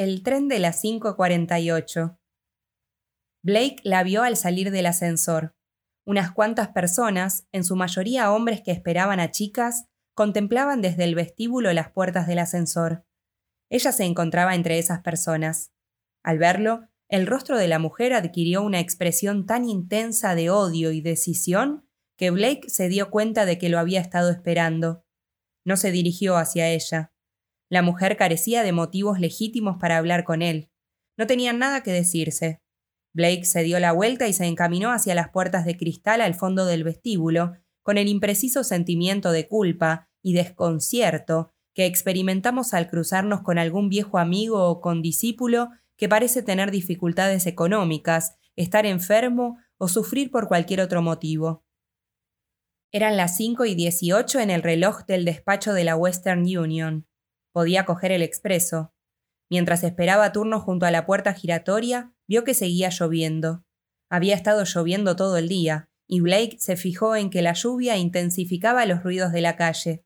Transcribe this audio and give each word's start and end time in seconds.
El 0.00 0.22
tren 0.22 0.48
de 0.48 0.60
las 0.60 0.82
5.48. 0.82 2.16
Blake 3.44 3.76
la 3.82 4.02
vio 4.02 4.22
al 4.22 4.38
salir 4.38 4.70
del 4.70 4.86
ascensor. 4.86 5.54
Unas 6.06 6.32
cuantas 6.32 6.68
personas, 6.68 7.46
en 7.52 7.64
su 7.64 7.76
mayoría 7.76 8.32
hombres 8.32 8.62
que 8.62 8.70
esperaban 8.70 9.20
a 9.20 9.30
chicas, 9.30 9.88
contemplaban 10.14 10.80
desde 10.80 11.04
el 11.04 11.14
vestíbulo 11.14 11.70
las 11.74 11.90
puertas 11.90 12.26
del 12.26 12.38
ascensor. 12.38 13.04
Ella 13.68 13.92
se 13.92 14.04
encontraba 14.04 14.54
entre 14.54 14.78
esas 14.78 15.02
personas. 15.02 15.70
Al 16.22 16.38
verlo, 16.38 16.88
el 17.10 17.26
rostro 17.26 17.58
de 17.58 17.68
la 17.68 17.78
mujer 17.78 18.14
adquirió 18.14 18.62
una 18.62 18.80
expresión 18.80 19.44
tan 19.44 19.66
intensa 19.66 20.34
de 20.34 20.48
odio 20.48 20.92
y 20.92 21.02
decisión 21.02 21.86
que 22.16 22.30
Blake 22.30 22.70
se 22.70 22.88
dio 22.88 23.10
cuenta 23.10 23.44
de 23.44 23.58
que 23.58 23.68
lo 23.68 23.78
había 23.78 24.00
estado 24.00 24.30
esperando. 24.30 25.04
No 25.66 25.76
se 25.76 25.90
dirigió 25.90 26.38
hacia 26.38 26.70
ella. 26.70 27.12
La 27.70 27.82
mujer 27.82 28.16
carecía 28.16 28.62
de 28.64 28.72
motivos 28.72 29.20
legítimos 29.20 29.76
para 29.78 29.96
hablar 29.96 30.24
con 30.24 30.42
él. 30.42 30.68
No 31.16 31.26
tenían 31.26 31.58
nada 31.58 31.82
que 31.82 31.92
decirse. 31.92 32.60
Blake 33.14 33.44
se 33.44 33.62
dio 33.62 33.78
la 33.78 33.92
vuelta 33.92 34.26
y 34.28 34.32
se 34.32 34.44
encaminó 34.46 34.90
hacia 34.90 35.14
las 35.14 35.30
puertas 35.30 35.64
de 35.64 35.76
cristal 35.76 36.20
al 36.20 36.34
fondo 36.34 36.66
del 36.66 36.84
vestíbulo, 36.84 37.52
con 37.82 37.96
el 37.96 38.08
impreciso 38.08 38.64
sentimiento 38.64 39.32
de 39.32 39.48
culpa 39.48 40.08
y 40.22 40.34
desconcierto 40.34 41.52
que 41.74 41.86
experimentamos 41.86 42.74
al 42.74 42.88
cruzarnos 42.88 43.42
con 43.42 43.58
algún 43.58 43.88
viejo 43.88 44.18
amigo 44.18 44.68
o 44.68 44.80
condiscípulo 44.80 45.70
que 45.96 46.08
parece 46.08 46.42
tener 46.42 46.70
dificultades 46.70 47.46
económicas, 47.46 48.36
estar 48.56 48.86
enfermo 48.86 49.58
o 49.78 49.86
sufrir 49.86 50.30
por 50.30 50.48
cualquier 50.48 50.80
otro 50.80 51.02
motivo. 51.02 51.64
Eran 52.92 53.16
las 53.16 53.36
cinco 53.36 53.64
y 53.64 53.76
dieciocho 53.76 54.40
en 54.40 54.50
el 54.50 54.62
reloj 54.62 55.04
del 55.06 55.24
despacho 55.24 55.72
de 55.72 55.84
la 55.84 55.94
Western 55.94 56.40
Union. 56.40 57.06
Podía 57.52 57.84
coger 57.84 58.12
el 58.12 58.22
expreso. 58.22 58.94
Mientras 59.50 59.82
esperaba 59.82 60.32
turno 60.32 60.60
junto 60.60 60.86
a 60.86 60.90
la 60.90 61.06
puerta 61.06 61.34
giratoria, 61.34 62.14
vio 62.28 62.44
que 62.44 62.54
seguía 62.54 62.90
lloviendo. 62.90 63.64
Había 64.08 64.34
estado 64.34 64.64
lloviendo 64.64 65.16
todo 65.16 65.36
el 65.36 65.48
día, 65.48 65.88
y 66.06 66.20
Blake 66.20 66.56
se 66.58 66.76
fijó 66.76 67.16
en 67.16 67.30
que 67.30 67.42
la 67.42 67.52
lluvia 67.52 67.96
intensificaba 67.96 68.86
los 68.86 69.02
ruidos 69.02 69.32
de 69.32 69.40
la 69.40 69.56
calle. 69.56 70.04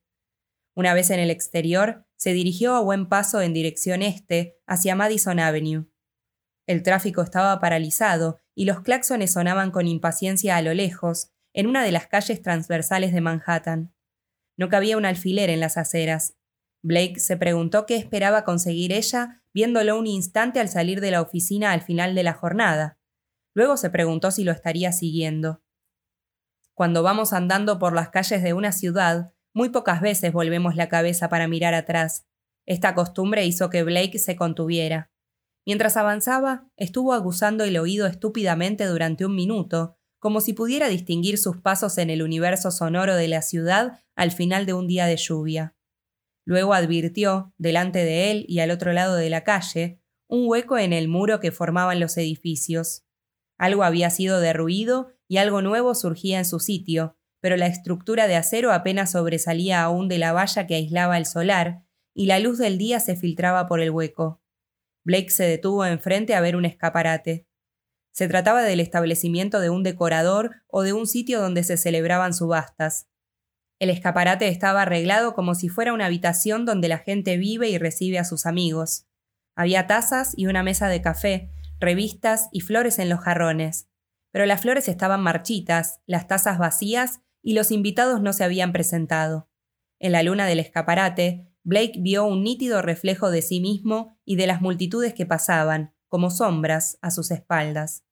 Una 0.74 0.92
vez 0.92 1.10
en 1.10 1.20
el 1.20 1.30
exterior, 1.30 2.06
se 2.16 2.32
dirigió 2.32 2.74
a 2.74 2.80
buen 2.80 3.08
paso 3.08 3.40
en 3.40 3.52
dirección 3.54 4.02
este, 4.02 4.58
hacia 4.66 4.96
Madison 4.96 5.38
Avenue. 5.38 5.86
El 6.66 6.82
tráfico 6.82 7.22
estaba 7.22 7.58
paralizado 7.60 8.40
y 8.54 8.64
los 8.64 8.80
claxones 8.80 9.32
sonaban 9.32 9.70
con 9.70 9.86
impaciencia 9.86 10.56
a 10.56 10.62
lo 10.62 10.72
lejos, 10.74 11.32
en 11.52 11.66
una 11.66 11.84
de 11.84 11.92
las 11.92 12.06
calles 12.06 12.42
transversales 12.42 13.12
de 13.12 13.20
Manhattan. 13.20 13.94
No 14.56 14.68
cabía 14.68 14.96
un 14.96 15.04
alfiler 15.04 15.50
en 15.50 15.60
las 15.60 15.76
aceras, 15.76 16.36
Blake 16.84 17.18
se 17.18 17.38
preguntó 17.38 17.86
qué 17.86 17.96
esperaba 17.96 18.44
conseguir 18.44 18.92
ella 18.92 19.42
viéndolo 19.54 19.98
un 19.98 20.06
instante 20.06 20.60
al 20.60 20.68
salir 20.68 21.00
de 21.00 21.10
la 21.10 21.22
oficina 21.22 21.72
al 21.72 21.80
final 21.80 22.14
de 22.14 22.22
la 22.22 22.34
jornada. 22.34 22.98
Luego 23.54 23.78
se 23.78 23.88
preguntó 23.88 24.30
si 24.30 24.44
lo 24.44 24.52
estaría 24.52 24.92
siguiendo. 24.92 25.62
Cuando 26.74 27.02
vamos 27.02 27.32
andando 27.32 27.78
por 27.78 27.94
las 27.94 28.10
calles 28.10 28.42
de 28.42 28.52
una 28.52 28.70
ciudad, 28.70 29.32
muy 29.54 29.70
pocas 29.70 30.02
veces 30.02 30.30
volvemos 30.34 30.76
la 30.76 30.90
cabeza 30.90 31.30
para 31.30 31.48
mirar 31.48 31.72
atrás. 31.72 32.26
Esta 32.66 32.94
costumbre 32.94 33.46
hizo 33.46 33.70
que 33.70 33.82
Blake 33.82 34.18
se 34.18 34.36
contuviera. 34.36 35.10
Mientras 35.64 35.96
avanzaba, 35.96 36.68
estuvo 36.76 37.14
aguzando 37.14 37.64
el 37.64 37.78
oído 37.78 38.06
estúpidamente 38.06 38.84
durante 38.84 39.24
un 39.24 39.34
minuto, 39.34 39.96
como 40.18 40.42
si 40.42 40.52
pudiera 40.52 40.88
distinguir 40.88 41.38
sus 41.38 41.62
pasos 41.62 41.96
en 41.96 42.10
el 42.10 42.22
universo 42.22 42.70
sonoro 42.70 43.16
de 43.16 43.28
la 43.28 43.40
ciudad 43.40 44.00
al 44.16 44.32
final 44.32 44.66
de 44.66 44.74
un 44.74 44.86
día 44.86 45.06
de 45.06 45.16
lluvia. 45.16 45.74
Luego 46.44 46.74
advirtió, 46.74 47.52
delante 47.56 48.04
de 48.04 48.30
él 48.30 48.44
y 48.48 48.60
al 48.60 48.70
otro 48.70 48.92
lado 48.92 49.16
de 49.16 49.30
la 49.30 49.44
calle, 49.44 50.00
un 50.28 50.48
hueco 50.48 50.78
en 50.78 50.92
el 50.92 51.08
muro 51.08 51.40
que 51.40 51.52
formaban 51.52 52.00
los 52.00 52.16
edificios. 52.16 53.04
Algo 53.58 53.84
había 53.84 54.10
sido 54.10 54.40
derruido 54.40 55.12
y 55.28 55.38
algo 55.38 55.62
nuevo 55.62 55.94
surgía 55.94 56.38
en 56.38 56.44
su 56.44 56.60
sitio, 56.60 57.16
pero 57.40 57.56
la 57.56 57.66
estructura 57.66 58.26
de 58.26 58.36
acero 58.36 58.72
apenas 58.72 59.12
sobresalía 59.12 59.82
aún 59.82 60.08
de 60.08 60.18
la 60.18 60.32
valla 60.32 60.66
que 60.66 60.74
aislaba 60.74 61.18
el 61.18 61.26
solar, 61.26 61.82
y 62.14 62.26
la 62.26 62.38
luz 62.38 62.58
del 62.58 62.78
día 62.78 63.00
se 63.00 63.16
filtraba 63.16 63.66
por 63.66 63.80
el 63.80 63.90
hueco. 63.90 64.40
Blake 65.04 65.30
se 65.30 65.44
detuvo 65.44 65.84
enfrente 65.84 66.34
a 66.34 66.40
ver 66.40 66.56
un 66.56 66.64
escaparate. 66.64 67.46
Se 68.12 68.28
trataba 68.28 68.62
del 68.62 68.80
establecimiento 68.80 69.60
de 69.60 69.70
un 69.70 69.82
decorador 69.82 70.62
o 70.68 70.82
de 70.82 70.92
un 70.92 71.06
sitio 71.06 71.40
donde 71.40 71.64
se 71.64 71.76
celebraban 71.76 72.32
subastas. 72.32 73.08
El 73.84 73.90
escaparate 73.90 74.48
estaba 74.48 74.80
arreglado 74.80 75.34
como 75.34 75.54
si 75.54 75.68
fuera 75.68 75.92
una 75.92 76.06
habitación 76.06 76.64
donde 76.64 76.88
la 76.88 76.96
gente 76.96 77.36
vive 77.36 77.68
y 77.68 77.76
recibe 77.76 78.18
a 78.18 78.24
sus 78.24 78.46
amigos. 78.46 79.06
Había 79.54 79.86
tazas 79.86 80.32
y 80.38 80.46
una 80.46 80.62
mesa 80.62 80.88
de 80.88 81.02
café, 81.02 81.50
revistas 81.80 82.48
y 82.50 82.62
flores 82.62 82.98
en 82.98 83.10
los 83.10 83.20
jarrones. 83.20 83.90
Pero 84.32 84.46
las 84.46 84.62
flores 84.62 84.88
estaban 84.88 85.20
marchitas, 85.20 86.00
las 86.06 86.26
tazas 86.26 86.56
vacías 86.56 87.20
y 87.42 87.52
los 87.52 87.70
invitados 87.70 88.22
no 88.22 88.32
se 88.32 88.42
habían 88.42 88.72
presentado. 88.72 89.50
En 89.98 90.12
la 90.12 90.22
luna 90.22 90.46
del 90.46 90.60
escaparate, 90.60 91.52
Blake 91.62 91.98
vio 91.98 92.24
un 92.24 92.42
nítido 92.42 92.80
reflejo 92.80 93.30
de 93.30 93.42
sí 93.42 93.60
mismo 93.60 94.18
y 94.24 94.36
de 94.36 94.46
las 94.46 94.62
multitudes 94.62 95.12
que 95.12 95.26
pasaban, 95.26 95.92
como 96.08 96.30
sombras, 96.30 96.96
a 97.02 97.10
sus 97.10 97.30
espaldas. 97.30 98.02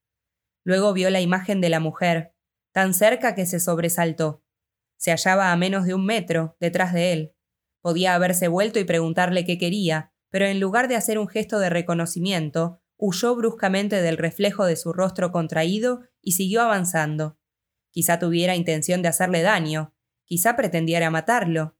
Luego 0.64 0.92
vio 0.92 1.08
la 1.08 1.22
imagen 1.22 1.62
de 1.62 1.70
la 1.70 1.80
mujer, 1.80 2.34
tan 2.72 2.92
cerca 2.92 3.34
que 3.34 3.46
se 3.46 3.58
sobresaltó. 3.58 4.42
Se 5.02 5.10
hallaba 5.10 5.50
a 5.50 5.56
menos 5.56 5.84
de 5.84 5.94
un 5.94 6.06
metro, 6.06 6.56
detrás 6.60 6.92
de 6.92 7.12
él. 7.12 7.34
Podía 7.80 8.14
haberse 8.14 8.46
vuelto 8.46 8.78
y 8.78 8.84
preguntarle 8.84 9.44
qué 9.44 9.58
quería, 9.58 10.12
pero 10.30 10.46
en 10.46 10.60
lugar 10.60 10.86
de 10.86 10.94
hacer 10.94 11.18
un 11.18 11.26
gesto 11.26 11.58
de 11.58 11.70
reconocimiento, 11.70 12.80
huyó 12.96 13.34
bruscamente 13.34 14.00
del 14.00 14.16
reflejo 14.16 14.64
de 14.64 14.76
su 14.76 14.92
rostro 14.92 15.32
contraído 15.32 16.02
y 16.20 16.32
siguió 16.32 16.62
avanzando. 16.62 17.36
Quizá 17.90 18.20
tuviera 18.20 18.54
intención 18.54 19.02
de 19.02 19.08
hacerle 19.08 19.42
daño, 19.42 19.92
quizá 20.24 20.54
pretendiera 20.54 21.10
matarlo. 21.10 21.76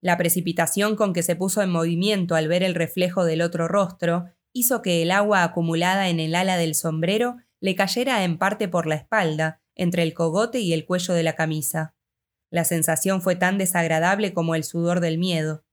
La 0.00 0.16
precipitación 0.16 0.96
con 0.96 1.12
que 1.12 1.22
se 1.22 1.36
puso 1.36 1.60
en 1.60 1.68
movimiento 1.68 2.36
al 2.36 2.48
ver 2.48 2.62
el 2.62 2.74
reflejo 2.74 3.26
del 3.26 3.42
otro 3.42 3.68
rostro 3.68 4.30
hizo 4.54 4.80
que 4.80 5.02
el 5.02 5.10
agua 5.10 5.44
acumulada 5.44 6.08
en 6.08 6.18
el 6.20 6.34
ala 6.34 6.56
del 6.56 6.74
sombrero 6.74 7.36
le 7.60 7.74
cayera 7.74 8.24
en 8.24 8.38
parte 8.38 8.66
por 8.66 8.86
la 8.86 8.94
espalda, 8.94 9.60
entre 9.74 10.04
el 10.04 10.14
cogote 10.14 10.60
y 10.60 10.72
el 10.72 10.86
cuello 10.86 11.12
de 11.12 11.22
la 11.22 11.34
camisa. 11.34 11.94
La 12.50 12.64
sensación 12.64 13.22
fue 13.22 13.36
tan 13.36 13.58
desagradable 13.58 14.34
como 14.34 14.54
el 14.54 14.64
sudor 14.64 15.00
del 15.00 15.18
miedo. 15.18 15.64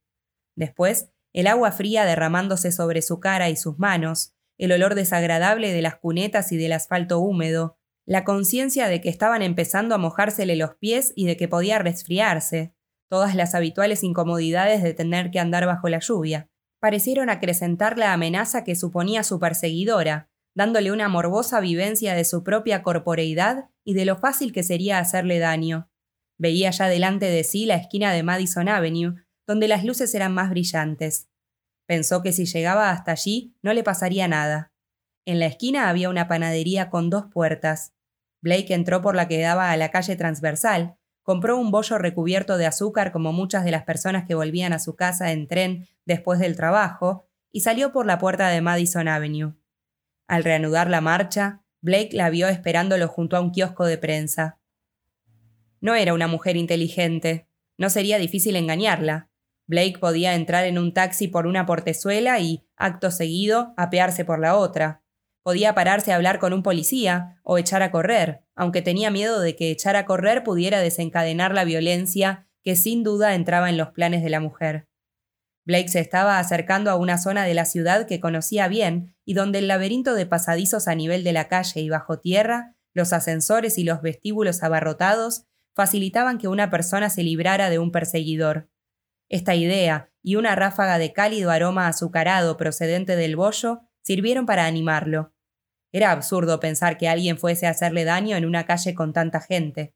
Después, 0.56 1.10
el 1.32 1.46
agua 1.46 1.72
fría 1.72 2.04
derramándose 2.04 2.72
sobre 2.72 3.02
su 3.02 3.20
cara 3.20 3.48
y 3.48 3.56
sus 3.56 3.78
manos, 3.78 4.34
el 4.58 4.72
olor 4.72 4.94
desagradable 4.94 5.72
de 5.72 5.82
las 5.82 5.96
cunetas 5.96 6.52
y 6.52 6.56
del 6.56 6.72
asfalto 6.72 7.20
húmedo, 7.20 7.78
la 8.06 8.24
conciencia 8.24 8.88
de 8.88 9.00
que 9.00 9.08
estaban 9.08 9.42
empezando 9.42 9.94
a 9.94 9.98
mojársele 9.98 10.56
los 10.56 10.76
pies 10.76 11.12
y 11.14 11.26
de 11.26 11.36
que 11.36 11.46
podía 11.46 11.78
resfriarse, 11.78 12.74
todas 13.08 13.34
las 13.34 13.54
habituales 13.54 14.02
incomodidades 14.02 14.82
de 14.82 14.94
tener 14.94 15.30
que 15.30 15.40
andar 15.40 15.66
bajo 15.66 15.88
la 15.88 15.98
lluvia, 15.98 16.48
parecieron 16.80 17.30
acrecentar 17.30 17.98
la 17.98 18.12
amenaza 18.12 18.64
que 18.64 18.76
suponía 18.76 19.22
su 19.24 19.38
perseguidora, 19.38 20.30
dándole 20.54 20.92
una 20.92 21.08
morbosa 21.08 21.60
vivencia 21.60 22.14
de 22.14 22.24
su 22.24 22.42
propia 22.42 22.82
corporeidad 22.82 23.70
y 23.84 23.94
de 23.94 24.04
lo 24.04 24.16
fácil 24.16 24.52
que 24.52 24.62
sería 24.62 24.98
hacerle 24.98 25.38
daño. 25.38 25.90
Veía 26.38 26.70
ya 26.70 26.88
delante 26.88 27.26
de 27.26 27.44
sí 27.44 27.66
la 27.66 27.74
esquina 27.74 28.12
de 28.12 28.22
Madison 28.22 28.68
Avenue, 28.68 29.16
donde 29.46 29.68
las 29.68 29.84
luces 29.84 30.14
eran 30.14 30.32
más 30.32 30.50
brillantes. 30.50 31.28
Pensó 31.86 32.22
que 32.22 32.32
si 32.32 32.46
llegaba 32.46 32.90
hasta 32.90 33.12
allí 33.12 33.56
no 33.62 33.72
le 33.72 33.82
pasaría 33.82 34.28
nada. 34.28 34.72
En 35.24 35.38
la 35.40 35.46
esquina 35.46 35.88
había 35.88 36.08
una 36.08 36.28
panadería 36.28 36.90
con 36.90 37.10
dos 37.10 37.26
puertas. 37.32 37.92
Blake 38.40 38.72
entró 38.72 39.02
por 39.02 39.16
la 39.16 39.26
que 39.26 39.40
daba 39.40 39.72
a 39.72 39.76
la 39.76 39.90
calle 39.90 40.16
transversal, 40.16 40.96
compró 41.22 41.58
un 41.58 41.70
bollo 41.70 41.98
recubierto 41.98 42.56
de 42.56 42.66
azúcar 42.66 43.12
como 43.12 43.32
muchas 43.32 43.64
de 43.64 43.70
las 43.70 43.84
personas 43.84 44.26
que 44.26 44.34
volvían 44.34 44.72
a 44.72 44.78
su 44.78 44.96
casa 44.96 45.32
en 45.32 45.48
tren 45.48 45.86
después 46.06 46.38
del 46.38 46.56
trabajo, 46.56 47.26
y 47.50 47.60
salió 47.60 47.92
por 47.92 48.06
la 48.06 48.18
puerta 48.18 48.48
de 48.48 48.60
Madison 48.60 49.08
Avenue. 49.08 49.54
Al 50.26 50.44
reanudar 50.44 50.88
la 50.88 51.00
marcha, 51.00 51.64
Blake 51.80 52.10
la 52.12 52.30
vio 52.30 52.48
esperándolo 52.48 53.08
junto 53.08 53.36
a 53.36 53.40
un 53.40 53.50
kiosco 53.50 53.86
de 53.86 53.98
prensa. 53.98 54.57
No 55.80 55.94
era 55.94 56.14
una 56.14 56.26
mujer 56.26 56.56
inteligente. 56.56 57.48
No 57.76 57.90
sería 57.90 58.18
difícil 58.18 58.56
engañarla. 58.56 59.30
Blake 59.66 59.98
podía 59.98 60.34
entrar 60.34 60.64
en 60.64 60.78
un 60.78 60.94
taxi 60.94 61.28
por 61.28 61.46
una 61.46 61.66
portezuela 61.66 62.40
y, 62.40 62.66
acto 62.76 63.10
seguido, 63.10 63.74
apearse 63.76 64.24
por 64.24 64.40
la 64.40 64.56
otra. 64.56 65.02
Podía 65.42 65.74
pararse 65.74 66.12
a 66.12 66.16
hablar 66.16 66.38
con 66.38 66.52
un 66.52 66.62
policía 66.62 67.40
o 67.42 67.58
echar 67.58 67.82
a 67.82 67.90
correr, 67.90 68.42
aunque 68.54 68.82
tenía 68.82 69.10
miedo 69.10 69.40
de 69.40 69.56
que 69.56 69.70
echar 69.70 69.96
a 69.96 70.04
correr 70.04 70.42
pudiera 70.42 70.80
desencadenar 70.80 71.54
la 71.54 71.64
violencia 71.64 72.48
que 72.64 72.76
sin 72.76 73.04
duda 73.04 73.34
entraba 73.34 73.70
en 73.70 73.76
los 73.76 73.90
planes 73.90 74.22
de 74.22 74.30
la 74.30 74.40
mujer. 74.40 74.88
Blake 75.64 75.88
se 75.88 76.00
estaba 76.00 76.38
acercando 76.38 76.90
a 76.90 76.96
una 76.96 77.18
zona 77.18 77.44
de 77.44 77.54
la 77.54 77.66
ciudad 77.66 78.06
que 78.06 78.20
conocía 78.20 78.68
bien 78.68 79.14
y 79.24 79.34
donde 79.34 79.58
el 79.58 79.68
laberinto 79.68 80.14
de 80.14 80.24
pasadizos 80.24 80.88
a 80.88 80.94
nivel 80.94 81.24
de 81.24 81.34
la 81.34 81.48
calle 81.48 81.82
y 81.82 81.90
bajo 81.90 82.18
tierra, 82.18 82.74
los 82.94 83.12
ascensores 83.12 83.76
y 83.76 83.84
los 83.84 84.00
vestíbulos 84.00 84.62
abarrotados 84.62 85.44
facilitaban 85.78 86.38
que 86.38 86.48
una 86.48 86.70
persona 86.70 87.08
se 87.08 87.22
librara 87.22 87.70
de 87.70 87.78
un 87.78 87.92
perseguidor. 87.92 88.68
Esta 89.28 89.54
idea 89.54 90.10
y 90.24 90.34
una 90.34 90.56
ráfaga 90.56 90.98
de 90.98 91.12
cálido 91.12 91.52
aroma 91.52 91.86
azucarado 91.86 92.56
procedente 92.56 93.14
del 93.14 93.36
bollo 93.36 93.82
sirvieron 94.02 94.44
para 94.44 94.66
animarlo. 94.66 95.36
Era 95.92 96.10
absurdo 96.10 96.58
pensar 96.58 96.98
que 96.98 97.06
alguien 97.08 97.38
fuese 97.38 97.68
a 97.68 97.70
hacerle 97.70 98.02
daño 98.02 98.36
en 98.36 98.44
una 98.44 98.66
calle 98.66 98.92
con 98.96 99.12
tanta 99.12 99.40
gente. 99.40 99.94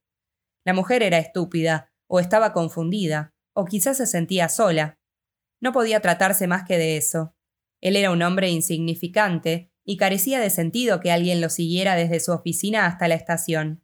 La 0.64 0.72
mujer 0.72 1.02
era 1.02 1.18
estúpida, 1.18 1.90
o 2.06 2.20
estaba 2.20 2.52
confundida, 2.52 3.34
o 3.52 3.64
quizás 3.64 3.96
se 3.96 4.06
sentía 4.06 4.48
sola. 4.48 5.00
No 5.60 5.72
podía 5.72 5.98
tratarse 5.98 6.46
más 6.46 6.62
que 6.62 6.78
de 6.78 6.96
eso. 6.96 7.34
Él 7.80 7.96
era 7.96 8.12
un 8.12 8.22
hombre 8.22 8.50
insignificante, 8.50 9.72
y 9.84 9.96
carecía 9.96 10.38
de 10.38 10.50
sentido 10.50 11.00
que 11.00 11.10
alguien 11.10 11.40
lo 11.40 11.50
siguiera 11.50 11.96
desde 11.96 12.20
su 12.20 12.30
oficina 12.30 12.86
hasta 12.86 13.08
la 13.08 13.16
estación. 13.16 13.81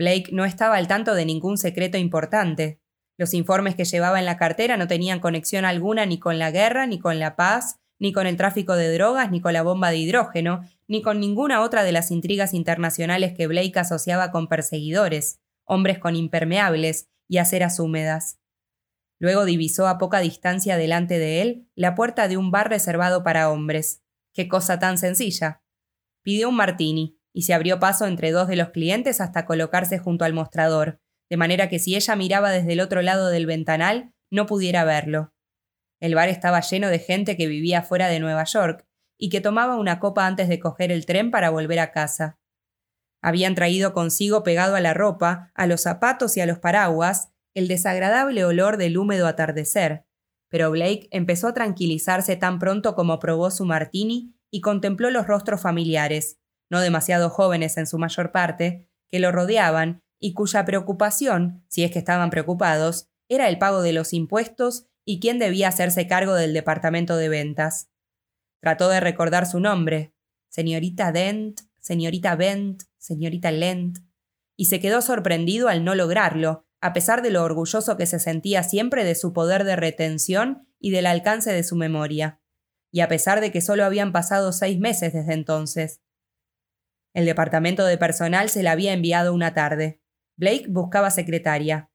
Blake 0.00 0.30
no 0.32 0.46
estaba 0.46 0.76
al 0.76 0.88
tanto 0.88 1.14
de 1.14 1.26
ningún 1.26 1.58
secreto 1.58 1.98
importante. 1.98 2.80
Los 3.18 3.34
informes 3.34 3.74
que 3.74 3.84
llevaba 3.84 4.18
en 4.18 4.24
la 4.24 4.38
cartera 4.38 4.78
no 4.78 4.88
tenían 4.88 5.20
conexión 5.20 5.66
alguna 5.66 6.06
ni 6.06 6.18
con 6.18 6.38
la 6.38 6.50
guerra, 6.50 6.86
ni 6.86 6.98
con 6.98 7.18
la 7.18 7.36
paz, 7.36 7.80
ni 7.98 8.10
con 8.10 8.26
el 8.26 8.38
tráfico 8.38 8.76
de 8.76 8.90
drogas, 8.94 9.30
ni 9.30 9.42
con 9.42 9.52
la 9.52 9.62
bomba 9.62 9.90
de 9.90 9.98
hidrógeno, 9.98 10.62
ni 10.88 11.02
con 11.02 11.20
ninguna 11.20 11.60
otra 11.60 11.84
de 11.84 11.92
las 11.92 12.10
intrigas 12.10 12.54
internacionales 12.54 13.34
que 13.36 13.46
Blake 13.46 13.78
asociaba 13.78 14.30
con 14.30 14.48
perseguidores, 14.48 15.38
hombres 15.66 15.98
con 15.98 16.16
impermeables 16.16 17.10
y 17.28 17.36
aceras 17.36 17.78
húmedas. 17.78 18.40
Luego 19.18 19.44
divisó 19.44 19.86
a 19.86 19.98
poca 19.98 20.20
distancia 20.20 20.78
delante 20.78 21.18
de 21.18 21.42
él 21.42 21.68
la 21.74 21.94
puerta 21.94 22.26
de 22.26 22.38
un 22.38 22.50
bar 22.50 22.70
reservado 22.70 23.22
para 23.22 23.50
hombres. 23.50 24.02
Qué 24.32 24.48
cosa 24.48 24.78
tan 24.78 24.96
sencilla. 24.96 25.62
Pidió 26.22 26.48
un 26.48 26.56
martini 26.56 27.19
y 27.32 27.42
se 27.42 27.54
abrió 27.54 27.78
paso 27.78 28.06
entre 28.06 28.32
dos 28.32 28.48
de 28.48 28.56
los 28.56 28.70
clientes 28.70 29.20
hasta 29.20 29.46
colocarse 29.46 29.98
junto 29.98 30.24
al 30.24 30.32
mostrador, 30.32 31.00
de 31.28 31.36
manera 31.36 31.68
que 31.68 31.78
si 31.78 31.94
ella 31.94 32.16
miraba 32.16 32.50
desde 32.50 32.72
el 32.72 32.80
otro 32.80 33.02
lado 33.02 33.28
del 33.28 33.46
ventanal, 33.46 34.12
no 34.30 34.46
pudiera 34.46 34.84
verlo. 34.84 35.32
El 36.00 36.14
bar 36.14 36.28
estaba 36.28 36.60
lleno 36.60 36.88
de 36.88 36.98
gente 36.98 37.36
que 37.36 37.46
vivía 37.46 37.82
fuera 37.82 38.08
de 38.08 38.20
Nueva 38.20 38.44
York 38.44 38.86
y 39.18 39.28
que 39.28 39.40
tomaba 39.40 39.76
una 39.76 40.00
copa 40.00 40.26
antes 40.26 40.48
de 40.48 40.58
coger 40.58 40.90
el 40.90 41.06
tren 41.06 41.30
para 41.30 41.50
volver 41.50 41.78
a 41.78 41.92
casa. 41.92 42.38
Habían 43.22 43.54
traído 43.54 43.92
consigo 43.92 44.42
pegado 44.42 44.76
a 44.76 44.80
la 44.80 44.94
ropa, 44.94 45.52
a 45.54 45.66
los 45.66 45.82
zapatos 45.82 46.36
y 46.36 46.40
a 46.40 46.46
los 46.46 46.58
paraguas, 46.58 47.30
el 47.54 47.68
desagradable 47.68 48.44
olor 48.44 48.78
del 48.78 48.96
húmedo 48.96 49.26
atardecer, 49.26 50.06
pero 50.48 50.70
Blake 50.70 51.08
empezó 51.10 51.48
a 51.48 51.54
tranquilizarse 51.54 52.36
tan 52.36 52.58
pronto 52.58 52.94
como 52.94 53.18
probó 53.18 53.50
su 53.50 53.64
martini 53.64 54.34
y 54.50 54.60
contempló 54.62 55.10
los 55.10 55.26
rostros 55.26 55.60
familiares, 55.60 56.39
no 56.70 56.80
demasiado 56.80 57.28
jóvenes 57.28 57.76
en 57.76 57.86
su 57.86 57.98
mayor 57.98 58.32
parte, 58.32 58.88
que 59.08 59.18
lo 59.18 59.32
rodeaban 59.32 60.02
y 60.18 60.32
cuya 60.32 60.64
preocupación, 60.64 61.64
si 61.68 61.84
es 61.84 61.90
que 61.90 61.98
estaban 61.98 62.30
preocupados, 62.30 63.08
era 63.28 63.48
el 63.48 63.58
pago 63.58 63.82
de 63.82 63.92
los 63.92 64.12
impuestos 64.12 64.86
y 65.04 65.20
quién 65.20 65.38
debía 65.38 65.68
hacerse 65.68 66.06
cargo 66.06 66.34
del 66.34 66.52
departamento 66.52 67.16
de 67.16 67.28
ventas. 67.28 67.90
Trató 68.60 68.88
de 68.88 69.00
recordar 69.00 69.46
su 69.46 69.60
nombre, 69.60 70.14
señorita 70.48 71.12
Dent, 71.12 71.60
señorita 71.80 72.36
Bent, 72.36 72.82
señorita 72.98 73.50
Lent, 73.50 73.98
y 74.56 74.66
se 74.66 74.80
quedó 74.80 75.00
sorprendido 75.00 75.68
al 75.68 75.84
no 75.84 75.94
lograrlo, 75.94 76.66
a 76.80 76.92
pesar 76.92 77.22
de 77.22 77.30
lo 77.30 77.42
orgulloso 77.42 77.96
que 77.96 78.06
se 78.06 78.18
sentía 78.18 78.62
siempre 78.62 79.04
de 79.04 79.14
su 79.14 79.32
poder 79.32 79.64
de 79.64 79.76
retención 79.76 80.68
y 80.78 80.90
del 80.90 81.06
alcance 81.06 81.52
de 81.52 81.62
su 81.62 81.76
memoria, 81.76 82.40
y 82.90 83.00
a 83.00 83.08
pesar 83.08 83.40
de 83.40 83.52
que 83.52 83.60
solo 83.60 83.84
habían 83.84 84.12
pasado 84.12 84.52
seis 84.52 84.78
meses 84.78 85.12
desde 85.12 85.32
entonces. 85.32 86.00
El 87.12 87.26
departamento 87.26 87.84
de 87.84 87.98
personal 87.98 88.48
se 88.48 88.62
la 88.62 88.72
había 88.72 88.92
enviado 88.92 89.34
una 89.34 89.52
tarde. 89.52 90.00
Blake 90.36 90.66
buscaba 90.68 91.10
secretaria. 91.10 91.90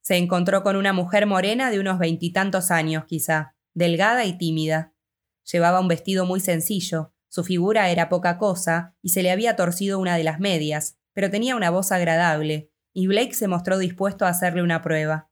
Se 0.00 0.16
encontró 0.16 0.62
con 0.62 0.76
una 0.76 0.92
mujer 0.92 1.26
morena 1.26 1.70
de 1.70 1.80
unos 1.80 1.98
veintitantos 1.98 2.70
años, 2.70 3.04
quizá, 3.06 3.54
delgada 3.74 4.24
y 4.24 4.36
tímida. 4.36 4.94
Llevaba 5.50 5.80
un 5.80 5.88
vestido 5.88 6.26
muy 6.26 6.40
sencillo, 6.40 7.14
su 7.28 7.44
figura 7.44 7.90
era 7.90 8.08
poca 8.08 8.38
cosa 8.38 8.96
y 9.02 9.10
se 9.10 9.22
le 9.22 9.30
había 9.30 9.54
torcido 9.54 9.98
una 9.98 10.16
de 10.16 10.24
las 10.24 10.40
medias, 10.40 10.98
pero 11.12 11.30
tenía 11.30 11.56
una 11.56 11.70
voz 11.70 11.92
agradable, 11.92 12.72
y 12.92 13.06
Blake 13.06 13.34
se 13.34 13.48
mostró 13.48 13.78
dispuesto 13.78 14.24
a 14.24 14.30
hacerle 14.30 14.62
una 14.62 14.82
prueba. 14.82 15.30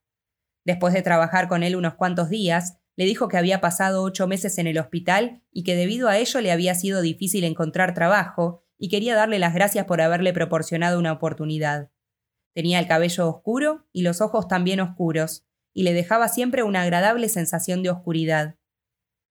Después 0.63 0.93
de 0.93 1.01
trabajar 1.01 1.47
con 1.47 1.63
él 1.63 1.75
unos 1.75 1.95
cuantos 1.95 2.29
días, 2.29 2.77
le 2.95 3.05
dijo 3.05 3.27
que 3.27 3.37
había 3.37 3.61
pasado 3.61 4.03
ocho 4.03 4.27
meses 4.27 4.57
en 4.57 4.67
el 4.67 4.77
hospital 4.79 5.43
y 5.51 5.63
que 5.63 5.75
debido 5.75 6.07
a 6.07 6.17
ello 6.17 6.41
le 6.41 6.51
había 6.51 6.75
sido 6.75 7.01
difícil 7.01 7.43
encontrar 7.43 7.93
trabajo, 7.93 8.66
y 8.77 8.89
quería 8.89 9.15
darle 9.15 9.39
las 9.39 9.53
gracias 9.53 9.85
por 9.85 10.01
haberle 10.01 10.33
proporcionado 10.33 10.99
una 10.99 11.11
oportunidad. 11.11 11.91
Tenía 12.53 12.79
el 12.79 12.87
cabello 12.87 13.29
oscuro 13.29 13.87
y 13.91 14.01
los 14.01 14.21
ojos 14.21 14.47
también 14.47 14.79
oscuros, 14.79 15.45
y 15.73 15.83
le 15.83 15.93
dejaba 15.93 16.27
siempre 16.27 16.63
una 16.63 16.81
agradable 16.81 17.29
sensación 17.29 17.83
de 17.83 17.91
oscuridad. 17.91 18.55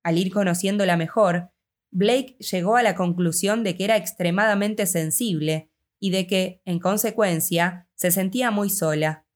Al 0.05 0.19
ir 0.19 0.33
conociéndola 0.33 0.97
mejor, 0.97 1.51
Blake 1.91 2.37
llegó 2.39 2.77
a 2.77 2.83
la 2.83 2.95
conclusión 2.95 3.65
de 3.65 3.77
que 3.77 3.85
era 3.85 3.97
extremadamente 3.97 4.87
sensible 4.87 5.71
y 5.99 6.11
de 6.11 6.27
que, 6.27 6.63
en 6.65 6.79
consecuencia, 6.79 7.89
se 7.95 8.11
sentía 8.11 8.51
muy 8.51 8.71
sola. 8.71 9.27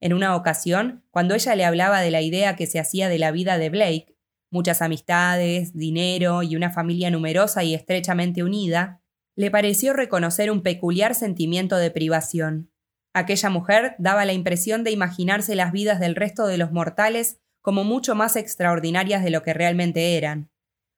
En 0.00 0.12
una 0.12 0.34
ocasión, 0.34 1.04
cuando 1.10 1.34
ella 1.34 1.54
le 1.54 1.64
hablaba 1.64 2.00
de 2.00 2.10
la 2.10 2.22
idea 2.22 2.56
que 2.56 2.66
se 2.66 2.80
hacía 2.80 3.08
de 3.08 3.18
la 3.18 3.30
vida 3.30 3.58
de 3.58 3.70
Blake, 3.70 4.16
muchas 4.50 4.80
amistades, 4.82 5.74
dinero 5.74 6.42
y 6.42 6.56
una 6.56 6.70
familia 6.70 7.10
numerosa 7.10 7.62
y 7.64 7.74
estrechamente 7.74 8.42
unida, 8.42 9.02
le 9.38 9.52
pareció 9.52 9.92
reconocer 9.92 10.50
un 10.50 10.64
peculiar 10.64 11.14
sentimiento 11.14 11.76
de 11.76 11.92
privación. 11.92 12.72
Aquella 13.14 13.50
mujer 13.50 13.94
daba 13.98 14.24
la 14.24 14.32
impresión 14.32 14.82
de 14.82 14.90
imaginarse 14.90 15.54
las 15.54 15.70
vidas 15.70 16.00
del 16.00 16.16
resto 16.16 16.48
de 16.48 16.58
los 16.58 16.72
mortales 16.72 17.38
como 17.62 17.84
mucho 17.84 18.16
más 18.16 18.34
extraordinarias 18.34 19.22
de 19.22 19.30
lo 19.30 19.44
que 19.44 19.54
realmente 19.54 20.16
eran. 20.16 20.50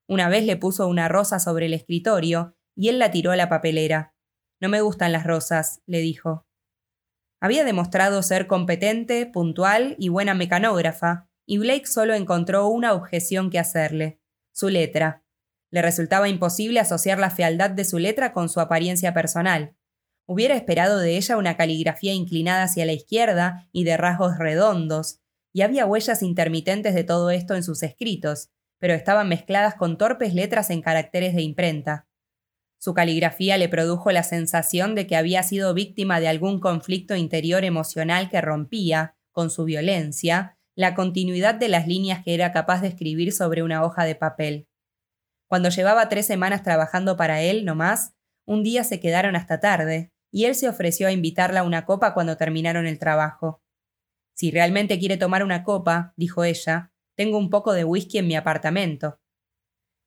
Una 0.08 0.30
vez 0.30 0.46
le 0.46 0.56
puso 0.56 0.88
una 0.88 1.06
rosa 1.06 1.38
sobre 1.38 1.66
el 1.66 1.74
escritorio 1.74 2.56
y 2.74 2.88
él 2.88 2.98
la 2.98 3.10
tiró 3.10 3.30
a 3.30 3.36
la 3.36 3.50
papelera. 3.50 4.14
No 4.58 4.70
me 4.70 4.80
gustan 4.80 5.12
las 5.12 5.24
rosas, 5.24 5.82
le 5.84 5.98
dijo. 5.98 6.46
Había 7.42 7.62
demostrado 7.62 8.22
ser 8.22 8.46
competente, 8.46 9.26
puntual 9.26 9.96
y 9.98 10.08
buena 10.08 10.32
mecanógrafa, 10.32 11.28
y 11.44 11.58
Blake 11.58 11.86
solo 11.86 12.14
encontró 12.14 12.68
una 12.68 12.94
objeción 12.94 13.50
que 13.50 13.58
hacerle, 13.58 14.18
su 14.50 14.70
letra. 14.70 15.24
Le 15.70 15.82
resultaba 15.82 16.28
imposible 16.28 16.80
asociar 16.80 17.18
la 17.18 17.30
fealdad 17.30 17.70
de 17.70 17.84
su 17.84 17.98
letra 17.98 18.32
con 18.32 18.48
su 18.48 18.60
apariencia 18.60 19.14
personal. 19.14 19.76
Hubiera 20.26 20.54
esperado 20.54 20.98
de 20.98 21.16
ella 21.16 21.36
una 21.36 21.56
caligrafía 21.56 22.12
inclinada 22.12 22.64
hacia 22.64 22.86
la 22.86 22.92
izquierda 22.92 23.68
y 23.72 23.84
de 23.84 23.96
rasgos 23.96 24.38
redondos, 24.38 25.20
y 25.52 25.62
había 25.62 25.86
huellas 25.86 26.22
intermitentes 26.22 26.94
de 26.94 27.04
todo 27.04 27.30
esto 27.30 27.54
en 27.54 27.62
sus 27.62 27.82
escritos, 27.82 28.50
pero 28.78 28.94
estaban 28.94 29.28
mezcladas 29.28 29.74
con 29.74 29.98
torpes 29.98 30.34
letras 30.34 30.70
en 30.70 30.82
caracteres 30.82 31.34
de 31.34 31.42
imprenta. 31.42 32.08
Su 32.78 32.94
caligrafía 32.94 33.58
le 33.58 33.68
produjo 33.68 34.10
la 34.10 34.22
sensación 34.22 34.94
de 34.94 35.06
que 35.06 35.16
había 35.16 35.42
sido 35.42 35.74
víctima 35.74 36.18
de 36.18 36.28
algún 36.28 36.60
conflicto 36.60 37.14
interior 37.14 37.64
emocional 37.64 38.30
que 38.30 38.40
rompía, 38.40 39.16
con 39.32 39.50
su 39.50 39.64
violencia, 39.64 40.56
la 40.74 40.94
continuidad 40.94 41.56
de 41.56 41.68
las 41.68 41.86
líneas 41.86 42.24
que 42.24 42.32
era 42.32 42.52
capaz 42.52 42.80
de 42.80 42.88
escribir 42.88 43.32
sobre 43.32 43.62
una 43.62 43.84
hoja 43.84 44.04
de 44.04 44.14
papel. 44.14 44.69
Cuando 45.50 45.68
llevaba 45.68 46.08
tres 46.08 46.26
semanas 46.26 46.62
trabajando 46.62 47.16
para 47.16 47.42
él, 47.42 47.64
no 47.64 47.74
más, 47.74 48.14
un 48.46 48.62
día 48.62 48.84
se 48.84 49.00
quedaron 49.00 49.34
hasta 49.34 49.58
tarde, 49.58 50.12
y 50.30 50.44
él 50.44 50.54
se 50.54 50.68
ofreció 50.68 51.08
a 51.08 51.12
invitarla 51.12 51.60
a 51.60 51.62
una 51.64 51.86
copa 51.86 52.14
cuando 52.14 52.36
terminaron 52.36 52.86
el 52.86 53.00
trabajo. 53.00 53.60
Si 54.32 54.52
realmente 54.52 55.00
quiere 55.00 55.16
tomar 55.16 55.42
una 55.42 55.64
copa, 55.64 56.14
dijo 56.16 56.44
ella, 56.44 56.92
tengo 57.16 57.36
un 57.36 57.50
poco 57.50 57.72
de 57.72 57.82
whisky 57.82 58.18
en 58.18 58.28
mi 58.28 58.36
apartamento. 58.36 59.18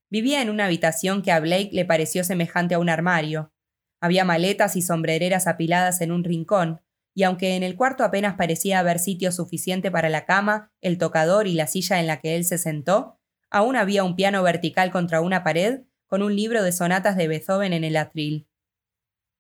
Vivía 0.10 0.42
en 0.42 0.50
una 0.50 0.64
habitación 0.64 1.22
que 1.22 1.34
a 1.34 1.42
Blake 1.42 1.72
le 1.74 1.84
pareció 1.84 2.24
semejante 2.24 2.76
a 2.76 2.80
un 2.80 2.88
armario. 2.88 3.52
Había 4.00 4.24
maletas 4.24 4.78
y 4.78 4.82
sombrereras 4.82 5.46
apiladas 5.48 6.00
en 6.00 6.14
un 6.14 6.24
rincón, 6.24 6.80
y 7.14 7.24
aunque 7.24 7.58
en 7.58 7.64
el 7.64 7.76
cuarto 7.76 8.06
apenas 8.06 8.36
parecía 8.36 8.80
haber 8.80 8.98
sitio 8.98 9.34
suficiente 9.34 9.92
para 9.92 10.08
la 10.08 10.24
cama, 10.24 10.72
el 10.80 10.98
tocador 10.98 11.48
y 11.48 11.54
la 11.54 11.68
silla 11.68 12.00
en 12.00 12.08
la 12.08 12.22
que 12.22 12.38
él 12.38 12.46
se 12.46 12.58
sentó, 12.58 13.20
aún 13.54 13.78
había 13.78 14.04
un 14.04 14.18
piano 14.18 14.44
vertical 14.44 14.92
contra 14.92 15.22
una 15.22 15.46
pared 15.46 15.84
con 16.08 16.22
un 16.22 16.36
libro 16.36 16.62
de 16.62 16.74
sonatas 16.74 17.16
de 17.16 17.30
Beethoven 17.30 17.72
en 17.72 17.86
el 17.86 17.96
atril. 17.96 18.50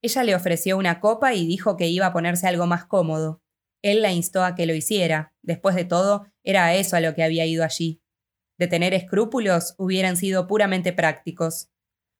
Ella 0.01 0.23
le 0.23 0.35
ofreció 0.35 0.77
una 0.77 1.01
copa 1.01 1.33
y 1.33 1.45
dijo 1.45 1.75
que 1.75 1.87
iba 1.87 2.05
a 2.05 2.13
ponerse 2.13 2.47
algo 2.47 2.65
más 2.65 2.85
cómodo. 2.85 3.41
Él 3.81 4.01
la 4.01 4.13
instó 4.13 4.45
a 4.45 4.55
que 4.55 4.65
lo 4.65 4.73
hiciera. 4.73 5.33
Después 5.41 5.75
de 5.75 5.83
todo, 5.83 6.27
era 6.43 6.65
a 6.65 6.75
eso 6.75 6.95
a 6.95 7.01
lo 7.01 7.13
que 7.13 7.23
había 7.23 7.45
ido 7.45 7.65
allí 7.65 8.03
de 8.57 8.67
tener 8.67 8.93
escrúpulos 8.93 9.75
hubieran 9.77 10.17
sido 10.17 10.47
puramente 10.47 10.93
prácticos. 10.93 11.69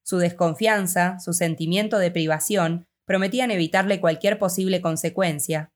Su 0.04 0.18
desconfianza, 0.18 1.20
su 1.20 1.34
sentimiento 1.34 2.00
de 2.00 2.12
privación, 2.12 2.88
prometían 3.06 3.52
evitarle 3.52 4.00
cualquier 4.00 4.40
posible 4.40 4.82
consecuencia. 4.82 5.73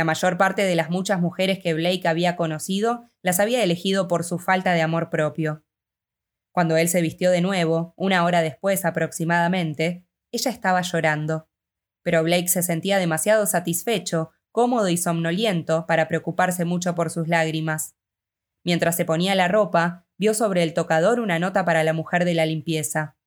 La 0.00 0.04
mayor 0.04 0.38
parte 0.38 0.62
de 0.62 0.74
las 0.76 0.88
muchas 0.88 1.20
mujeres 1.20 1.58
que 1.58 1.74
Blake 1.74 2.08
había 2.08 2.34
conocido 2.34 3.04
las 3.20 3.38
había 3.38 3.62
elegido 3.62 4.08
por 4.08 4.24
su 4.24 4.38
falta 4.38 4.72
de 4.72 4.80
amor 4.80 5.10
propio. 5.10 5.62
Cuando 6.52 6.78
él 6.78 6.88
se 6.88 7.02
vistió 7.02 7.30
de 7.30 7.42
nuevo, 7.42 7.92
una 7.98 8.24
hora 8.24 8.40
después 8.40 8.86
aproximadamente, 8.86 10.06
ella 10.32 10.50
estaba 10.50 10.80
llorando. 10.80 11.50
Pero 12.00 12.22
Blake 12.22 12.48
se 12.48 12.62
sentía 12.62 12.96
demasiado 12.96 13.44
satisfecho, 13.44 14.30
cómodo 14.52 14.88
y 14.88 14.96
somnoliento 14.96 15.84
para 15.86 16.08
preocuparse 16.08 16.64
mucho 16.64 16.94
por 16.94 17.10
sus 17.10 17.28
lágrimas. 17.28 17.94
Mientras 18.64 18.96
se 18.96 19.04
ponía 19.04 19.34
la 19.34 19.48
ropa, 19.48 20.06
vio 20.16 20.32
sobre 20.32 20.62
el 20.62 20.72
tocador 20.72 21.20
una 21.20 21.38
nota 21.38 21.66
para 21.66 21.84
la 21.84 21.92
mujer 21.92 22.24
de 22.24 22.32
la 22.32 22.46
limpieza. 22.46 23.18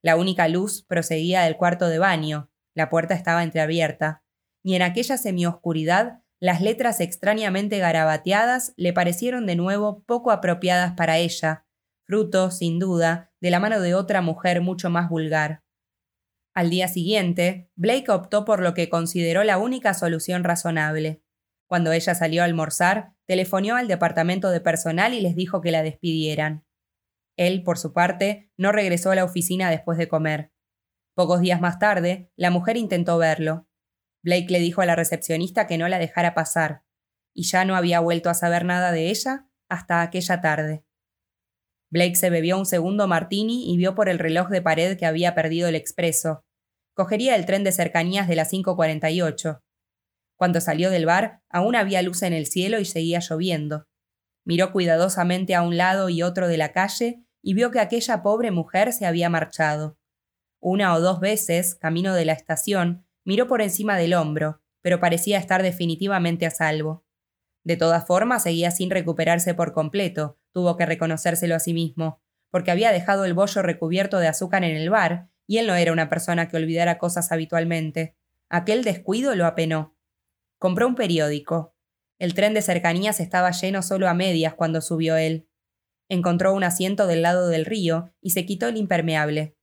La 0.00 0.16
única 0.16 0.48
luz 0.48 0.82
proseguía 0.82 1.42
del 1.42 1.58
cuarto 1.58 1.90
de 1.90 1.98
baño, 1.98 2.50
la 2.74 2.88
puerta 2.88 3.12
estaba 3.12 3.42
entreabierta, 3.42 4.24
y 4.62 4.76
en 4.76 4.82
aquella 4.82 5.18
semioscuridad 5.18 6.21
las 6.42 6.60
letras 6.60 6.98
extrañamente 6.98 7.78
garabateadas 7.78 8.74
le 8.76 8.92
parecieron 8.92 9.46
de 9.46 9.54
nuevo 9.54 10.02
poco 10.02 10.32
apropiadas 10.32 10.94
para 10.94 11.18
ella, 11.18 11.68
fruto, 12.04 12.50
sin 12.50 12.80
duda, 12.80 13.30
de 13.40 13.50
la 13.52 13.60
mano 13.60 13.80
de 13.80 13.94
otra 13.94 14.22
mujer 14.22 14.60
mucho 14.60 14.90
más 14.90 15.08
vulgar. 15.08 15.62
Al 16.52 16.68
día 16.68 16.88
siguiente, 16.88 17.70
Blake 17.76 18.10
optó 18.10 18.44
por 18.44 18.60
lo 18.60 18.74
que 18.74 18.88
consideró 18.88 19.44
la 19.44 19.56
única 19.56 19.94
solución 19.94 20.42
razonable. 20.42 21.22
Cuando 21.68 21.92
ella 21.92 22.16
salió 22.16 22.42
a 22.42 22.46
almorzar, 22.46 23.14
telefonió 23.28 23.76
al 23.76 23.86
departamento 23.86 24.50
de 24.50 24.60
personal 24.60 25.14
y 25.14 25.20
les 25.20 25.36
dijo 25.36 25.60
que 25.60 25.70
la 25.70 25.84
despidieran. 25.84 26.64
Él, 27.36 27.62
por 27.62 27.78
su 27.78 27.92
parte, 27.92 28.50
no 28.56 28.72
regresó 28.72 29.12
a 29.12 29.14
la 29.14 29.22
oficina 29.22 29.70
después 29.70 29.96
de 29.96 30.08
comer. 30.08 30.50
Pocos 31.14 31.40
días 31.40 31.60
más 31.60 31.78
tarde, 31.78 32.32
la 32.34 32.50
mujer 32.50 32.76
intentó 32.76 33.16
verlo, 33.16 33.68
Blake 34.22 34.46
le 34.50 34.60
dijo 34.60 34.80
a 34.80 34.86
la 34.86 34.96
recepcionista 34.96 35.66
que 35.66 35.78
no 35.78 35.88
la 35.88 35.98
dejara 35.98 36.34
pasar, 36.34 36.82
y 37.34 37.44
ya 37.44 37.64
no 37.64 37.76
había 37.76 38.00
vuelto 38.00 38.30
a 38.30 38.34
saber 38.34 38.64
nada 38.64 38.92
de 38.92 39.10
ella 39.10 39.48
hasta 39.68 40.02
aquella 40.02 40.40
tarde. 40.40 40.84
Blake 41.90 42.16
se 42.16 42.30
bebió 42.30 42.58
un 42.58 42.66
segundo 42.66 43.06
martini 43.06 43.72
y 43.72 43.76
vio 43.76 43.94
por 43.94 44.08
el 44.08 44.18
reloj 44.18 44.48
de 44.48 44.62
pared 44.62 44.96
que 44.96 45.06
había 45.06 45.34
perdido 45.34 45.68
el 45.68 45.74
expreso. 45.74 46.44
Cogería 46.94 47.36
el 47.36 47.46
tren 47.46 47.64
de 47.64 47.72
cercanías 47.72 48.28
de 48.28 48.36
las 48.36 48.52
5.48. 48.52 49.60
Cuando 50.36 50.60
salió 50.60 50.90
del 50.90 51.06
bar, 51.06 51.42
aún 51.50 51.76
había 51.76 52.02
luz 52.02 52.22
en 52.22 52.32
el 52.32 52.46
cielo 52.46 52.80
y 52.80 52.84
seguía 52.84 53.20
lloviendo. 53.20 53.84
Miró 54.44 54.72
cuidadosamente 54.72 55.54
a 55.54 55.62
un 55.62 55.76
lado 55.76 56.08
y 56.08 56.22
otro 56.22 56.48
de 56.48 56.56
la 56.56 56.72
calle 56.72 57.24
y 57.42 57.54
vio 57.54 57.70
que 57.70 57.80
aquella 57.80 58.22
pobre 58.22 58.50
mujer 58.50 58.92
se 58.92 59.06
había 59.06 59.28
marchado. 59.28 59.98
Una 60.60 60.94
o 60.94 61.00
dos 61.00 61.20
veces, 61.20 61.74
camino 61.74 62.14
de 62.14 62.24
la 62.24 62.32
estación, 62.32 63.06
Miró 63.24 63.46
por 63.46 63.62
encima 63.62 63.96
del 63.96 64.14
hombro, 64.14 64.60
pero 64.80 65.00
parecía 65.00 65.38
estar 65.38 65.62
definitivamente 65.62 66.46
a 66.46 66.50
salvo. 66.50 67.04
De 67.64 67.76
todas 67.76 68.06
formas, 68.06 68.42
seguía 68.42 68.70
sin 68.70 68.90
recuperarse 68.90 69.54
por 69.54 69.72
completo, 69.72 70.38
tuvo 70.52 70.76
que 70.76 70.86
reconocérselo 70.86 71.54
a 71.54 71.60
sí 71.60 71.72
mismo, 71.72 72.20
porque 72.50 72.70
había 72.70 72.92
dejado 72.92 73.24
el 73.24 73.34
bollo 73.34 73.62
recubierto 73.62 74.18
de 74.18 74.28
azúcar 74.28 74.64
en 74.64 74.76
el 74.76 74.90
bar, 74.90 75.30
y 75.46 75.58
él 75.58 75.66
no 75.66 75.74
era 75.74 75.92
una 75.92 76.08
persona 76.08 76.48
que 76.48 76.56
olvidara 76.56 76.98
cosas 76.98 77.30
habitualmente. 77.32 78.16
Aquel 78.48 78.84
descuido 78.84 79.34
lo 79.34 79.46
apenó. 79.46 79.96
Compró 80.58 80.86
un 80.86 80.94
periódico. 80.94 81.74
El 82.18 82.34
tren 82.34 82.54
de 82.54 82.62
cercanías 82.62 83.20
estaba 83.20 83.50
lleno 83.50 83.82
solo 83.82 84.08
a 84.08 84.14
medias 84.14 84.54
cuando 84.54 84.80
subió 84.80 85.16
él. 85.16 85.48
Encontró 86.08 86.52
un 86.52 86.62
asiento 86.64 87.06
del 87.06 87.22
lado 87.22 87.48
del 87.48 87.64
río 87.64 88.12
y 88.20 88.30
se 88.30 88.44
quitó 88.44 88.68
el 88.68 88.76
impermeable. 88.76 89.56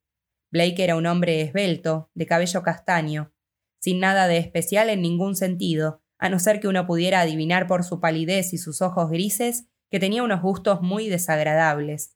Blake 0.52 0.84
era 0.84 0.96
un 0.96 1.06
hombre 1.06 1.42
esbelto, 1.42 2.10
de 2.16 2.26
cabello 2.26 2.64
castaño, 2.64 3.34
sin 3.80 4.00
nada 4.00 4.28
de 4.28 4.38
especial 4.38 4.90
en 4.90 5.02
ningún 5.02 5.36
sentido, 5.36 6.02
a 6.18 6.30
no 6.30 6.40
ser 6.40 6.60
que 6.60 6.68
uno 6.68 6.86
pudiera 6.86 7.22
adivinar 7.22 7.66
por 7.66 7.84
su 7.84 8.00
palidez 8.00 8.54
y 8.54 8.58
sus 8.58 8.82
ojos 8.82 9.10
grises 9.10 9.66
que 9.90 10.00
tenía 10.00 10.22
unos 10.22 10.42
gustos 10.42 10.82
muy 10.82 11.10
desagradables. 11.10 12.16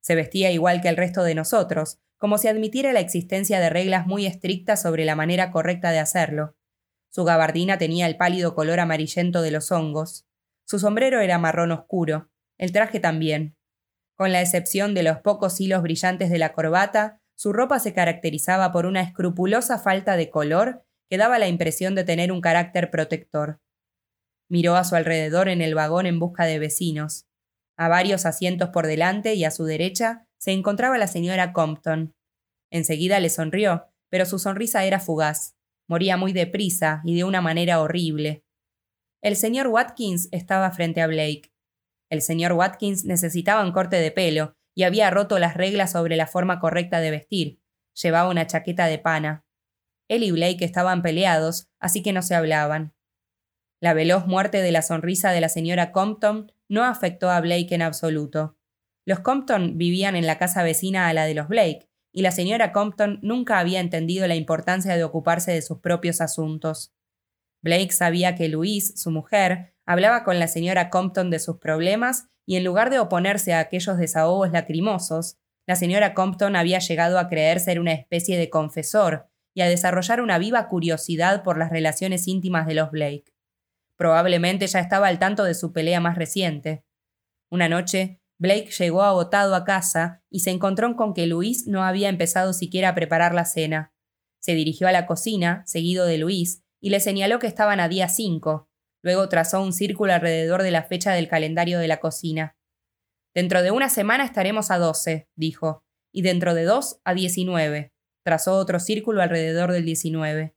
Se 0.00 0.14
vestía 0.14 0.50
igual 0.50 0.80
que 0.80 0.88
el 0.88 0.96
resto 0.96 1.22
de 1.22 1.34
nosotros, 1.34 1.98
como 2.18 2.38
si 2.38 2.48
admitiera 2.48 2.92
la 2.92 3.00
existencia 3.00 3.60
de 3.60 3.70
reglas 3.70 4.06
muy 4.06 4.26
estrictas 4.26 4.82
sobre 4.82 5.04
la 5.04 5.14
manera 5.14 5.50
correcta 5.50 5.90
de 5.90 5.98
hacerlo. 5.98 6.56
Su 7.10 7.24
gabardina 7.24 7.78
tenía 7.78 8.06
el 8.06 8.16
pálido 8.16 8.54
color 8.54 8.80
amarillento 8.80 9.42
de 9.42 9.50
los 9.50 9.70
hongos. 9.70 10.26
Su 10.64 10.78
sombrero 10.78 11.20
era 11.20 11.38
marrón 11.38 11.70
oscuro, 11.70 12.30
el 12.58 12.72
traje 12.72 12.98
también. 12.98 13.56
Con 14.16 14.32
la 14.32 14.40
excepción 14.40 14.94
de 14.94 15.02
los 15.02 15.18
pocos 15.18 15.60
hilos 15.60 15.82
brillantes 15.82 16.30
de 16.30 16.38
la 16.38 16.52
corbata, 16.52 17.20
su 17.36 17.52
ropa 17.52 17.78
se 17.78 17.92
caracterizaba 17.92 18.72
por 18.72 18.86
una 18.86 19.02
escrupulosa 19.02 19.78
falta 19.78 20.16
de 20.16 20.30
color 20.30 20.84
que 21.14 21.18
daba 21.18 21.38
la 21.38 21.46
impresión 21.46 21.94
de 21.94 22.02
tener 22.02 22.32
un 22.32 22.40
carácter 22.40 22.90
protector. 22.90 23.60
Miró 24.50 24.74
a 24.74 24.82
su 24.82 24.96
alrededor 24.96 25.48
en 25.48 25.62
el 25.62 25.76
vagón 25.76 26.06
en 26.06 26.18
busca 26.18 26.44
de 26.44 26.58
vecinos. 26.58 27.28
A 27.76 27.86
varios 27.86 28.26
asientos 28.26 28.70
por 28.70 28.88
delante 28.88 29.34
y 29.34 29.44
a 29.44 29.52
su 29.52 29.64
derecha 29.64 30.26
se 30.38 30.50
encontraba 30.50 30.98
la 30.98 31.06
señora 31.06 31.52
Compton. 31.52 32.16
Enseguida 32.68 33.20
le 33.20 33.30
sonrió, 33.30 33.84
pero 34.10 34.26
su 34.26 34.40
sonrisa 34.40 34.84
era 34.86 34.98
fugaz. 34.98 35.54
Moría 35.86 36.16
muy 36.16 36.32
deprisa 36.32 37.00
y 37.04 37.14
de 37.14 37.22
una 37.22 37.40
manera 37.40 37.80
horrible. 37.80 38.42
El 39.22 39.36
señor 39.36 39.68
Watkins 39.68 40.28
estaba 40.32 40.68
frente 40.72 41.00
a 41.00 41.06
Blake. 41.06 41.52
El 42.10 42.22
señor 42.22 42.54
Watkins 42.54 43.04
necesitaba 43.04 43.62
un 43.62 43.70
corte 43.70 43.98
de 43.98 44.10
pelo 44.10 44.56
y 44.74 44.82
había 44.82 45.10
roto 45.10 45.38
las 45.38 45.56
reglas 45.56 45.92
sobre 45.92 46.16
la 46.16 46.26
forma 46.26 46.58
correcta 46.58 46.98
de 46.98 47.12
vestir. 47.12 47.60
Llevaba 48.02 48.30
una 48.30 48.48
chaqueta 48.48 48.86
de 48.86 48.98
pana. 48.98 49.43
Él 50.08 50.22
y 50.22 50.30
Blake 50.30 50.64
estaban 50.64 51.02
peleados, 51.02 51.68
así 51.80 52.02
que 52.02 52.12
no 52.12 52.22
se 52.22 52.34
hablaban. 52.34 52.94
La 53.80 53.94
veloz 53.94 54.26
muerte 54.26 54.62
de 54.62 54.72
la 54.72 54.82
sonrisa 54.82 55.30
de 55.30 55.40
la 55.40 55.48
señora 55.48 55.92
Compton 55.92 56.52
no 56.68 56.84
afectó 56.84 57.30
a 57.30 57.40
Blake 57.40 57.74
en 57.74 57.82
absoluto. 57.82 58.56
Los 59.06 59.20
Compton 59.20 59.76
vivían 59.76 60.16
en 60.16 60.26
la 60.26 60.38
casa 60.38 60.62
vecina 60.62 61.08
a 61.08 61.12
la 61.12 61.26
de 61.26 61.34
los 61.34 61.48
Blake, 61.48 61.88
y 62.12 62.22
la 62.22 62.30
señora 62.30 62.72
Compton 62.72 63.18
nunca 63.22 63.58
había 63.58 63.80
entendido 63.80 64.26
la 64.26 64.36
importancia 64.36 64.96
de 64.96 65.04
ocuparse 65.04 65.52
de 65.52 65.62
sus 65.62 65.80
propios 65.80 66.20
asuntos. 66.20 66.94
Blake 67.62 67.92
sabía 67.92 68.34
que 68.34 68.48
Louise, 68.48 68.96
su 68.96 69.10
mujer, 69.10 69.74
hablaba 69.84 70.22
con 70.22 70.38
la 70.38 70.48
señora 70.48 70.90
Compton 70.90 71.30
de 71.30 71.40
sus 71.40 71.58
problemas 71.58 72.28
y 72.46 72.56
en 72.56 72.64
lugar 72.64 72.90
de 72.90 72.98
oponerse 72.98 73.52
a 73.52 73.58
aquellos 73.58 73.98
desahogos 73.98 74.52
lacrimosos, 74.52 75.38
la 75.66 75.76
señora 75.76 76.14
Compton 76.14 76.56
había 76.56 76.78
llegado 76.78 77.18
a 77.18 77.28
creer 77.28 77.58
ser 77.58 77.80
una 77.80 77.92
especie 77.92 78.38
de 78.38 78.50
confesor 78.50 79.30
y 79.54 79.62
a 79.62 79.68
desarrollar 79.68 80.20
una 80.20 80.38
viva 80.38 80.68
curiosidad 80.68 81.42
por 81.42 81.56
las 81.56 81.70
relaciones 81.70 82.26
íntimas 82.28 82.66
de 82.66 82.74
los 82.74 82.90
Blake. 82.90 83.32
Probablemente 83.96 84.66
ya 84.66 84.80
estaba 84.80 85.06
al 85.06 85.18
tanto 85.18 85.44
de 85.44 85.54
su 85.54 85.72
pelea 85.72 86.00
más 86.00 86.18
reciente. 86.18 86.84
Una 87.50 87.68
noche, 87.68 88.20
Blake 88.38 88.70
llegó 88.78 89.02
agotado 89.02 89.54
a 89.54 89.64
casa 89.64 90.22
y 90.28 90.40
se 90.40 90.50
encontró 90.50 90.96
con 90.96 91.14
que 91.14 91.26
Luis 91.26 91.66
no 91.68 91.84
había 91.84 92.08
empezado 92.08 92.52
siquiera 92.52 92.90
a 92.90 92.94
preparar 92.94 93.32
la 93.32 93.44
cena. 93.44 93.94
Se 94.40 94.54
dirigió 94.54 94.88
a 94.88 94.92
la 94.92 95.06
cocina, 95.06 95.62
seguido 95.64 96.04
de 96.04 96.18
Luis, 96.18 96.64
y 96.80 96.90
le 96.90 97.00
señaló 97.00 97.38
que 97.38 97.46
estaban 97.46 97.80
a 97.80 97.88
día 97.88 98.08
cinco. 98.08 98.68
Luego 99.02 99.28
trazó 99.28 99.62
un 99.62 99.72
círculo 99.72 100.12
alrededor 100.12 100.62
de 100.62 100.72
la 100.72 100.82
fecha 100.82 101.12
del 101.12 101.28
calendario 101.28 101.78
de 101.78 101.88
la 101.88 102.00
cocina. 102.00 102.58
Dentro 103.34 103.62
de 103.62 103.70
una 103.70 103.88
semana 103.88 104.24
estaremos 104.24 104.70
a 104.70 104.78
doce, 104.78 105.28
dijo, 105.36 105.84
y 106.12 106.22
dentro 106.22 106.54
de 106.54 106.64
dos 106.64 107.00
a 107.04 107.14
diecinueve. 107.14 107.93
Trazó 108.24 108.56
otro 108.56 108.80
círculo 108.80 109.22
alrededor 109.22 109.70
del 109.70 109.84
19. 109.84 110.56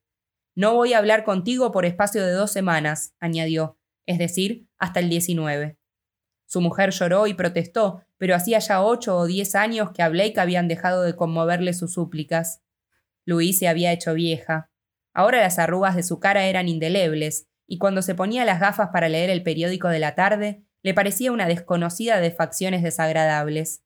No 0.55 0.74
voy 0.74 0.93
a 0.93 0.97
hablar 0.97 1.24
contigo 1.24 1.71
por 1.71 1.86
espacio 1.86 2.25
de 2.25 2.31
dos 2.31 2.50
semanas, 2.50 3.13
añadió, 3.19 3.77
es 4.05 4.17
decir, 4.17 4.67
hasta 4.79 5.01
el 5.01 5.09
19. 5.09 5.77
Su 6.45 6.62
mujer 6.62 6.91
lloró 6.91 7.27
y 7.27 7.33
protestó, 7.33 8.03
pero 8.17 8.36
hacía 8.36 8.59
ya 8.59 8.81
ocho 8.81 9.17
o 9.17 9.25
diez 9.25 9.53
años 9.53 9.91
que 9.91 10.01
a 10.01 10.07
Blake 10.07 10.39
habían 10.39 10.69
dejado 10.69 11.03
de 11.03 11.15
conmoverle 11.15 11.74
sus 11.74 11.93
súplicas. 11.93 12.63
Louise 13.25 13.59
se 13.59 13.67
había 13.67 13.91
hecho 13.91 14.13
vieja. 14.13 14.71
Ahora 15.13 15.41
las 15.41 15.59
arrugas 15.59 15.97
de 15.97 16.03
su 16.03 16.21
cara 16.21 16.45
eran 16.45 16.69
indelebles, 16.69 17.50
y 17.67 17.79
cuando 17.79 18.01
se 18.01 18.15
ponía 18.15 18.45
las 18.45 18.62
gafas 18.62 18.89
para 18.93 19.09
leer 19.09 19.29
el 19.29 19.43
periódico 19.43 19.89
de 19.89 20.00
la 20.00 20.15
tarde, 20.15 20.63
le 20.83 20.93
parecía 20.93 21.33
una 21.33 21.47
desconocida 21.47 22.21
de 22.21 22.31
facciones 22.31 22.81
desagradables. 22.81 23.83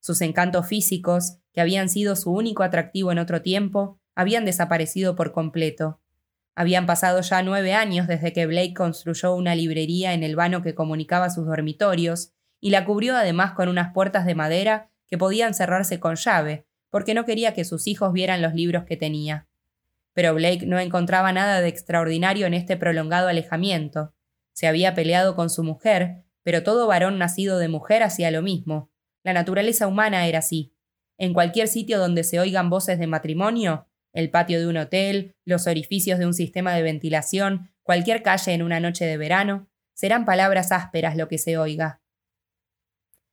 Sus 0.00 0.20
encantos 0.20 0.66
físicos, 0.66 1.38
que 1.52 1.60
habían 1.60 1.88
sido 1.88 2.16
su 2.16 2.32
único 2.32 2.62
atractivo 2.62 3.12
en 3.12 3.18
otro 3.18 3.42
tiempo, 3.42 4.00
habían 4.14 4.44
desaparecido 4.44 5.14
por 5.14 5.32
completo. 5.32 6.00
Habían 6.54 6.86
pasado 6.86 7.20
ya 7.20 7.42
nueve 7.42 7.72
años 7.72 8.08
desde 8.08 8.32
que 8.32 8.46
Blake 8.46 8.74
construyó 8.74 9.34
una 9.34 9.54
librería 9.54 10.12
en 10.12 10.24
el 10.24 10.34
vano 10.34 10.62
que 10.62 10.74
comunicaba 10.74 11.30
sus 11.30 11.46
dormitorios, 11.46 12.32
y 12.60 12.70
la 12.70 12.84
cubrió 12.84 13.16
además 13.16 13.52
con 13.52 13.68
unas 13.68 13.92
puertas 13.92 14.26
de 14.26 14.34
madera 14.34 14.90
que 15.06 15.18
podían 15.18 15.54
cerrarse 15.54 16.00
con 16.00 16.16
llave, 16.16 16.66
porque 16.90 17.14
no 17.14 17.24
quería 17.24 17.54
que 17.54 17.64
sus 17.64 17.86
hijos 17.86 18.12
vieran 18.12 18.42
los 18.42 18.54
libros 18.54 18.84
que 18.84 18.96
tenía. 18.96 19.46
Pero 20.14 20.34
Blake 20.34 20.66
no 20.66 20.80
encontraba 20.80 21.32
nada 21.32 21.60
de 21.60 21.68
extraordinario 21.68 22.46
en 22.46 22.54
este 22.54 22.76
prolongado 22.76 23.28
alejamiento. 23.28 24.12
Se 24.52 24.66
había 24.66 24.94
peleado 24.94 25.36
con 25.36 25.50
su 25.50 25.62
mujer, 25.62 26.24
pero 26.42 26.62
todo 26.62 26.88
varón 26.88 27.18
nacido 27.18 27.58
de 27.58 27.68
mujer 27.68 28.02
hacía 28.02 28.30
lo 28.30 28.42
mismo, 28.42 28.90
la 29.28 29.34
naturaleza 29.34 29.86
humana 29.86 30.26
era 30.26 30.38
así. 30.38 30.72
En 31.18 31.34
cualquier 31.34 31.68
sitio 31.68 31.98
donde 31.98 32.24
se 32.24 32.40
oigan 32.40 32.70
voces 32.70 32.98
de 32.98 33.06
matrimonio, 33.06 33.86
el 34.14 34.30
patio 34.30 34.58
de 34.58 34.66
un 34.66 34.78
hotel, 34.78 35.36
los 35.44 35.66
orificios 35.66 36.18
de 36.18 36.24
un 36.24 36.32
sistema 36.32 36.74
de 36.74 36.82
ventilación, 36.82 37.70
cualquier 37.82 38.22
calle 38.22 38.54
en 38.54 38.62
una 38.62 38.80
noche 38.80 39.04
de 39.04 39.18
verano, 39.18 39.68
serán 39.92 40.24
palabras 40.24 40.72
ásperas 40.72 41.14
lo 41.14 41.28
que 41.28 41.36
se 41.36 41.58
oiga. 41.58 42.00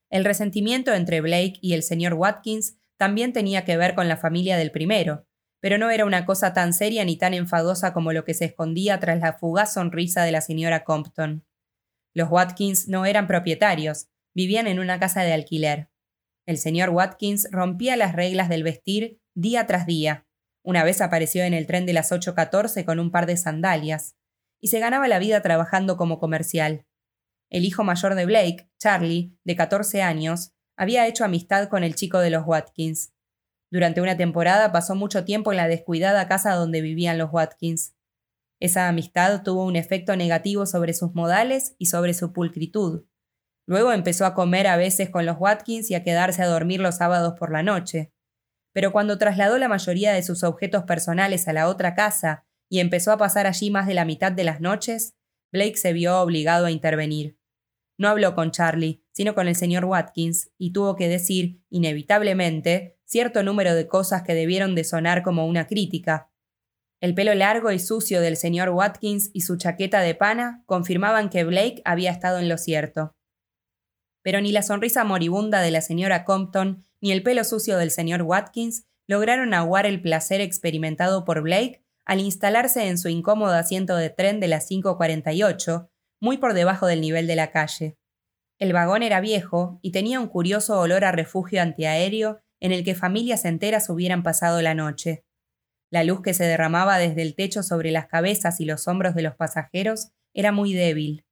El 0.09 0.25
resentimiento 0.25 0.93
entre 0.93 1.21
Blake 1.21 1.59
y 1.61 1.73
el 1.73 1.83
señor 1.83 2.15
Watkins 2.15 2.75
también 2.97 3.31
tenía 3.31 3.63
que 3.63 3.77
ver 3.77 3.95
con 3.95 4.09
la 4.09 4.17
familia 4.17 4.57
del 4.57 4.71
primero, 4.71 5.25
pero 5.61 5.77
no 5.77 5.89
era 5.89 6.05
una 6.05 6.25
cosa 6.25 6.53
tan 6.53 6.73
seria 6.73 7.05
ni 7.05 7.17
tan 7.17 7.33
enfadosa 7.33 7.93
como 7.93 8.11
lo 8.11 8.25
que 8.25 8.33
se 8.33 8.45
escondía 8.45 8.99
tras 8.99 9.19
la 9.19 9.33
fugaz 9.33 9.73
sonrisa 9.73 10.23
de 10.23 10.33
la 10.33 10.41
señora 10.41 10.83
Compton. 10.83 11.45
Los 12.13 12.29
Watkins 12.29 12.87
no 12.87 13.05
eran 13.05 13.27
propietarios, 13.27 14.07
Vivían 14.35 14.67
en 14.67 14.79
una 14.79 14.99
casa 14.99 15.23
de 15.23 15.33
alquiler. 15.33 15.89
El 16.45 16.57
señor 16.57 16.89
Watkins 16.89 17.47
rompía 17.51 17.95
las 17.95 18.13
reglas 18.13 18.49
del 18.49 18.63
vestir 18.63 19.19
día 19.33 19.65
tras 19.65 19.87
día. 19.87 20.27
Una 20.61 20.83
vez 20.83 21.01
apareció 21.01 21.43
en 21.43 21.53
el 21.53 21.65
tren 21.65 21.85
de 21.85 21.93
las 21.93 22.11
8.14 22.11 22.83
con 22.85 22.99
un 22.99 23.11
par 23.11 23.25
de 23.27 23.37
sandalias, 23.37 24.17
y 24.59 24.67
se 24.67 24.79
ganaba 24.79 25.07
la 25.07 25.19
vida 25.19 25.41
trabajando 25.41 25.95
como 25.95 26.19
comercial. 26.19 26.85
El 27.49 27.65
hijo 27.65 27.83
mayor 27.83 28.15
de 28.15 28.25
Blake, 28.25 28.69
Charlie, 28.77 29.37
de 29.43 29.55
14 29.55 30.01
años, 30.01 30.53
había 30.75 31.07
hecho 31.07 31.23
amistad 31.23 31.69
con 31.69 31.83
el 31.83 31.95
chico 31.95 32.19
de 32.19 32.29
los 32.29 32.45
Watkins. 32.45 33.13
Durante 33.71 34.01
una 34.01 34.17
temporada 34.17 34.71
pasó 34.71 34.95
mucho 34.95 35.23
tiempo 35.23 35.51
en 35.51 35.57
la 35.57 35.67
descuidada 35.67 36.27
casa 36.27 36.53
donde 36.53 36.81
vivían 36.81 37.17
los 37.17 37.31
Watkins. 37.31 37.95
Esa 38.59 38.87
amistad 38.87 39.43
tuvo 39.43 39.65
un 39.65 39.75
efecto 39.75 40.15
negativo 40.15 40.65
sobre 40.65 40.93
sus 40.93 41.13
modales 41.13 41.75
y 41.77 41.85
sobre 41.85 42.13
su 42.13 42.33
pulcritud. 42.33 43.05
Luego 43.67 43.91
empezó 43.91 44.25
a 44.25 44.33
comer 44.33 44.67
a 44.67 44.77
veces 44.77 45.09
con 45.09 45.25
los 45.25 45.37
Watkins 45.39 45.89
y 45.89 45.95
a 45.95 46.03
quedarse 46.03 46.43
a 46.43 46.47
dormir 46.47 46.79
los 46.79 46.97
sábados 46.97 47.33
por 47.37 47.51
la 47.51 47.63
noche. 47.63 48.11
Pero 48.73 48.91
cuando 48.91 49.17
trasladó 49.17 49.57
la 49.57 49.67
mayoría 49.67 50.13
de 50.13 50.21
sus 50.21 50.43
objetos 50.43 50.83
personales 50.83 51.47
a 51.47 51.53
la 51.53 51.67
otra 51.67 51.95
casa 51.95 52.45
y 52.69 52.79
empezó 52.79 53.11
a 53.11 53.17
pasar 53.17 53.47
allí 53.47 53.71
más 53.71 53.87
de 53.87 53.93
la 53.93 54.05
mitad 54.05 54.31
de 54.31 54.43
las 54.43 54.61
noches, 54.61 55.15
Blake 55.51 55.77
se 55.77 55.93
vio 55.93 56.19
obligado 56.19 56.65
a 56.65 56.71
intervenir. 56.71 57.37
No 57.97 58.09
habló 58.09 58.35
con 58.35 58.51
Charlie, 58.51 59.03
sino 59.13 59.33
con 59.33 59.47
el 59.47 59.55
señor 59.55 59.85
Watkins, 59.85 60.51
y 60.57 60.73
tuvo 60.73 60.95
que 60.97 61.07
decir, 61.07 61.61
inevitablemente, 61.69 62.97
cierto 63.05 63.43
número 63.43 63.73
de 63.73 63.87
cosas 63.87 64.23
que 64.23 64.33
debieron 64.33 64.75
de 64.75 64.83
sonar 64.83 65.23
como 65.23 65.47
una 65.47 65.67
crítica. 65.67 66.29
El 66.99 67.15
pelo 67.15 67.33
largo 67.33 67.71
y 67.71 67.79
sucio 67.79 68.19
del 68.19 68.35
señor 68.35 68.69
Watkins 68.69 69.29
y 69.33 69.41
su 69.41 69.57
chaqueta 69.57 70.01
de 70.01 70.15
pana 70.15 70.63
confirmaban 70.65 71.29
que 71.29 71.45
Blake 71.45 71.81
había 71.85 72.11
estado 72.11 72.39
en 72.39 72.49
lo 72.49 72.57
cierto. 72.57 73.14
Pero 74.25 74.41
ni 74.41 74.51
la 74.51 74.63
sonrisa 74.63 75.03
moribunda 75.03 75.61
de 75.61 75.69
la 75.69 75.81
señora 75.81 76.25
Compton 76.25 76.83
ni 76.99 77.11
el 77.11 77.21
pelo 77.21 77.43
sucio 77.43 77.77
del 77.77 77.91
señor 77.91 78.23
Watkins 78.23 78.87
lograron 79.05 79.53
aguar 79.53 79.85
el 79.85 80.01
placer 80.01 80.41
experimentado 80.41 81.25
por 81.25 81.43
Blake 81.43 81.83
al 82.05 82.19
instalarse 82.19 82.87
en 82.87 82.97
su 82.97 83.07
incómodo 83.07 83.53
asiento 83.53 83.95
de 83.95 84.09
tren 84.09 84.39
de 84.39 84.47
las 84.47 84.67
5.48, 84.67 85.89
muy 86.19 86.39
por 86.39 86.55
debajo 86.55 86.87
del 86.87 87.01
nivel 87.01 87.27
de 87.27 87.35
la 87.35 87.51
calle. 87.51 87.99
El 88.57 88.73
vagón 88.73 89.03
era 89.03 89.21
viejo 89.21 89.77
y 89.83 89.91
tenía 89.91 90.19
un 90.19 90.27
curioso 90.27 90.79
olor 90.79 91.05
a 91.05 91.11
refugio 91.11 91.61
antiaéreo 91.61 92.41
en 92.59 92.71
el 92.71 92.83
que 92.83 92.95
familias 92.95 93.45
enteras 93.45 93.91
hubieran 93.91 94.23
pasado 94.23 94.59
la 94.63 94.73
noche. 94.73 95.23
La 95.91 96.03
luz 96.03 96.23
que 96.23 96.33
se 96.33 96.45
derramaba 96.45 96.97
desde 96.97 97.21
el 97.21 97.35
techo 97.35 97.61
sobre 97.61 97.91
las 97.91 98.07
cabezas 98.07 98.59
y 98.59 98.65
los 98.65 98.87
hombros 98.87 99.13
de 99.13 99.21
los 99.21 99.35
pasajeros 99.35 100.09
era 100.33 100.51
muy 100.51 100.73
débil. 100.73 101.24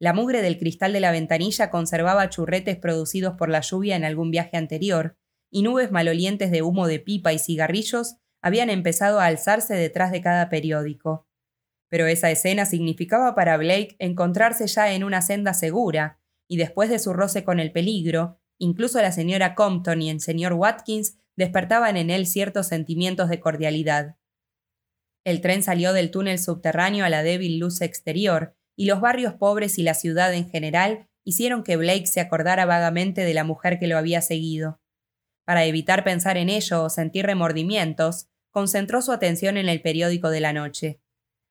La 0.00 0.12
mugre 0.12 0.42
del 0.42 0.58
cristal 0.58 0.92
de 0.92 1.00
la 1.00 1.10
ventanilla 1.10 1.70
conservaba 1.70 2.28
churretes 2.30 2.76
producidos 2.76 3.34
por 3.34 3.48
la 3.48 3.60
lluvia 3.60 3.96
en 3.96 4.04
algún 4.04 4.30
viaje 4.30 4.56
anterior, 4.56 5.16
y 5.50 5.62
nubes 5.62 5.90
malolientes 5.90 6.50
de 6.50 6.62
humo 6.62 6.86
de 6.86 7.00
pipa 7.00 7.32
y 7.32 7.38
cigarrillos 7.38 8.16
habían 8.40 8.70
empezado 8.70 9.18
a 9.18 9.26
alzarse 9.26 9.74
detrás 9.74 10.12
de 10.12 10.20
cada 10.20 10.48
periódico. 10.48 11.26
Pero 11.88 12.06
esa 12.06 12.30
escena 12.30 12.66
significaba 12.66 13.34
para 13.34 13.56
Blake 13.56 13.96
encontrarse 13.98 14.66
ya 14.66 14.92
en 14.92 15.04
una 15.04 15.22
senda 15.22 15.54
segura, 15.54 16.20
y 16.46 16.58
después 16.58 16.90
de 16.90 16.98
su 16.98 17.12
roce 17.12 17.44
con 17.44 17.60
el 17.60 17.72
peligro, 17.72 18.38
incluso 18.58 19.00
la 19.00 19.10
señora 19.10 19.54
Compton 19.54 20.02
y 20.02 20.10
el 20.10 20.20
señor 20.20 20.52
Watkins 20.52 21.18
despertaban 21.36 21.96
en 21.96 22.10
él 22.10 22.26
ciertos 22.26 22.68
sentimientos 22.68 23.28
de 23.28 23.40
cordialidad. 23.40 24.16
El 25.24 25.40
tren 25.40 25.62
salió 25.62 25.92
del 25.92 26.10
túnel 26.10 26.38
subterráneo 26.38 27.04
a 27.04 27.08
la 27.08 27.22
débil 27.22 27.58
luz 27.58 27.80
exterior, 27.80 28.56
y 28.78 28.86
los 28.86 29.00
barrios 29.00 29.34
pobres 29.34 29.76
y 29.76 29.82
la 29.82 29.92
ciudad 29.92 30.32
en 30.32 30.48
general 30.48 31.08
hicieron 31.24 31.64
que 31.64 31.76
Blake 31.76 32.06
se 32.06 32.20
acordara 32.20 32.64
vagamente 32.64 33.24
de 33.24 33.34
la 33.34 33.42
mujer 33.42 33.80
que 33.80 33.88
lo 33.88 33.98
había 33.98 34.22
seguido. 34.22 34.80
Para 35.44 35.64
evitar 35.64 36.04
pensar 36.04 36.36
en 36.36 36.48
ello 36.48 36.84
o 36.84 36.88
sentir 36.88 37.26
remordimientos, 37.26 38.28
concentró 38.52 39.02
su 39.02 39.10
atención 39.10 39.56
en 39.56 39.68
el 39.68 39.82
periódico 39.82 40.30
de 40.30 40.38
la 40.38 40.52
noche. 40.52 41.00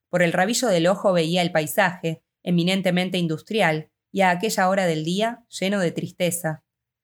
Por 0.10 0.24
el 0.24 0.32
rabillo 0.32 0.70
del 0.70 0.88
ojo 0.88 1.12
veía 1.12 1.42
el 1.42 1.52
paisaje, 1.52 2.24
eminentemente 2.44 3.18
industrial, 3.18 3.92
y 4.10 4.22
a 4.22 4.30
aquella 4.30 4.70
hora 4.70 4.86
del 4.86 5.04
día 5.04 5.46
lleno 5.50 5.82
de 5.82 5.92
tristeza. 5.92 6.64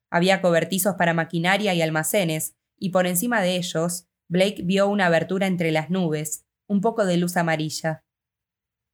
Había 0.10 0.42
cobertizos 0.42 0.96
para 0.96 1.14
maquinaria 1.14 1.74
y 1.74 1.82
almacenes, 1.82 2.56
y 2.80 2.92
por 2.92 3.08
encima 3.08 3.42
de 3.42 3.58
ellos, 3.58 4.08
Blake 4.30 4.62
vio 4.64 4.88
una 4.88 5.08
abertura 5.08 5.48
entre 5.48 5.74
las 5.74 5.90
nubes, 5.90 6.46
un 6.66 6.80
poco 6.80 7.06
de 7.06 7.18
luz 7.18 7.36
amarilla. 7.36 8.06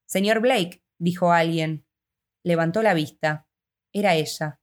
Señor 0.07 0.39
Blake, 0.39 0.81
dijo 0.99 1.31
alguien. 1.31 1.87
Levantó 2.43 2.83
la 2.83 2.93
vista. 2.93 3.47
Era 3.91 4.15
ella. 4.15 4.61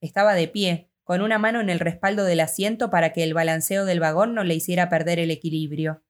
Estaba 0.00 0.34
de 0.34 0.48
pie, 0.48 0.90
con 1.04 1.20
una 1.20 1.38
mano 1.38 1.60
en 1.60 1.70
el 1.70 1.78
respaldo 1.78 2.24
del 2.24 2.40
asiento 2.40 2.90
para 2.90 3.12
que 3.12 3.22
el 3.22 3.34
balanceo 3.34 3.84
del 3.84 4.00
vagón 4.00 4.34
no 4.34 4.42
le 4.42 4.54
hiciera 4.54 4.88
perder 4.88 5.18
el 5.18 5.30
equilibrio. 5.30 6.02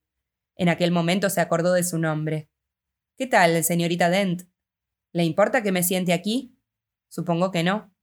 En 0.56 0.68
aquel 0.68 0.92
momento 0.92 1.28
se 1.30 1.40
acordó 1.40 1.72
de 1.74 1.82
su 1.82 1.98
nombre. 1.98 2.48
¿Qué 3.16 3.26
tal, 3.26 3.62
señorita 3.62 4.08
Dent? 4.08 4.42
¿Le 5.12 5.24
importa 5.24 5.62
que 5.62 5.72
me 5.72 5.82
siente 5.82 6.12
aquí? 6.12 6.56
Supongo 7.08 7.50
que 7.50 7.62
no. 7.62 7.94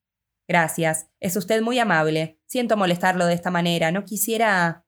Gracias. 0.48 1.08
Es 1.20 1.36
usted 1.36 1.62
muy 1.62 1.80
amable. 1.80 2.40
Siento 2.46 2.78
molestarlo 2.78 3.26
de 3.26 3.34
esta 3.34 3.52
manera. 3.52 3.92
No 3.92 4.06
quisiera. 4.06 4.86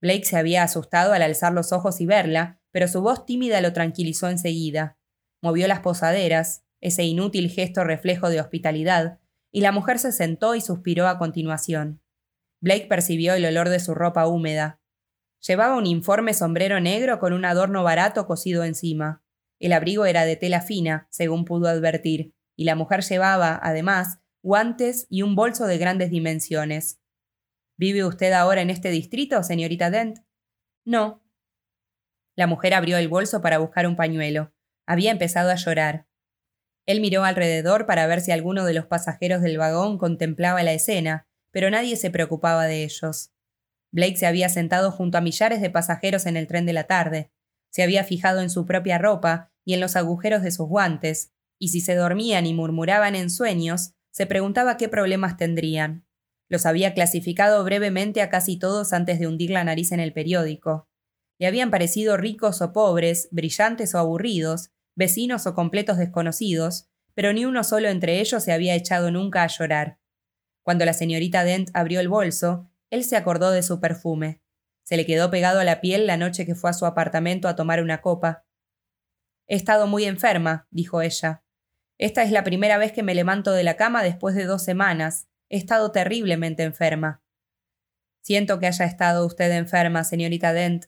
Blake 0.00 0.24
se 0.24 0.36
había 0.36 0.62
asustado 0.62 1.12
al 1.12 1.22
alzar 1.22 1.52
los 1.52 1.72
ojos 1.72 2.00
y 2.00 2.06
verla, 2.06 2.60
pero 2.70 2.88
su 2.88 3.02
voz 3.02 3.24
tímida 3.24 3.60
lo 3.60 3.72
tranquilizó 3.72 4.28
enseguida. 4.28 4.98
Movió 5.42 5.66
las 5.66 5.80
posaderas, 5.80 6.64
ese 6.80 7.02
inútil 7.02 7.50
gesto 7.50 7.84
reflejo 7.84 8.30
de 8.30 8.40
hospitalidad, 8.40 9.18
y 9.50 9.60
la 9.60 9.72
mujer 9.72 9.98
se 9.98 10.12
sentó 10.12 10.54
y 10.54 10.60
suspiró 10.60 11.08
a 11.08 11.18
continuación. 11.18 12.00
Blake 12.60 12.86
percibió 12.88 13.34
el 13.34 13.44
olor 13.44 13.68
de 13.68 13.80
su 13.80 13.92
ropa 13.92 14.26
húmeda. 14.26 14.80
Llevaba 15.46 15.76
un 15.76 15.86
informe 15.86 16.32
sombrero 16.32 16.80
negro 16.80 17.18
con 17.18 17.32
un 17.32 17.44
adorno 17.44 17.82
barato 17.82 18.26
cosido 18.26 18.62
encima. 18.62 19.24
El 19.58 19.72
abrigo 19.72 20.06
era 20.06 20.24
de 20.24 20.36
tela 20.36 20.60
fina, 20.60 21.08
según 21.10 21.44
pudo 21.44 21.68
advertir, 21.68 22.34
y 22.56 22.64
la 22.64 22.76
mujer 22.76 23.02
llevaba, 23.02 23.58
además, 23.60 24.20
guantes 24.42 25.06
y 25.10 25.22
un 25.22 25.34
bolso 25.34 25.66
de 25.66 25.78
grandes 25.78 26.10
dimensiones. 26.10 27.00
¿Vive 27.76 28.04
usted 28.04 28.32
ahora 28.32 28.60
en 28.60 28.70
este 28.70 28.90
distrito, 28.90 29.42
señorita 29.42 29.90
Dent? 29.90 30.20
No. 30.84 31.24
La 32.36 32.46
mujer 32.46 32.74
abrió 32.74 32.96
el 32.96 33.08
bolso 33.08 33.42
para 33.42 33.58
buscar 33.58 33.88
un 33.88 33.96
pañuelo. 33.96 34.51
Había 34.86 35.10
empezado 35.10 35.50
a 35.50 35.56
llorar. 35.56 36.06
Él 36.86 37.00
miró 37.00 37.24
alrededor 37.24 37.86
para 37.86 38.06
ver 38.06 38.20
si 38.20 38.32
alguno 38.32 38.64
de 38.64 38.74
los 38.74 38.86
pasajeros 38.86 39.42
del 39.42 39.58
vagón 39.58 39.98
contemplaba 39.98 40.62
la 40.62 40.72
escena, 40.72 41.26
pero 41.52 41.70
nadie 41.70 41.96
se 41.96 42.10
preocupaba 42.10 42.66
de 42.66 42.82
ellos. 42.82 43.30
Blake 43.92 44.16
se 44.16 44.26
había 44.26 44.48
sentado 44.48 44.90
junto 44.90 45.18
a 45.18 45.20
millares 45.20 45.60
de 45.60 45.70
pasajeros 45.70 46.26
en 46.26 46.36
el 46.36 46.46
tren 46.46 46.66
de 46.66 46.72
la 46.72 46.84
tarde. 46.84 47.30
Se 47.70 47.82
había 47.82 48.04
fijado 48.04 48.40
en 48.40 48.50
su 48.50 48.66
propia 48.66 48.98
ropa 48.98 49.52
y 49.64 49.74
en 49.74 49.80
los 49.80 49.96
agujeros 49.96 50.42
de 50.42 50.50
sus 50.50 50.66
guantes, 50.66 51.32
y 51.58 51.68
si 51.68 51.80
se 51.80 51.94
dormían 51.94 52.46
y 52.46 52.54
murmuraban 52.54 53.14
en 53.14 53.30
sueños, 53.30 53.92
se 54.10 54.26
preguntaba 54.26 54.76
qué 54.76 54.88
problemas 54.88 55.36
tendrían. 55.36 56.04
Los 56.48 56.66
había 56.66 56.92
clasificado 56.92 57.62
brevemente 57.64 58.20
a 58.20 58.28
casi 58.28 58.58
todos 58.58 58.92
antes 58.92 59.18
de 59.18 59.26
hundir 59.26 59.50
la 59.50 59.64
nariz 59.64 59.92
en 59.92 60.00
el 60.00 60.12
periódico. 60.12 60.88
Le 61.42 61.48
habían 61.48 61.72
parecido 61.72 62.16
ricos 62.16 62.62
o 62.62 62.72
pobres, 62.72 63.26
brillantes 63.32 63.96
o 63.96 63.98
aburridos, 63.98 64.70
vecinos 64.94 65.44
o 65.48 65.56
completos 65.56 65.96
desconocidos, 65.98 66.88
pero 67.14 67.32
ni 67.32 67.44
uno 67.44 67.64
solo 67.64 67.88
entre 67.88 68.20
ellos 68.20 68.44
se 68.44 68.52
había 68.52 68.76
echado 68.76 69.10
nunca 69.10 69.42
a 69.42 69.48
llorar. 69.48 69.98
Cuando 70.62 70.84
la 70.84 70.92
señorita 70.92 71.42
Dent 71.42 71.70
abrió 71.74 71.98
el 71.98 72.06
bolso, 72.06 72.70
él 72.90 73.02
se 73.02 73.16
acordó 73.16 73.50
de 73.50 73.64
su 73.64 73.80
perfume. 73.80 74.40
Se 74.84 74.96
le 74.96 75.04
quedó 75.04 75.32
pegado 75.32 75.58
a 75.58 75.64
la 75.64 75.80
piel 75.80 76.06
la 76.06 76.16
noche 76.16 76.46
que 76.46 76.54
fue 76.54 76.70
a 76.70 76.74
su 76.74 76.86
apartamento 76.86 77.48
a 77.48 77.56
tomar 77.56 77.82
una 77.82 78.00
copa. 78.02 78.46
He 79.48 79.56
estado 79.56 79.88
muy 79.88 80.04
enferma, 80.04 80.68
dijo 80.70 81.02
ella. 81.02 81.42
Esta 81.98 82.22
es 82.22 82.30
la 82.30 82.44
primera 82.44 82.78
vez 82.78 82.92
que 82.92 83.02
me 83.02 83.16
levanto 83.16 83.50
de 83.50 83.64
la 83.64 83.76
cama 83.76 84.04
después 84.04 84.36
de 84.36 84.44
dos 84.44 84.62
semanas. 84.62 85.26
He 85.48 85.56
estado 85.56 85.90
terriblemente 85.90 86.62
enferma. 86.62 87.20
Siento 88.20 88.60
que 88.60 88.68
haya 88.68 88.84
estado 88.84 89.26
usted 89.26 89.50
enferma, 89.50 90.04
señorita 90.04 90.52
Dent, 90.52 90.84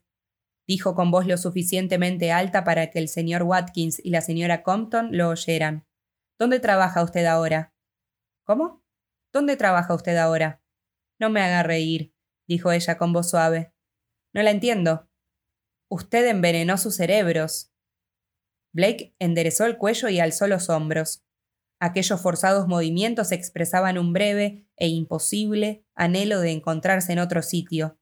dijo 0.67 0.95
con 0.95 1.11
voz 1.11 1.27
lo 1.27 1.37
suficientemente 1.37 2.33
alta 2.33 2.65
para 2.65 2.91
que 2.91 2.99
el 2.99 3.09
señor 3.09 3.43
Watkins 3.43 4.01
y 4.03 4.11
la 4.11 4.21
señora 4.21 4.63
Compton 4.63 5.17
lo 5.17 5.29
oyeran. 5.29 5.87
¿Dónde 6.39 6.61
trabaja 6.61 7.03
usted 7.03 7.27
ahora? 7.27 7.75
¿Cómo? 8.45 8.83
¿Dónde 9.33 9.57
trabaja 9.57 9.95
usted 9.95 10.17
ahora? 10.17 10.63
No 11.21 11.31
me 11.31 11.41
haga 11.41 11.63
reír, 11.63 12.15
dijo 12.49 12.73
ella 12.73 12.99
con 12.99 13.13
voz 13.13 13.31
suave. 13.31 13.73
No 14.33 14.43
la 14.43 14.51
entiendo. 14.51 15.09
Usted 15.89 16.27
envenenó 16.27 16.77
sus 16.77 16.97
cerebros. 16.97 17.73
Blake 18.73 19.15
enderezó 19.19 19.67
el 19.67 19.79
cuello 19.79 20.09
y 20.09 20.19
alzó 20.19 20.47
los 20.47 20.69
hombros. 20.69 21.25
Aquellos 21.81 22.21
forzados 22.21 22.67
movimientos 22.67 23.31
expresaban 23.31 23.99
un 23.99 24.13
breve 24.13 24.67
e 24.77 24.89
imposible 24.89 25.85
anhelo 25.95 26.41
de 26.41 26.51
encontrarse 26.51 27.13
en 27.13 27.19
otro 27.19 27.43
sitio, 27.43 27.99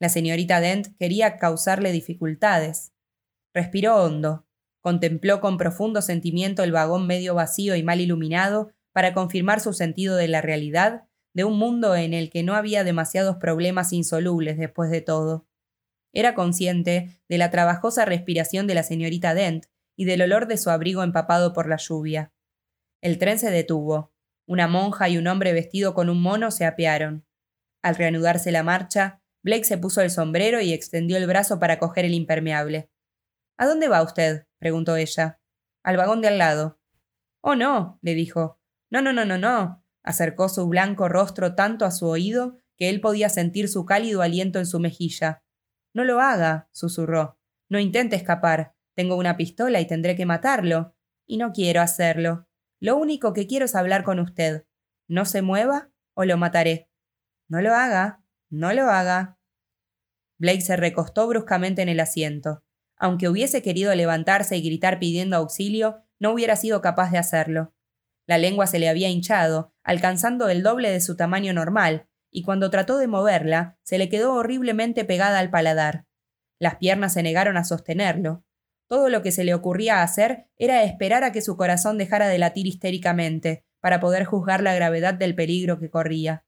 la 0.00 0.08
señorita 0.08 0.60
Dent 0.60 0.88
quería 0.98 1.36
causarle 1.36 1.92
dificultades. 1.92 2.92
Respiró 3.54 3.96
hondo, 4.02 4.46
contempló 4.80 5.40
con 5.40 5.58
profundo 5.58 6.00
sentimiento 6.00 6.62
el 6.62 6.72
vagón 6.72 7.06
medio 7.06 7.34
vacío 7.34 7.76
y 7.76 7.82
mal 7.82 8.00
iluminado, 8.00 8.72
para 8.92 9.14
confirmar 9.14 9.60
su 9.60 9.72
sentido 9.72 10.16
de 10.16 10.26
la 10.26 10.40
realidad, 10.40 11.04
de 11.32 11.44
un 11.44 11.58
mundo 11.58 11.94
en 11.94 12.12
el 12.12 12.30
que 12.30 12.42
no 12.42 12.54
había 12.54 12.82
demasiados 12.82 13.36
problemas 13.36 13.92
insolubles 13.92 14.58
después 14.58 14.90
de 14.90 15.00
todo. 15.00 15.46
Era 16.12 16.34
consciente 16.34 17.22
de 17.28 17.38
la 17.38 17.50
trabajosa 17.50 18.04
respiración 18.04 18.66
de 18.66 18.74
la 18.74 18.82
señorita 18.82 19.34
Dent 19.34 19.66
y 19.96 20.06
del 20.06 20.22
olor 20.22 20.48
de 20.48 20.56
su 20.56 20.70
abrigo 20.70 21.02
empapado 21.02 21.52
por 21.52 21.68
la 21.68 21.76
lluvia. 21.76 22.32
El 23.00 23.18
tren 23.18 23.38
se 23.38 23.50
detuvo. 23.50 24.12
Una 24.46 24.66
monja 24.66 25.08
y 25.08 25.18
un 25.18 25.28
hombre 25.28 25.52
vestido 25.52 25.94
con 25.94 26.08
un 26.10 26.20
mono 26.20 26.50
se 26.50 26.64
apearon. 26.66 27.26
Al 27.82 27.94
reanudarse 27.94 28.50
la 28.50 28.64
marcha, 28.64 29.19
Blake 29.42 29.64
se 29.64 29.78
puso 29.78 30.00
el 30.02 30.10
sombrero 30.10 30.60
y 30.60 30.72
extendió 30.72 31.16
el 31.16 31.26
brazo 31.26 31.58
para 31.58 31.78
coger 31.78 32.04
el 32.04 32.14
impermeable. 32.14 32.90
¿A 33.56 33.66
dónde 33.66 33.88
va 33.88 34.02
usted? 34.02 34.46
preguntó 34.58 34.96
ella. 34.96 35.40
Al 35.82 35.96
vagón 35.96 36.20
de 36.20 36.28
al 36.28 36.38
lado. 36.38 36.78
Oh, 37.40 37.54
no, 37.54 37.98
le 38.02 38.14
dijo. 38.14 38.58
No, 38.90 39.00
no, 39.00 39.12
no, 39.12 39.24
no, 39.24 39.38
no. 39.38 39.84
Acercó 40.02 40.48
su 40.48 40.66
blanco 40.68 41.08
rostro 41.08 41.54
tanto 41.54 41.84
a 41.84 41.90
su 41.90 42.06
oído 42.06 42.58
que 42.76 42.88
él 42.88 43.00
podía 43.00 43.28
sentir 43.28 43.68
su 43.68 43.84
cálido 43.84 44.22
aliento 44.22 44.58
en 44.58 44.66
su 44.66 44.80
mejilla. 44.80 45.42
No 45.94 46.04
lo 46.04 46.20
haga, 46.20 46.68
susurró. 46.72 47.38
No 47.68 47.78
intente 47.78 48.16
escapar. 48.16 48.74
Tengo 48.94 49.16
una 49.16 49.36
pistola 49.36 49.80
y 49.80 49.86
tendré 49.86 50.16
que 50.16 50.26
matarlo. 50.26 50.94
Y 51.26 51.36
no 51.36 51.52
quiero 51.52 51.80
hacerlo. 51.80 52.46
Lo 52.80 52.96
único 52.96 53.32
que 53.32 53.46
quiero 53.46 53.66
es 53.66 53.74
hablar 53.74 54.04
con 54.04 54.18
usted. 54.18 54.66
No 55.08 55.24
se 55.24 55.42
mueva 55.42 55.90
o 56.14 56.24
lo 56.24 56.36
mataré. 56.36 56.88
No 57.48 57.60
lo 57.60 57.74
haga, 57.74 58.19
no 58.50 58.72
lo 58.72 58.90
haga. 58.90 59.38
Blake 60.38 60.60
se 60.60 60.76
recostó 60.76 61.28
bruscamente 61.28 61.82
en 61.82 61.88
el 61.88 62.00
asiento. 62.00 62.62
Aunque 62.96 63.28
hubiese 63.28 63.62
querido 63.62 63.94
levantarse 63.94 64.56
y 64.56 64.62
gritar 64.62 64.98
pidiendo 64.98 65.36
auxilio, 65.36 66.04
no 66.18 66.32
hubiera 66.32 66.56
sido 66.56 66.80
capaz 66.80 67.10
de 67.10 67.18
hacerlo. 67.18 67.74
La 68.26 68.38
lengua 68.38 68.66
se 68.66 68.78
le 68.78 68.88
había 68.88 69.08
hinchado, 69.08 69.72
alcanzando 69.82 70.48
el 70.48 70.62
doble 70.62 70.90
de 70.90 71.00
su 71.00 71.16
tamaño 71.16 71.52
normal, 71.52 72.08
y 72.30 72.42
cuando 72.42 72.70
trató 72.70 72.98
de 72.98 73.08
moverla, 73.08 73.78
se 73.82 73.98
le 73.98 74.08
quedó 74.08 74.34
horriblemente 74.34 75.04
pegada 75.04 75.38
al 75.38 75.50
paladar. 75.50 76.06
Las 76.58 76.76
piernas 76.76 77.14
se 77.14 77.22
negaron 77.22 77.56
a 77.56 77.64
sostenerlo. 77.64 78.44
Todo 78.88 79.08
lo 79.08 79.22
que 79.22 79.32
se 79.32 79.44
le 79.44 79.54
ocurría 79.54 80.02
hacer 80.02 80.48
era 80.58 80.84
esperar 80.84 81.24
a 81.24 81.32
que 81.32 81.42
su 81.42 81.56
corazón 81.56 81.96
dejara 81.96 82.28
de 82.28 82.38
latir 82.38 82.66
histéricamente, 82.66 83.64
para 83.80 83.98
poder 83.98 84.24
juzgar 84.24 84.62
la 84.62 84.74
gravedad 84.74 85.14
del 85.14 85.34
peligro 85.34 85.78
que 85.78 85.90
corría. 85.90 86.44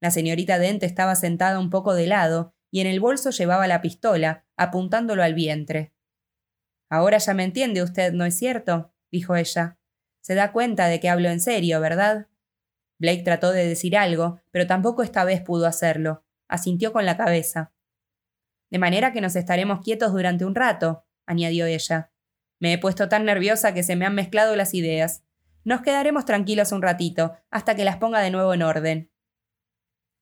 La 0.00 0.10
señorita 0.10 0.58
Dent 0.58 0.82
estaba 0.82 1.14
sentada 1.14 1.58
un 1.58 1.70
poco 1.70 1.94
de 1.94 2.06
lado, 2.06 2.54
y 2.70 2.80
en 2.80 2.86
el 2.86 3.00
bolso 3.00 3.30
llevaba 3.30 3.66
la 3.66 3.80
pistola, 3.80 4.44
apuntándolo 4.56 5.22
al 5.22 5.34
vientre. 5.34 5.94
Ahora 6.90 7.18
ya 7.18 7.34
me 7.34 7.44
entiende 7.44 7.82
usted, 7.82 8.12
¿no 8.12 8.24
es 8.24 8.36
cierto? 8.36 8.92
dijo 9.10 9.36
ella. 9.36 9.78
Se 10.20 10.34
da 10.34 10.52
cuenta 10.52 10.86
de 10.88 11.00
que 11.00 11.08
hablo 11.08 11.28
en 11.28 11.40
serio, 11.40 11.80
¿verdad? 11.80 12.28
Blake 12.98 13.22
trató 13.22 13.52
de 13.52 13.66
decir 13.66 13.96
algo, 13.96 14.40
pero 14.50 14.66
tampoco 14.66 15.02
esta 15.02 15.24
vez 15.24 15.40
pudo 15.40 15.66
hacerlo. 15.66 16.24
Asintió 16.48 16.92
con 16.92 17.06
la 17.06 17.16
cabeza. 17.16 17.72
De 18.70 18.78
manera 18.78 19.12
que 19.12 19.20
nos 19.20 19.36
estaremos 19.36 19.80
quietos 19.80 20.12
durante 20.12 20.44
un 20.44 20.54
rato, 20.54 21.04
añadió 21.26 21.66
ella. 21.66 22.10
Me 22.58 22.72
he 22.72 22.78
puesto 22.78 23.08
tan 23.08 23.24
nerviosa 23.24 23.74
que 23.74 23.82
se 23.82 23.96
me 23.96 24.06
han 24.06 24.14
mezclado 24.14 24.56
las 24.56 24.74
ideas. 24.74 25.22
Nos 25.64 25.82
quedaremos 25.82 26.24
tranquilos 26.24 26.72
un 26.72 26.82
ratito, 26.82 27.36
hasta 27.50 27.74
que 27.76 27.84
las 27.84 27.98
ponga 27.98 28.20
de 28.20 28.30
nuevo 28.30 28.54
en 28.54 28.62
orden. 28.62 29.10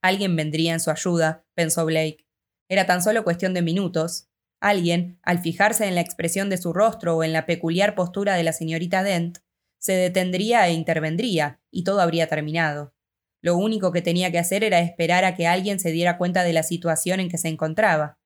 Alguien 0.02 0.34
vendría 0.34 0.72
en 0.72 0.80
su 0.80 0.90
ayuda, 0.90 1.46
pensó 1.54 1.86
Blake. 1.86 2.26
Era 2.68 2.86
tan 2.86 3.02
solo 3.02 3.22
cuestión 3.24 3.54
de 3.54 3.62
minutos. 3.62 4.28
Alguien, 4.60 5.20
al 5.22 5.38
fijarse 5.38 5.86
en 5.86 5.94
la 5.94 6.00
expresión 6.00 6.50
de 6.50 6.58
su 6.58 6.72
rostro 6.72 7.16
o 7.16 7.24
en 7.24 7.32
la 7.32 7.46
peculiar 7.46 7.94
postura 7.94 8.34
de 8.34 8.42
la 8.42 8.52
señorita 8.52 9.02
Dent, 9.02 9.38
se 9.78 9.92
detendría 9.92 10.66
e 10.68 10.72
intervendría, 10.72 11.60
y 11.70 11.84
todo 11.84 12.00
habría 12.00 12.28
terminado. 12.28 12.94
Lo 13.40 13.56
único 13.56 13.90
que 13.90 14.02
tenía 14.02 14.30
que 14.30 14.38
hacer 14.38 14.62
era 14.62 14.80
esperar 14.80 15.24
a 15.24 15.34
que 15.34 15.48
alguien 15.48 15.80
se 15.80 15.90
diera 15.90 16.18
cuenta 16.18 16.44
de 16.44 16.52
la 16.52 16.62
situación 16.62 17.18
en 17.18 17.28
que 17.28 17.38
se 17.38 17.48
encontraba. 17.48 18.20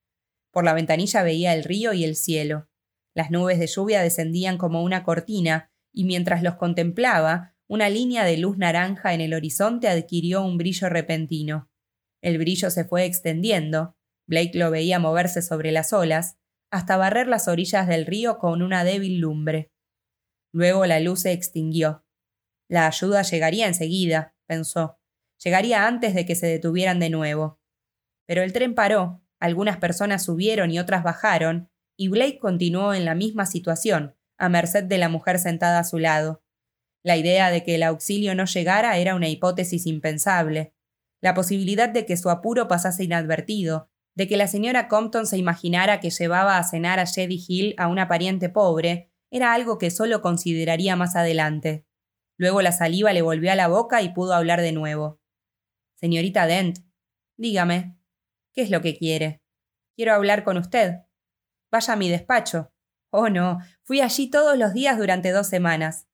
Por 0.51 0.65
la 0.65 0.75
ventanilla 0.75 1.23
veía 1.23 1.55
el 1.55 1.65
río 1.65 1.93
y 1.95 2.05
el 2.05 2.17
cielo. 2.17 2.69
Las 3.15 3.31
nubes 3.31 3.59
de 3.59 3.67
lluvia 3.67 4.03
descendían 4.03 4.59
como 4.59 4.83
una 4.83 5.03
cortina, 5.03 5.71
y 5.93 6.05
mientras 6.05 6.43
los 6.43 6.57
contemplaba, 6.57 7.56
una 7.69 7.89
línea 7.89 8.25
de 8.25 8.37
luz 8.37 8.59
naranja 8.59 9.13
en 9.15 9.21
el 9.21 9.35
horizonte 9.35 9.89
adquirió 9.89 10.43
un 10.43 10.57
brillo 10.57 10.89
repentino. 10.89 11.69
El 12.23 12.39
brillo 12.39 12.71
se 12.71 12.85
fue 12.85 13.05
extendiendo, 13.05 13.97
Blake 14.29 14.59
lo 14.59 14.71
veía 14.71 14.99
moverse 14.99 15.43
sobre 15.43 15.73
las 15.73 15.93
olas, 15.93 16.37
hasta 16.71 16.97
barrer 16.97 17.29
las 17.29 17.49
orillas 17.49 17.87
del 17.87 18.07
río 18.07 18.39
con 18.39 18.63
una 18.63 18.85
débil 18.85 19.19
lumbre. 19.19 19.71
Luego 20.53 20.87
la 20.87 21.01
luz 21.01 21.21
se 21.21 21.33
extinguió. 21.33 22.05
La 22.69 22.87
ayuda 22.87 23.23
llegaría 23.23 23.67
enseguida, 23.67 24.35
pensó. 24.47 24.99
Llegaría 25.43 25.87
antes 25.87 26.15
de 26.15 26.27
que 26.27 26.35
se 26.35 26.47
detuvieran 26.47 26.99
de 26.99 27.11
nuevo. 27.11 27.61
Pero 28.27 28.43
el 28.43 28.53
tren 28.53 28.75
paró, 28.75 29.23
algunas 29.39 29.77
personas 29.79 30.25
subieron 30.25 30.71
y 30.71 30.79
otras 30.79 31.05
bajaron, 31.05 31.71
y 31.97 32.09
Blake 32.09 32.39
continuó 32.39 32.95
en 32.95 33.05
la 33.05 33.15
misma 33.15 33.47
situación, 33.47 34.17
a 34.39 34.49
merced 34.49 34.85
de 34.85 34.99
la 34.99 35.09
mujer 35.09 35.39
sentada 35.39 35.79
a 35.79 35.85
su 35.85 35.99
lado. 35.99 36.43
La 37.07 37.17
idea 37.17 37.53
de 37.53 37.63
que 37.63 37.77
el 37.77 37.85
auxilio 37.85 38.35
no 38.35 38.47
llegara 38.47 38.99
era 38.99 39.15
una 39.15 39.29
hipótesis 39.29 39.87
impensable. 39.87 40.75
La 41.21 41.35
posibilidad 41.35 41.89
de 41.89 42.05
que 42.05 42.17
su 42.17 42.31
apuro 42.31 42.67
pasase 42.67 43.05
inadvertido, 43.05 43.89
de 44.17 44.27
que 44.27 44.37
la 44.37 44.49
señora 44.49 44.89
Compton 44.89 45.25
se 45.25 45.39
imaginara 45.39 46.01
que 46.01 46.11
llevaba 46.11 46.59
a 46.59 46.65
cenar 46.65 46.99
a 46.99 47.07
Jedi 47.07 47.45
Hill 47.47 47.75
a 47.79 47.87
una 47.87 48.09
pariente 48.09 48.49
pobre, 48.49 49.13
era 49.31 49.55
algo 49.55 49.79
que 49.79 49.93
solo 49.93 50.21
consideraría 50.21 50.97
más 50.97 51.15
adelante. 51.15 51.87
Luego 52.39 52.61
la 52.61 52.73
saliva 52.73 53.13
le 53.13 53.23
volvió 53.23 53.53
a 53.53 53.55
la 53.55 53.69
boca 53.69 54.03
y 54.03 54.13
pudo 54.13 54.35
hablar 54.35 54.61
de 54.61 54.73
nuevo. 54.73 55.21
Señorita 55.95 56.49
Dent, 56.49 56.81
dígame, 57.37 58.01
¿qué 58.53 58.63
es 58.63 58.71
lo 58.71 58.81
que 58.81 58.99
quiere? 58.99 59.45
Quiero 59.95 60.13
hablar 60.13 60.43
con 60.43 60.57
usted. 60.57 61.03
Vaya 61.71 61.93
a 61.93 61.97
mi 61.97 62.09
despacho. 62.09 62.73
Oh, 63.13 63.29
no, 63.29 63.61
fui 63.85 64.01
allí 64.01 64.29
todos 64.29 64.59
los 64.59 64.75
días 64.75 64.99
durante 64.99 65.31
dos 65.31 65.47
semanas. 65.47 66.09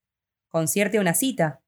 ¿Concierte 0.52 0.98
una 0.98 1.14
cita? 1.14 1.62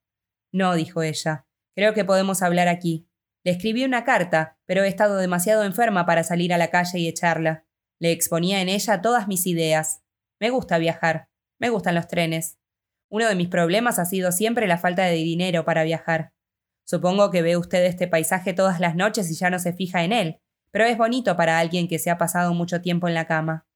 No, 0.52 0.74
dijo 0.74 1.02
ella. 1.02 1.46
Creo 1.74 1.94
que 1.94 2.04
podemos 2.04 2.42
hablar 2.42 2.68
aquí. 2.68 3.08
Le 3.42 3.52
escribí 3.52 3.82
una 3.82 4.04
carta, 4.04 4.58
pero 4.66 4.84
he 4.84 4.88
estado 4.88 5.16
demasiado 5.16 5.64
enferma 5.64 6.04
para 6.04 6.22
salir 6.22 6.52
a 6.52 6.58
la 6.58 6.68
calle 6.68 6.98
y 6.98 7.08
echarla. 7.08 7.64
Le 7.98 8.12
exponía 8.12 8.60
en 8.60 8.68
ella 8.68 9.00
todas 9.00 9.26
mis 9.26 9.46
ideas. 9.46 10.02
Me 10.38 10.50
gusta 10.50 10.76
viajar. 10.76 11.30
Me 11.58 11.70
gustan 11.70 11.94
los 11.94 12.08
trenes. 12.08 12.58
Uno 13.08 13.26
de 13.26 13.34
mis 13.34 13.48
problemas 13.48 13.98
ha 13.98 14.04
sido 14.04 14.32
siempre 14.32 14.66
la 14.66 14.76
falta 14.76 15.04
de 15.06 15.14
dinero 15.14 15.64
para 15.64 15.84
viajar. 15.84 16.34
Supongo 16.86 17.30
que 17.30 17.40
ve 17.40 17.56
usted 17.56 17.86
este 17.86 18.06
paisaje 18.06 18.52
todas 18.52 18.80
las 18.80 18.96
noches 18.96 19.30
y 19.30 19.34
ya 19.34 19.48
no 19.48 19.58
se 19.58 19.72
fija 19.72 20.04
en 20.04 20.12
él, 20.12 20.40
pero 20.70 20.84
es 20.84 20.98
bonito 20.98 21.38
para 21.38 21.58
alguien 21.58 21.88
que 21.88 21.98
se 21.98 22.10
ha 22.10 22.18
pasado 22.18 22.52
mucho 22.52 22.82
tiempo 22.82 23.08
en 23.08 23.14
la 23.14 23.26
cama. 23.26 23.66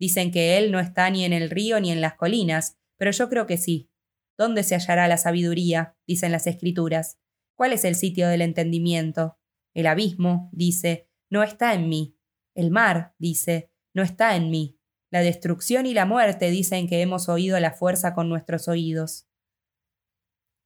Dicen 0.00 0.32
que 0.32 0.58
él 0.58 0.72
no 0.72 0.80
está 0.80 1.08
ni 1.08 1.24
en 1.24 1.32
el 1.32 1.50
río 1.50 1.78
ni 1.78 1.92
en 1.92 2.00
las 2.00 2.14
colinas, 2.14 2.78
pero 2.98 3.12
yo 3.12 3.28
creo 3.28 3.46
que 3.46 3.58
sí. 3.58 3.90
¿Dónde 4.38 4.62
se 4.62 4.74
hallará 4.74 5.08
la 5.08 5.16
sabiduría? 5.16 5.96
dicen 6.06 6.32
las 6.32 6.46
escrituras. 6.46 7.18
¿Cuál 7.54 7.72
es 7.72 7.84
el 7.84 7.94
sitio 7.94 8.28
del 8.28 8.42
entendimiento? 8.42 9.38
El 9.74 9.86
abismo, 9.86 10.50
dice, 10.52 11.08
no 11.30 11.42
está 11.42 11.74
en 11.74 11.88
mí. 11.88 12.16
El 12.54 12.70
mar, 12.70 13.14
dice, 13.18 13.70
no 13.94 14.02
está 14.02 14.36
en 14.36 14.50
mí. 14.50 14.78
La 15.10 15.20
destrucción 15.20 15.86
y 15.86 15.94
la 15.94 16.04
muerte 16.04 16.50
dicen 16.50 16.88
que 16.88 17.00
hemos 17.00 17.28
oído 17.28 17.58
la 17.60 17.72
fuerza 17.72 18.14
con 18.14 18.28
nuestros 18.28 18.68
oídos. 18.68 19.26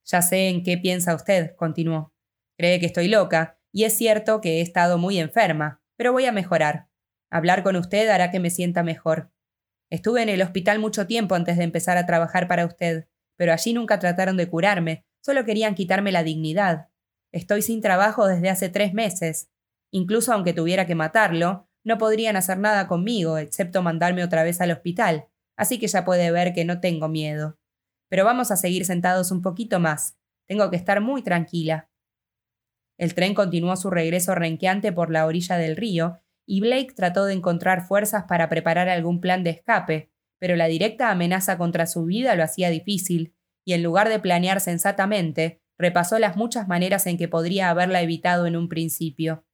Ya 0.05 0.23
sé 0.23 0.49
en 0.49 0.63
qué 0.65 0.79
piensa 0.79 1.15
usted, 1.15 1.55
continuó. 1.57 2.15
Cree 2.57 2.81
que 2.81 2.87
estoy 2.87 3.09
loca, 3.09 3.61
y 3.73 3.85
es 3.85 3.97
cierto 3.97 4.41
que 4.41 4.59
he 4.59 4.61
estado 4.61 4.99
muy 4.99 5.19
enferma, 5.19 5.83
pero 5.97 6.13
voy 6.13 6.25
a 6.27 6.33
mejorar. 6.33 6.89
Hablar 7.31 7.63
con 7.63 7.77
usted 7.77 8.09
hará 8.09 8.31
que 8.31 8.41
me 8.41 8.51
sienta 8.51 8.83
mejor. 8.83 9.33
Estuve 9.91 10.23
en 10.23 10.29
el 10.29 10.43
hospital 10.43 10.79
mucho 10.79 11.07
tiempo 11.07 11.35
antes 11.35 11.57
de 11.57 11.65
empezar 11.65 11.97
a 11.97 12.07
trabajar 12.07 12.49
para 12.49 12.67
usted, 12.67 13.09
pero 13.41 13.55
allí 13.55 13.73
nunca 13.73 13.99
trataron 13.99 14.37
de 14.37 14.51
curarme, 14.51 15.07
solo 15.25 15.47
querían 15.47 15.75
quitarme 15.75 16.13
la 16.13 16.23
dignidad. 16.23 16.89
Estoy 17.33 17.63
sin 17.63 17.81
trabajo 17.81 18.27
desde 18.27 18.51
hace 18.51 18.69
tres 18.69 18.93
meses. 18.93 19.49
Incluso 19.91 20.35
aunque 20.35 20.53
tuviera 20.53 20.87
que 20.87 20.95
matarlo, 20.95 21.67
no 21.83 21.97
podrían 21.97 22.37
hacer 22.37 22.59
nada 22.59 22.87
conmigo, 22.87 23.39
excepto 23.39 23.81
mandarme 23.81 24.25
otra 24.25 24.43
vez 24.43 24.61
al 24.61 24.73
hospital, 24.73 25.29
así 25.57 25.79
que 25.79 25.87
ya 25.87 26.05
puede 26.05 26.31
ver 26.31 26.53
que 26.53 26.67
no 26.67 26.81
tengo 26.81 27.09
miedo. 27.09 27.57
Pero 28.11 28.27
vamos 28.27 28.51
a 28.51 28.57
seguir 28.57 28.85
sentados 28.85 29.31
un 29.31 29.41
poquito 29.41 29.81
más. 29.81 30.19
Tengo 30.47 30.69
que 30.69 30.77
estar 30.77 31.01
muy 31.01 31.23
tranquila. 31.23 31.89
El 32.99 33.15
tren 33.15 33.33
continuó 33.33 33.75
su 33.77 33.89
regreso 33.89 34.35
renqueante 34.35 34.93
por 34.93 35.11
la 35.11 35.25
orilla 35.25 35.57
del 35.57 35.77
río, 35.77 36.21
y 36.45 36.61
Blake 36.61 36.93
trató 36.95 37.25
de 37.25 37.33
encontrar 37.33 37.87
fuerzas 37.87 38.25
para 38.25 38.51
preparar 38.51 38.91
algún 38.91 39.19
plan 39.19 39.43
de 39.45 39.49
escape, 39.49 40.11
pero 40.41 40.57
la 40.57 40.67
directa 40.67 41.11
amenaza 41.11 41.57
contra 41.57 41.87
su 41.87 42.05
vida 42.05 42.35
lo 42.35 42.43
hacía 42.43 42.71
difícil, 42.71 43.35
y 43.65 43.75
en 43.75 43.85
lugar 43.85 44.09
de 44.09 44.19
planear 44.19 44.61
sensatamente, 44.61 45.61
repasó 45.79 46.19
las 46.19 46.37
muchas 46.37 46.67
maneras 46.67 47.07
en 47.07 47.17
que 47.17 47.29
podría 47.29 47.71
haberla 47.71 48.03
evitado 48.03 48.47
en 48.47 48.57
un 48.57 48.69
principio. 48.69 49.45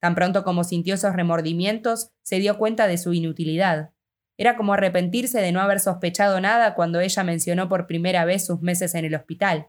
Tan 0.00 0.14
pronto 0.14 0.42
como 0.44 0.64
sintió 0.64 0.94
esos 0.94 1.14
remordimientos, 1.14 2.10
se 2.22 2.38
dio 2.38 2.58
cuenta 2.58 2.86
de 2.86 2.98
su 2.98 3.12
inutilidad. 3.12 3.92
Era 4.36 4.56
como 4.56 4.74
arrepentirse 4.74 5.40
de 5.40 5.52
no 5.52 5.60
haber 5.60 5.80
sospechado 5.80 6.40
nada 6.40 6.74
cuando 6.74 7.00
ella 7.00 7.22
mencionó 7.22 7.68
por 7.68 7.86
primera 7.86 8.24
vez 8.24 8.44
sus 8.44 8.60
meses 8.60 8.94
en 8.94 9.04
el 9.04 9.14
hospital. 9.14 9.68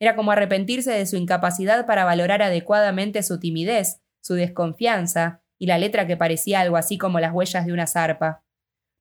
Era 0.00 0.14
como 0.14 0.32
arrepentirse 0.32 0.92
de 0.92 1.06
su 1.06 1.16
incapacidad 1.16 1.86
para 1.86 2.04
valorar 2.04 2.42
adecuadamente 2.42 3.22
su 3.22 3.40
timidez, 3.40 4.02
su 4.22 4.34
desconfianza 4.34 5.42
y 5.58 5.66
la 5.66 5.78
letra 5.78 6.06
que 6.06 6.16
parecía 6.16 6.60
algo 6.60 6.76
así 6.76 6.98
como 6.98 7.20
las 7.20 7.32
huellas 7.32 7.64
de 7.66 7.72
una 7.72 7.86
zarpa. 7.86 8.43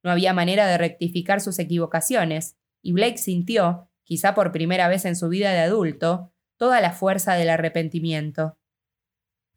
No 0.03 0.11
había 0.11 0.33
manera 0.33 0.67
de 0.67 0.77
rectificar 0.77 1.41
sus 1.41 1.57
equivocaciones, 1.59 2.57
y 2.81 2.91
Blake 2.91 3.17
sintió, 3.17 3.89
quizá 4.03 4.35
por 4.35 4.51
primera 4.51 4.87
vez 4.87 5.05
en 5.05 5.15
su 5.15 5.29
vida 5.29 5.51
de 5.51 5.59
adulto, 5.59 6.31
toda 6.57 6.81
la 6.81 6.91
fuerza 6.91 7.35
del 7.35 7.49
arrepentimiento. 7.49 8.57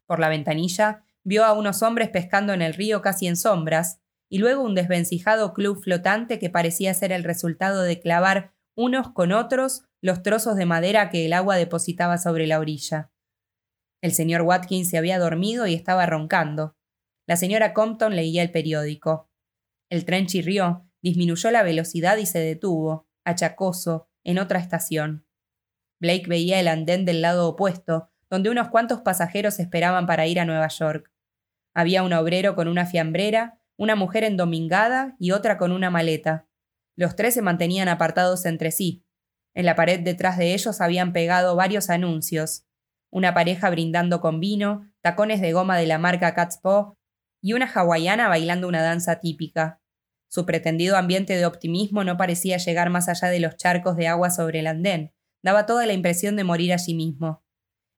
Por 0.05 0.19
la 0.19 0.29
ventanilla 0.29 1.03
vio 1.23 1.43
a 1.43 1.53
unos 1.53 1.83
hombres 1.83 2.09
pescando 2.09 2.53
en 2.53 2.61
el 2.61 2.73
río 2.73 3.01
casi 3.01 3.27
en 3.27 3.35
sombras, 3.35 3.99
y 4.29 4.39
luego 4.39 4.63
un 4.63 4.75
desvencijado 4.75 5.53
club 5.53 5.81
flotante 5.81 6.39
que 6.39 6.49
parecía 6.49 6.93
ser 6.93 7.11
el 7.11 7.23
resultado 7.23 7.83
de 7.83 7.99
clavar 7.99 8.53
unos 8.75 9.11
con 9.11 9.31
otros 9.31 9.85
los 10.01 10.21
trozos 10.21 10.55
de 10.55 10.65
madera 10.65 11.09
que 11.09 11.25
el 11.25 11.33
agua 11.33 11.55
depositaba 11.55 12.17
sobre 12.17 12.47
la 12.47 12.59
orilla. 12.59 13.11
El 14.01 14.13
señor 14.13 14.41
Watkins 14.41 14.89
se 14.89 14.97
había 14.97 15.17
dormido 15.17 15.65
y 15.65 15.73
estaba 15.73 16.05
roncando. 16.05 16.75
La 17.25 17.35
señora 17.35 17.73
Compton 17.73 18.15
leía 18.15 18.43
el 18.43 18.51
periódico. 18.51 19.26
El 19.89 20.03
tren 20.05 20.25
chirrió, 20.25 20.85
disminuyó 21.01 21.51
la 21.51 21.63
velocidad 21.63 22.17
y 22.17 22.25
se 22.25 22.39
detuvo, 22.39 23.07
achacoso, 23.23 24.09
en 24.23 24.39
otra 24.39 24.59
estación. 24.59 25.25
Blake 25.99 26.27
veía 26.27 26.59
el 26.59 26.67
andén 26.67 27.05
del 27.05 27.21
lado 27.21 27.47
opuesto, 27.47 28.09
donde 28.29 28.49
unos 28.49 28.67
cuantos 28.69 29.01
pasajeros 29.01 29.59
esperaban 29.59 30.05
para 30.05 30.27
ir 30.27 30.39
a 30.39 30.45
Nueva 30.45 30.67
York. 30.67 31.11
Había 31.73 32.03
un 32.03 32.11
obrero 32.13 32.55
con 32.55 32.67
una 32.67 32.85
fiambrera, 32.85 33.61
una 33.77 33.95
mujer 33.95 34.23
endomingada 34.23 35.15
y 35.19 35.31
otra 35.31 35.57
con 35.57 35.71
una 35.71 35.89
maleta. 35.89 36.47
Los 36.95 37.15
tres 37.15 37.35
se 37.35 37.41
mantenían 37.41 37.87
apartados 37.87 38.45
entre 38.45 38.71
sí. 38.71 39.05
En 39.53 39.65
la 39.65 39.75
pared 39.75 40.01
detrás 40.01 40.37
de 40.37 40.53
ellos 40.53 40.81
habían 40.81 41.13
pegado 41.13 41.55
varios 41.55 41.89
anuncios. 41.89 42.65
Una 43.09 43.33
pareja 43.33 43.69
brindando 43.69 44.19
con 44.19 44.39
vino, 44.39 44.91
tacones 45.01 45.39
de 45.39 45.53
goma 45.53 45.77
de 45.77 45.87
la 45.87 45.97
marca 45.97 46.33
Catspaw 46.33 46.96
y 47.41 47.53
una 47.53 47.65
hawaiana 47.65 48.27
bailando 48.27 48.67
una 48.67 48.81
danza 48.81 49.19
típica. 49.19 49.81
Su 50.27 50.45
pretendido 50.45 50.97
ambiente 50.97 51.35
de 51.35 51.45
optimismo 51.45 52.03
no 52.03 52.17
parecía 52.17 52.57
llegar 52.57 52.89
más 52.89 53.07
allá 53.07 53.29
de 53.29 53.39
los 53.39 53.55
charcos 53.55 53.95
de 53.95 54.07
agua 54.07 54.29
sobre 54.29 54.59
el 54.59 54.67
andén, 54.67 55.13
daba 55.41 55.65
toda 55.65 55.85
la 55.85 55.93
impresión 55.93 56.35
de 56.35 56.43
morir 56.43 56.73
allí 56.73 56.93
mismo. 56.93 57.43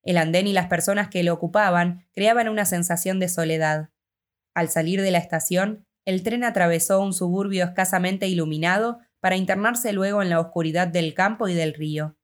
El 0.04 0.18
andén 0.18 0.48
y 0.48 0.54
las 0.54 0.68
personas 0.68 1.10
que 1.10 1.24
lo 1.24 1.34
ocupaban 1.34 2.08
creaban 2.14 2.50
una 2.50 2.66
sensación 2.66 3.20
de 3.20 3.30
soledad. 3.30 3.90
Al 4.54 4.70
salir 4.70 5.02
de 5.02 5.12
la 5.12 5.18
estación, 5.18 5.86
el 6.06 6.24
tren 6.24 6.44
atravesó 6.44 7.02
un 7.02 7.14
suburbio 7.14 7.66
escasamente 7.66 8.28
iluminado 8.28 9.00
para 9.20 9.36
internarse 9.36 9.94
luego 9.94 10.22
en 10.22 10.30
la 10.30 10.40
oscuridad 10.40 10.88
del 10.88 11.14
campo 11.14 11.48
y 11.48 11.54
del 11.54 11.74
río. 11.74 12.18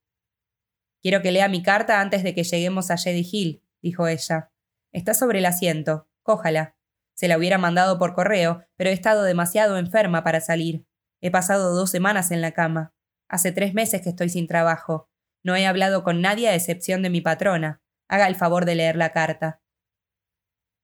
Quiero 1.01 1.21
que 1.21 1.31
lea 1.31 1.47
mi 1.49 1.61
carta 1.61 2.01
antes 2.01 2.23
de 2.23 2.33
que 2.33 2.43
lleguemos 2.43 2.89
a 2.89 2.97
Jedi 2.97 3.27
Hill, 3.31 3.63
dijo 3.81 4.07
ella. 4.07 4.51
Está 4.91 5.13
sobre 5.13 5.39
el 5.39 5.45
asiento. 5.45 6.07
Cójala. 6.23 6.74
Se 7.15 7.27
la 7.27 7.37
hubiera 7.37 7.57
mandado 7.57 7.97
por 7.97 8.13
correo, 8.13 8.65
pero 8.75 8.89
he 8.89 8.93
estado 8.93 9.23
demasiado 9.23 9.77
enferma 9.77 10.23
para 10.23 10.41
salir. 10.41 10.85
He 11.21 11.31
pasado 11.31 11.73
dos 11.73 11.89
semanas 11.89 12.31
en 12.31 12.41
la 12.41 12.51
cama. 12.51 12.93
Hace 13.29 13.51
tres 13.51 13.73
meses 13.73 14.01
que 14.01 14.09
estoy 14.09 14.29
sin 14.29 14.47
trabajo. 14.47 15.09
No 15.43 15.55
he 15.55 15.65
hablado 15.65 16.03
con 16.03 16.21
nadie 16.21 16.49
a 16.49 16.55
excepción 16.55 17.01
de 17.01 17.09
mi 17.09 17.21
patrona. 17.21 17.81
Haga 18.09 18.27
el 18.27 18.35
favor 18.35 18.65
de 18.65 18.75
leer 18.75 18.97
la 18.97 19.11
carta. 19.11 19.61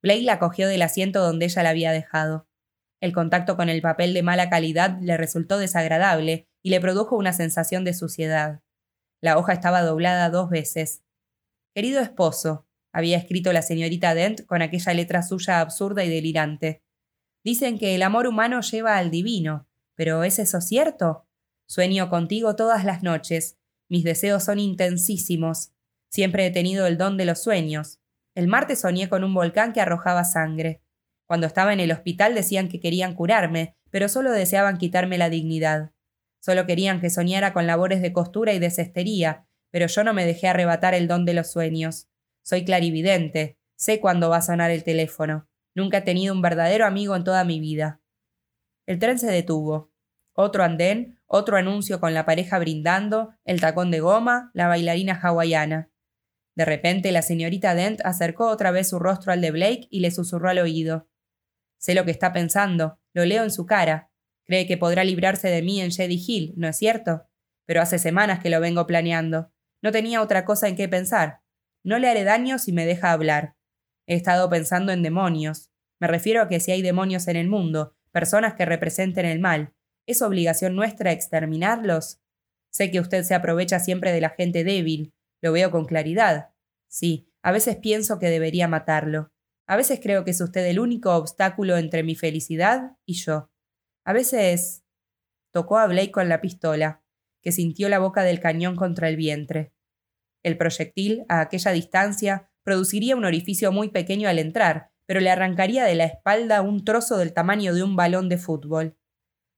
Blake 0.02 0.24
la 0.24 0.40
cogió 0.40 0.68
del 0.68 0.82
asiento 0.82 1.22
donde 1.22 1.46
ella 1.46 1.64
la 1.64 1.70
había 1.70 1.92
dejado. 1.92 2.48
El 3.02 3.14
contacto 3.14 3.58
con 3.58 3.70
el 3.70 3.82
papel 3.82 4.14
de 4.14 4.24
mala 4.24 4.50
calidad 4.50 4.98
le 5.02 5.18
resultó 5.18 5.58
desagradable 5.58 6.48
y 6.64 6.70
le 6.70 6.80
produjo 6.80 7.16
una 7.16 7.34
sensación 7.34 7.84
de 7.84 7.94
suciedad. 7.94 8.62
La 9.22 9.38
hoja 9.38 9.54
estaba 9.54 9.82
doblada 9.82 10.30
dos 10.30 10.50
veces. 10.50 11.04
Querido 11.76 12.00
esposo, 12.02 12.68
había 12.94 13.18
escrito 13.18 13.54
la 13.54 13.62
señorita 13.62 14.14
Dent 14.14 14.46
con 14.46 14.62
aquella 14.62 14.94
letra 14.94 15.24
suya 15.24 15.62
absurda 15.62 16.04
y 16.04 16.10
delirante. 16.10 16.84
Dicen 17.44 17.80
que 17.80 17.96
el 17.96 18.04
amor 18.04 18.28
humano 18.28 18.62
lleva 18.62 18.98
al 18.98 19.12
divino, 19.12 19.68
pero 19.96 20.24
¿es 20.24 20.40
eso 20.40 20.62
cierto? 20.62 21.26
Sueño 21.68 22.10
contigo 22.10 22.56
todas 22.56 22.84
las 22.86 23.02
noches. 23.02 23.58
Mis 23.90 24.04
deseos 24.04 24.44
son 24.44 24.60
intensísimos. 24.60 25.72
Siempre 26.10 26.46
he 26.46 26.52
tenido 26.52 26.86
el 26.86 26.98
don 26.98 27.18
de 27.18 27.26
los 27.26 27.42
sueños. 27.42 28.00
El 28.36 28.48
martes 28.48 28.82
soñé 28.82 29.10
con 29.10 29.24
un 29.24 29.34
volcán 29.34 29.74
que 29.74 29.82
arrojaba 29.82 30.24
sangre. 30.24 30.82
Cuando 31.26 31.48
estaba 31.48 31.72
en 31.72 31.80
el 31.80 31.92
hospital 31.92 32.36
decían 32.36 32.68
que 32.68 32.80
querían 32.80 33.16
curarme, 33.16 33.78
pero 33.90 34.10
solo 34.10 34.32
deseaban 34.32 34.78
quitarme 34.78 35.18
la 35.18 35.30
dignidad. 35.30 35.92
Solo 36.42 36.66
querían 36.66 37.00
que 37.00 37.10
soñara 37.10 37.54
con 37.54 37.68
labores 37.68 38.02
de 38.02 38.12
costura 38.12 38.54
y 38.54 38.60
de 38.60 38.72
cestería, 38.72 39.48
pero 39.70 39.88
yo 39.88 40.04
no 40.04 40.14
me 40.14 40.26
dejé 40.26 40.48
arrebatar 40.48 40.94
el 40.94 41.08
don 41.08 41.24
de 41.24 41.34
los 41.34 41.52
sueños. 41.52 42.11
Soy 42.44 42.66
clarividente, 42.66 43.58
sé 43.76 44.00
cuándo 44.00 44.30
va 44.30 44.38
a 44.38 44.42
sonar 44.42 44.72
el 44.72 44.84
teléfono. 44.84 45.48
Nunca 45.74 46.00
he 46.00 46.02
tenido 46.02 46.34
un 46.34 46.42
verdadero 46.42 46.86
amigo 46.86 47.16
en 47.16 47.24
toda 47.24 47.44
mi 47.44 47.60
vida. 47.60 48.02
El 48.86 49.00
tren 49.00 49.20
se 49.20 49.28
detuvo. 49.28 49.92
Otro 50.34 50.64
andén, 50.64 51.20
otro 51.28 51.58
anuncio 51.58 52.00
con 52.00 52.14
la 52.14 52.26
pareja 52.26 52.60
brindando, 52.60 53.34
el 53.46 53.62
tacón 53.62 53.92
de 53.92 54.00
goma, 54.00 54.52
la 54.54 54.68
bailarina 54.68 55.14
hawaiana. 55.14 55.92
De 56.56 56.66
repente 56.66 57.12
la 57.12 57.22
señorita 57.22 57.76
Dent 57.76 58.02
acercó 58.04 58.48
otra 58.48 58.72
vez 58.72 58.90
su 58.90 59.00
rostro 59.00 59.32
al 59.32 59.42
de 59.42 59.52
Blake 59.52 59.88
y 59.90 60.02
le 60.02 60.12
susurró 60.12 60.50
al 60.50 60.60
oído. 60.60 61.10
Sé 61.78 61.96
lo 61.96 62.06
que 62.06 62.12
está 62.12 62.34
pensando, 62.34 63.00
lo 63.14 63.26
leo 63.26 63.44
en 63.44 63.52
su 63.52 63.66
cara. 63.66 64.12
Cree 64.46 64.68
que 64.68 64.78
podrá 64.78 65.04
librarse 65.04 65.48
de 65.50 65.62
mí 65.62 65.82
en 65.82 65.92
Jedi 65.92 66.24
Hill, 66.26 66.54
¿no 66.58 66.68
es 66.68 66.78
cierto? 66.78 67.28
Pero 67.66 67.82
hace 67.82 68.00
semanas 68.00 68.40
que 68.40 68.50
lo 68.50 68.60
vengo 68.60 68.86
planeando. 68.86 69.52
No 69.82 69.92
tenía 69.92 70.22
otra 70.22 70.46
cosa 70.46 70.68
en 70.68 70.76
qué 70.76 70.90
pensar. 70.90 71.41
No 71.84 72.00
le 72.00 72.10
haré 72.10 72.24
daño 72.24 72.60
si 72.60 72.72
me 72.72 72.86
deja 72.86 73.12
hablar. 73.12 73.56
He 74.08 74.16
estado 74.16 74.50
pensando 74.50 74.92
en 74.92 75.04
demonios. 75.04 75.72
Me 76.00 76.08
refiero 76.08 76.42
a 76.42 76.48
que 76.48 76.60
si 76.60 76.72
hay 76.72 76.82
demonios 76.82 77.28
en 77.28 77.36
el 77.36 77.48
mundo, 77.48 77.96
personas 78.12 78.56
que 78.56 78.66
representen 78.66 79.26
el 79.26 79.40
mal, 79.40 79.74
¿es 80.06 80.22
obligación 80.22 80.76
nuestra 80.76 81.12
exterminarlos? 81.12 82.20
Sé 82.72 82.92
que 82.92 83.00
usted 83.00 83.24
se 83.24 83.36
aprovecha 83.36 83.80
siempre 83.80 84.12
de 84.12 84.22
la 84.22 84.30
gente 84.30 84.64
débil, 84.64 85.14
lo 85.42 85.52
veo 85.52 85.72
con 85.72 85.86
claridad. 85.86 86.52
Sí, 86.88 87.30
a 87.42 87.52
veces 87.52 87.78
pienso 87.78 88.20
que 88.20 88.28
debería 88.28 88.68
matarlo. 88.68 89.32
A 89.68 89.76
veces 89.76 90.00
creo 90.02 90.24
que 90.24 90.32
es 90.32 90.42
usted 90.42 90.66
el 90.66 90.80
único 90.80 91.16
obstáculo 91.16 91.78
entre 91.78 92.04
mi 92.04 92.16
felicidad 92.16 92.98
y 93.06 93.14
yo. 93.14 93.50
A 94.06 94.14
veces... 94.14 94.84
Tocó 95.54 95.78
a 95.78 95.88
Blake 95.88 96.12
con 96.12 96.30
la 96.30 96.40
pistola, 96.40 97.04
que 97.42 97.52
sintió 97.52 97.90
la 97.90 98.00
boca 98.00 98.24
del 98.24 98.40
cañón 98.40 98.78
contra 98.78 99.10
el 99.10 99.18
vientre. 99.18 99.74
El 100.44 100.58
proyectil, 100.58 101.26
a 101.30 101.42
aquella 101.42 101.72
distancia, 101.72 102.50
produciría 102.64 103.16
un 103.16 103.26
orificio 103.26 103.72
muy 103.72 103.90
pequeño 103.90 104.30
al 104.30 104.40
entrar, 104.40 104.92
pero 105.06 105.20
le 105.20 105.30
arrancaría 105.30 105.84
de 105.84 105.96
la 105.96 106.06
espalda 106.06 106.62
un 106.62 106.86
trozo 106.86 107.18
del 107.18 107.34
tamaño 107.34 107.74
de 107.74 107.84
un 107.84 107.96
balón 107.96 108.30
de 108.30 108.38
fútbol. 108.38 108.98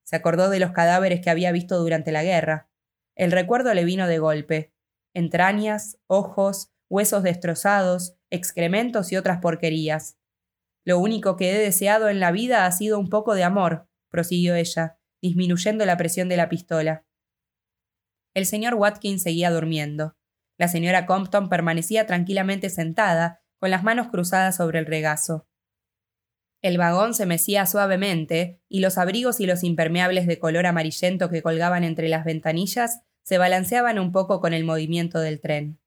Se 0.03 0.15
acordó 0.15 0.49
de 0.49 0.59
los 0.59 0.71
cadáveres 0.71 1.21
que 1.21 1.29
había 1.29 1.51
visto 1.51 1.79
durante 1.79 2.11
la 2.11 2.23
guerra. 2.23 2.69
El 3.15 3.31
recuerdo 3.31 3.73
le 3.73 3.85
vino 3.85 4.07
de 4.07 4.19
golpe. 4.19 4.73
Entrañas, 5.13 5.99
ojos, 6.07 6.71
huesos 6.89 7.23
destrozados, 7.23 8.15
excrementos 8.29 9.11
y 9.11 9.17
otras 9.17 9.39
porquerías. 9.39 10.17
Lo 10.85 10.99
único 10.99 11.37
que 11.37 11.51
he 11.51 11.57
deseado 11.57 12.09
en 12.09 12.19
la 12.19 12.31
vida 12.31 12.65
ha 12.65 12.71
sido 12.71 12.99
un 12.99 13.09
poco 13.09 13.35
de 13.35 13.43
amor, 13.43 13.87
prosiguió 14.09 14.55
ella, 14.55 14.99
disminuyendo 15.21 15.85
la 15.85 15.97
presión 15.97 16.29
de 16.29 16.37
la 16.37 16.49
pistola. 16.49 17.05
El 18.33 18.45
señor 18.45 18.73
Watkins 18.73 19.23
seguía 19.23 19.51
durmiendo. 19.51 20.15
La 20.63 20.69
señora 20.69 21.05
Compton 21.05 21.49
permanecía 21.49 22.07
tranquilamente 22.07 22.69
sentada, 22.69 23.41
con 23.59 23.69
las 23.69 23.83
manos 23.83 24.07
cruzadas 24.07 24.55
sobre 24.55 24.79
el 24.79 24.85
regazo. 24.85 25.45
El 26.61 26.77
vagón 26.77 27.13
se 27.13 27.25
mecía 27.25 27.65
suavemente, 27.65 28.61
y 28.69 28.79
los 28.79 28.97
abrigos 28.97 29.41
y 29.41 29.45
los 29.45 29.61
impermeables 29.65 30.25
de 30.25 30.39
color 30.39 30.65
amarillento 30.65 31.29
que 31.29 31.41
colgaban 31.41 31.83
entre 31.83 32.07
las 32.07 32.23
ventanillas 32.23 33.01
se 33.25 33.37
balanceaban 33.37 33.99
un 33.99 34.13
poco 34.13 34.39
con 34.39 34.53
el 34.53 34.63
movimiento 34.63 35.19
del 35.19 35.41
tren. 35.41 35.81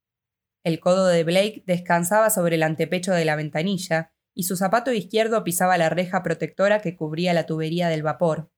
El 0.63 0.79
codo 0.79 1.07
de 1.07 1.25
Blake 1.25 1.63
descansaba 1.67 2.29
sobre 2.29 2.57
el 2.57 2.63
antepecho 2.63 3.13
de 3.13 3.25
la 3.25 3.35
ventanilla, 3.35 4.13
y 4.35 4.43
su 4.43 4.59
zapato 4.59 4.93
izquierdo 4.93 5.43
pisaba 5.43 5.79
la 5.79 5.89
reja 5.89 6.23
protectora 6.23 6.83
que 6.83 6.99
cubría 6.99 7.33
la 7.33 7.47
tubería 7.47 7.89
del 7.89 8.03
vapor. 8.03 8.51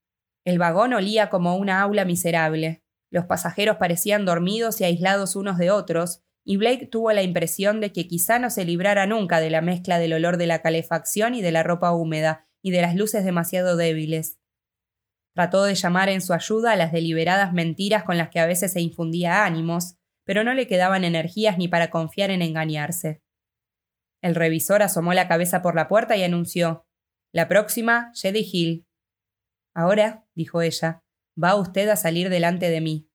El 0.45 0.59
vagón 0.59 0.95
olía 0.95 1.31
como 1.31 1.55
una 1.55 1.81
aula 1.81 2.05
miserable, 2.05 2.83
los 3.11 3.27
pasajeros 3.27 3.77
parecían 3.77 4.25
dormidos 4.25 4.81
y 4.81 4.85
aislados 4.85 5.37
unos 5.37 5.59
de 5.59 5.71
otros, 5.71 6.23
y 6.45 6.57
Blake 6.57 6.87
tuvo 6.87 7.13
la 7.13 7.23
impresión 7.23 7.81
de 7.81 7.93
que 7.93 8.09
quizá 8.09 8.39
no 8.39 8.51
se 8.51 8.65
librara 8.65 9.07
nunca 9.07 9.41
de 9.41 9.51
la 9.51 9.61
mezcla 9.61 9.99
del 9.99 10.15
olor 10.15 10.37
de 10.37 10.47
la 10.47 10.63
calefacción 10.63 11.35
y 11.35 11.43
de 11.43 11.53
la 11.53 11.63
ropa 11.63 11.93
húmeda, 11.93 12.47
y 12.63 12.71
de 12.71 12.83
las 12.83 12.95
luces 12.97 13.25
demasiado 13.25 13.77
débiles. 13.77 14.39
Trató 15.35 15.65
de 15.65 15.75
llamar 15.75 16.09
en 16.09 16.21
su 16.21 16.33
ayuda 16.33 16.73
a 16.73 16.77
las 16.77 16.91
deliberadas 16.91 17.53
mentiras 17.53 18.03
con 18.03 18.19
las 18.19 18.31
que 18.31 18.41
a 18.41 18.47
veces 18.47 18.73
se 18.73 18.81
infundía 18.81 19.45
ánimos, 19.45 19.97
pero 20.25 20.43
no 20.43 20.53
le 20.53 20.67
quedaban 20.67 21.05
energías 21.05 21.59
ni 21.59 21.69
para 21.69 21.91
confiar 21.91 22.31
en 22.31 22.43
engañarse. 22.43 23.23
El 24.21 24.35
revisor 24.35 24.83
asomó 24.83 25.15
la 25.15 25.29
cabeza 25.29 25.63
por 25.63 25.75
la 25.75 25.89
puerta 25.89 26.17
y 26.17 26.25
anunció 26.25 26.87
La 27.33 27.47
próxima, 27.47 28.11
Jedi 28.15 28.49
Hill. 28.53 28.87
Ahora, 29.75 30.27
dijo 30.35 30.61
ella, 30.61 31.05
va 31.43 31.55
usted 31.55 31.89
a 31.89 31.97
salir 31.97 32.31
delante 32.31 32.71
de 32.71 32.81
mí. 32.81 33.09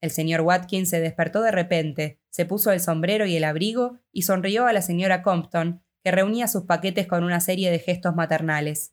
El 0.00 0.10
señor 0.10 0.40
Watkins 0.40 0.88
se 0.88 1.00
despertó 1.00 1.42
de 1.42 1.52
repente, 1.52 2.20
se 2.30 2.44
puso 2.44 2.72
el 2.72 2.80
sombrero 2.80 3.24
y 3.26 3.36
el 3.36 3.44
abrigo 3.44 4.00
y 4.10 4.22
sonrió 4.22 4.66
a 4.66 4.72
la 4.72 4.82
señora 4.82 5.22
Compton, 5.22 5.84
que 6.02 6.10
reunía 6.10 6.48
sus 6.48 6.64
paquetes 6.64 7.06
con 7.06 7.22
una 7.22 7.40
serie 7.40 7.70
de 7.70 7.78
gestos 7.78 8.14
maternales. 8.14 8.92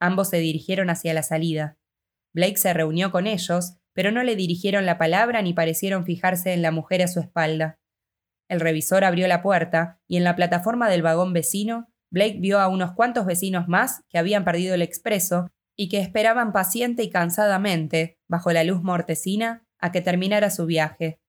Ambos 0.00 0.30
se 0.30 0.38
dirigieron 0.38 0.90
hacia 0.90 1.14
la 1.14 1.22
salida. 1.22 1.78
Blake 2.34 2.56
se 2.56 2.72
reunió 2.72 3.12
con 3.12 3.26
ellos, 3.26 3.76
pero 3.92 4.10
no 4.10 4.24
le 4.24 4.34
dirigieron 4.34 4.86
la 4.86 4.98
palabra 4.98 5.42
ni 5.42 5.52
parecieron 5.52 6.04
fijarse 6.04 6.52
en 6.52 6.62
la 6.62 6.72
mujer 6.72 7.02
a 7.02 7.08
su 7.08 7.20
espalda. 7.20 7.78
El 8.48 8.58
revisor 8.58 9.04
abrió 9.04 9.28
la 9.28 9.42
puerta 9.42 10.00
y 10.08 10.16
en 10.16 10.24
la 10.24 10.34
plataforma 10.34 10.88
del 10.88 11.02
vagón 11.02 11.32
vecino, 11.32 11.88
Blake 12.10 12.38
vio 12.40 12.58
a 12.58 12.66
unos 12.66 12.92
cuantos 12.92 13.24
vecinos 13.24 13.68
más 13.68 14.02
que 14.08 14.18
habían 14.18 14.44
perdido 14.44 14.74
el 14.74 14.82
expreso 14.82 15.46
y 15.80 15.88
que 15.88 15.98
esperaban 15.98 16.52
paciente 16.52 17.02
y 17.02 17.08
cansadamente, 17.08 18.18
bajo 18.28 18.52
la 18.52 18.64
luz 18.64 18.82
mortecina, 18.82 19.66
a 19.78 19.92
que 19.92 20.02
terminara 20.02 20.50
su 20.50 20.66
viaje. 20.66 21.22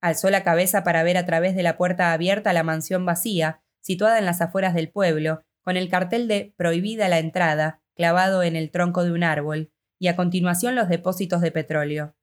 Alzó 0.00 0.30
la 0.30 0.42
cabeza 0.42 0.82
para 0.84 1.02
ver 1.02 1.18
a 1.18 1.26
través 1.26 1.54
de 1.54 1.62
la 1.62 1.76
puerta 1.76 2.14
abierta 2.14 2.54
la 2.54 2.62
mansión 2.62 3.04
vacía, 3.04 3.60
situada 3.82 4.18
en 4.18 4.24
las 4.24 4.40
afueras 4.40 4.72
del 4.72 4.90
pueblo, 4.90 5.42
con 5.60 5.76
el 5.76 5.90
cartel 5.90 6.28
de 6.28 6.54
Prohibida 6.56 7.10
la 7.10 7.18
entrada, 7.18 7.82
clavado 7.94 8.42
en 8.42 8.56
el 8.56 8.70
tronco 8.70 9.04
de 9.04 9.12
un 9.12 9.22
árbol, 9.22 9.70
y 9.98 10.08
a 10.08 10.16
continuación 10.16 10.76
los 10.76 10.88
depósitos 10.88 11.42
de 11.42 11.52
petróleo. 11.52 12.16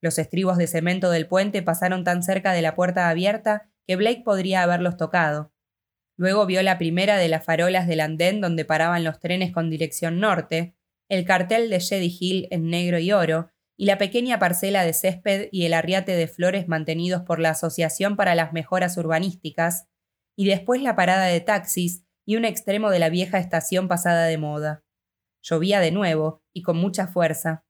Los 0.00 0.18
estribos 0.18 0.56
de 0.56 0.66
cemento 0.66 1.10
del 1.10 1.26
puente 1.26 1.60
pasaron 1.60 2.04
tan 2.04 2.22
cerca 2.22 2.54
de 2.54 2.62
la 2.62 2.74
puerta 2.74 3.10
abierta 3.10 3.68
que 3.86 3.96
Blake 3.96 4.22
podría 4.24 4.62
haberlos 4.62 4.96
tocado. 4.96 5.52
Luego 6.16 6.46
vio 6.46 6.62
la 6.62 6.78
primera 6.78 7.18
de 7.18 7.28
las 7.28 7.44
farolas 7.44 7.86
del 7.86 8.00
andén 8.00 8.40
donde 8.40 8.64
paraban 8.64 9.04
los 9.04 9.20
trenes 9.20 9.52
con 9.52 9.68
dirección 9.68 10.20
norte, 10.20 10.77
el 11.08 11.24
cartel 11.24 11.70
de 11.70 11.78
Shady 11.78 12.16
Hill 12.20 12.48
en 12.50 12.68
negro 12.70 12.98
y 12.98 13.12
oro, 13.12 13.50
y 13.76 13.86
la 13.86 13.96
pequeña 13.96 14.38
parcela 14.38 14.84
de 14.84 14.92
césped 14.92 15.48
y 15.52 15.64
el 15.64 15.72
arriate 15.72 16.16
de 16.16 16.26
flores 16.26 16.68
mantenidos 16.68 17.22
por 17.22 17.38
la 17.38 17.50
Asociación 17.50 18.16
para 18.16 18.34
las 18.34 18.52
Mejoras 18.52 18.96
Urbanísticas, 18.96 19.86
y 20.36 20.46
después 20.46 20.82
la 20.82 20.96
parada 20.96 21.26
de 21.26 21.40
taxis 21.40 22.04
y 22.26 22.36
un 22.36 22.44
extremo 22.44 22.90
de 22.90 22.98
la 22.98 23.08
vieja 23.08 23.38
estación 23.38 23.88
pasada 23.88 24.26
de 24.26 24.36
moda. 24.36 24.84
Llovía 25.42 25.80
de 25.80 25.92
nuevo, 25.92 26.42
y 26.52 26.62
con 26.62 26.76
mucha 26.76 27.06
fuerza. 27.06 27.64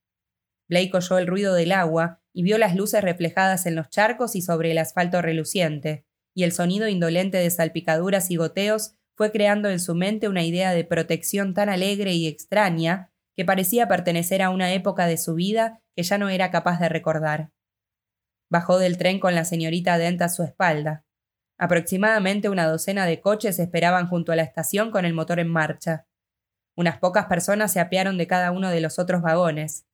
Blake 0.68 0.90
oyó 0.94 1.18
el 1.18 1.27
ruido 1.27 1.55
del 1.55 1.72
agua 1.72 2.22
y 2.33 2.42
vio 2.42 2.59
las 2.59 2.74
luces 2.74 3.03
reflejadas 3.03 3.66
en 3.66 3.74
los 3.74 3.88
charcos 3.88 4.35
y 4.35 4.42
sobre 4.42 4.70
el 4.70 4.79
asfalto 4.79 5.22
reluciente, 5.22 6.07
y 6.35 6.44
el 6.44 6.53
sonido 6.53 6.88
indolente 6.88 7.38
de 7.38 7.51
salpicaduras 7.51 8.31
y 8.31 8.37
goteos 8.37 8.94
fue 9.14 9.31
creando 9.31 9.68
en 9.68 9.81
su 9.81 9.94
mente 9.94 10.29
una 10.29 10.44
idea 10.44 10.72
de 10.72 10.85
protección 10.85 11.53
tan 11.53 11.68
alegre 11.68 12.14
y 12.14 12.27
extraña 12.27 13.12
que 13.38 13.44
parecía 13.44 13.87
pertenecer 13.87 14.42
a 14.42 14.51
una 14.51 14.72
época 14.72 15.07
de 15.07 15.16
su 15.16 15.37
vida 15.37 15.81
que 15.94 16.03
ya 16.03 16.18
no 16.18 16.29
era 16.29 16.51
capaz 16.51 16.81
de 16.81 16.88
recordar. 16.88 17.53
Bajó 18.51 18.81
del 18.81 18.98
tren 18.98 19.20
con 19.20 19.37
la 19.37 19.44
señorita 19.44 19.96
Dent 19.96 20.20
a 20.22 20.29
su 20.29 20.42
espalda. 20.42 21.05
Aproximadamente 21.57 22.48
una 22.48 22.66
docena 22.66 23.07
de 23.07 23.20
coches 23.20 23.61
esperaban 23.61 24.09
junto 24.09 24.33
a 24.33 24.37
la 24.37 24.42
estación 24.42 24.90
con 24.90 25.05
el 25.05 25.14
motor 25.14 25.38
en 25.38 25.46
marcha. 25.46 26.09
Unas 26.77 26.98
pocas 26.98 27.27
personas 27.27 27.72
se 27.72 27.79
apearon 27.79 28.18
de 28.18 28.27
cada 28.27 28.51
uno 28.51 28.70
de 28.70 28.81
los 28.81 28.98
otros 28.98 29.22
vagones. 29.22 29.87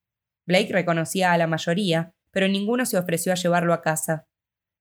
Blake 0.47 0.73
reconocía 0.73 1.35
a 1.35 1.37
la 1.37 1.47
mayoría, 1.47 2.15
pero 2.31 2.49
ninguno 2.49 2.87
se 2.87 2.97
ofreció 2.97 3.31
a 3.31 3.37
llevarlo 3.37 3.75
a 3.75 3.83
casa. 3.83 4.27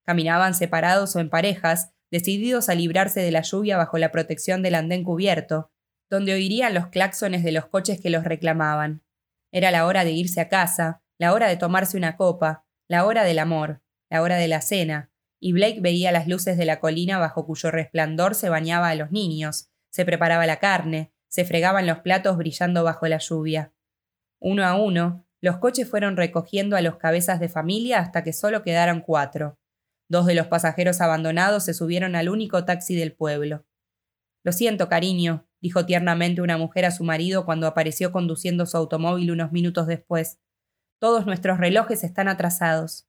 Caminaban 0.06 0.54
separados 0.54 1.18
o 1.18 1.20
en 1.20 1.30
parejas, 1.30 1.92
decididos 2.10 2.70
a 2.70 2.76
librarse 2.76 3.20
de 3.20 3.32
la 3.32 3.42
lluvia 3.42 3.76
bajo 3.76 3.98
la 3.98 4.12
protección 4.12 4.62
del 4.62 4.76
andén 4.76 5.04
cubierto, 5.04 5.73
donde 6.14 6.34
oirían 6.34 6.76
los 6.76 6.90
claxones 6.90 7.44
de 7.44 7.52
los 7.52 7.66
coches 7.66 8.00
que 8.00 8.12
los 8.12 8.24
reclamaban. 8.24 9.02
Era 9.52 9.72
la 9.72 9.88
hora 9.88 10.06
de 10.06 10.12
irse 10.12 10.42
a 10.42 10.48
casa, 10.48 11.02
la 11.18 11.34
hora 11.34 11.48
de 11.48 11.58
tomarse 11.58 11.98
una 11.98 12.18
copa, 12.18 12.68
la 12.88 13.06
hora 13.06 13.24
del 13.24 13.40
amor, 13.40 13.82
la 14.12 14.22
hora 14.22 14.36
de 14.36 14.48
la 14.48 14.62
cena, 14.62 15.10
y 15.40 15.54
Blake 15.54 15.80
veía 15.82 16.12
las 16.12 16.28
luces 16.28 16.56
de 16.56 16.66
la 16.66 16.80
colina 16.80 17.18
bajo 17.18 17.48
cuyo 17.48 17.72
resplandor 17.72 18.36
se 18.36 18.50
bañaba 18.50 18.90
a 18.90 18.96
los 18.96 19.12
niños, 19.12 19.72
se 19.90 20.06
preparaba 20.06 20.46
la 20.46 20.58
carne, 20.58 21.12
se 21.30 21.46
fregaban 21.46 21.88
los 21.88 22.02
platos 22.02 22.38
brillando 22.38 22.84
bajo 22.84 23.08
la 23.08 23.18
lluvia. 23.18 23.74
Uno 24.40 24.66
a 24.66 24.76
uno, 24.76 25.26
los 25.42 25.58
coches 25.58 25.90
fueron 25.90 26.16
recogiendo 26.16 26.76
a 26.76 26.82
los 26.82 26.98
cabezas 26.98 27.40
de 27.40 27.50
familia 27.50 27.98
hasta 27.98 28.24
que 28.24 28.34
solo 28.34 28.62
quedaron 28.62 29.02
cuatro. 29.02 29.58
Dos 30.08 30.28
de 30.28 30.36
los 30.36 30.46
pasajeros 30.46 31.02
abandonados 31.02 31.66
se 31.66 31.74
subieron 31.74 32.16
al 32.16 32.30
único 32.30 32.66
taxi 32.66 32.96
del 32.96 33.14
pueblo. 33.14 33.66
Lo 34.44 34.52
siento, 34.52 34.90
cariño, 34.90 35.48
dijo 35.64 35.86
tiernamente 35.86 36.42
una 36.42 36.58
mujer 36.58 36.84
a 36.84 36.92
su 36.92 37.06
marido 37.06 37.46
cuando 37.46 37.68
apareció 37.68 38.12
conduciendo 38.12 38.66
su 38.66 38.76
automóvil 38.76 39.32
unos 39.32 39.54
minutos 39.54 39.88
después. 39.88 40.38
Todos 41.00 41.26
nuestros 41.26 41.58
relojes 41.58 42.04
están 42.04 42.28
atrasados. 42.28 43.08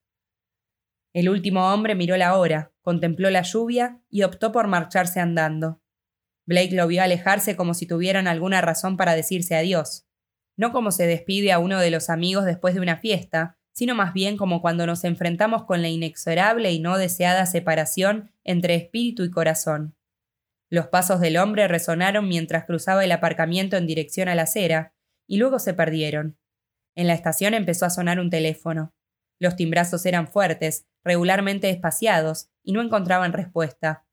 El 1.12 1.28
último 1.30 1.74
hombre 1.74 1.96
miró 1.96 2.16
la 2.16 2.38
hora, 2.38 2.70
contempló 2.80 3.28
la 3.28 3.42
lluvia 3.42 4.00
y 4.08 4.22
optó 4.22 4.52
por 4.52 4.68
marcharse 4.68 5.18
andando. 5.18 5.82
Blake 6.46 6.76
lo 6.76 6.86
vio 6.86 7.02
alejarse 7.02 7.56
como 7.56 7.74
si 7.74 7.86
tuvieran 7.86 8.28
alguna 8.28 8.60
razón 8.60 8.96
para 8.96 9.16
decirse 9.16 9.56
adiós. 9.56 10.06
No 10.56 10.70
como 10.70 10.92
se 10.92 11.08
despide 11.08 11.50
a 11.50 11.58
uno 11.58 11.80
de 11.80 11.90
los 11.90 12.08
amigos 12.08 12.44
después 12.44 12.74
de 12.76 12.80
una 12.80 12.98
fiesta, 12.98 13.58
sino 13.72 13.96
más 13.96 14.12
bien 14.12 14.36
como 14.36 14.62
cuando 14.62 14.86
nos 14.86 15.02
enfrentamos 15.02 15.64
con 15.64 15.82
la 15.82 15.88
inexorable 15.88 16.70
y 16.70 16.78
no 16.78 16.98
deseada 16.98 17.46
separación 17.46 18.30
entre 18.44 18.76
espíritu 18.76 19.24
y 19.24 19.32
corazón. 19.32 19.96
Los 20.74 20.88
pasos 20.88 21.20
del 21.20 21.36
hombre 21.36 21.68
resonaron 21.68 22.26
mientras 22.26 22.64
cruzaba 22.64 23.04
el 23.04 23.12
aparcamiento 23.12 23.76
en 23.76 23.86
dirección 23.86 24.28
a 24.28 24.34
la 24.34 24.42
acera, 24.42 24.92
y 25.24 25.36
luego 25.36 25.60
se 25.60 25.72
perdieron. 25.72 26.36
En 26.96 27.06
la 27.06 27.14
estación 27.14 27.54
empezó 27.54 27.86
a 27.86 27.90
sonar 27.90 28.18
un 28.18 28.28
teléfono. 28.28 28.92
Los 29.38 29.54
timbrazos 29.54 30.04
eran 30.04 30.26
fuertes, 30.26 30.88
regularmente 31.04 31.70
espaciados, 31.70 32.50
y 32.64 32.72
no 32.72 32.82
encontraban 32.82 33.32
respuesta. 33.32 34.04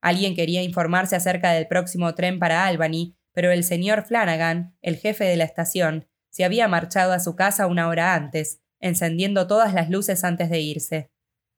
Alguien 0.00 0.34
quería 0.34 0.62
informarse 0.62 1.14
acerca 1.14 1.52
del 1.52 1.68
próximo 1.68 2.14
tren 2.14 2.38
para 2.38 2.64
Albany, 2.64 3.14
pero 3.34 3.50
el 3.50 3.62
señor 3.62 4.06
Flanagan, 4.06 4.78
el 4.80 4.96
jefe 4.96 5.24
de 5.24 5.36
la 5.36 5.44
estación, 5.44 6.08
se 6.30 6.42
había 6.42 6.68
marchado 6.68 7.12
a 7.12 7.20
su 7.20 7.36
casa 7.36 7.66
una 7.66 7.86
hora 7.86 8.14
antes, 8.14 8.62
encendiendo 8.80 9.46
todas 9.46 9.74
las 9.74 9.90
luces 9.90 10.24
antes 10.24 10.48
de 10.48 10.60
irse. 10.60 11.10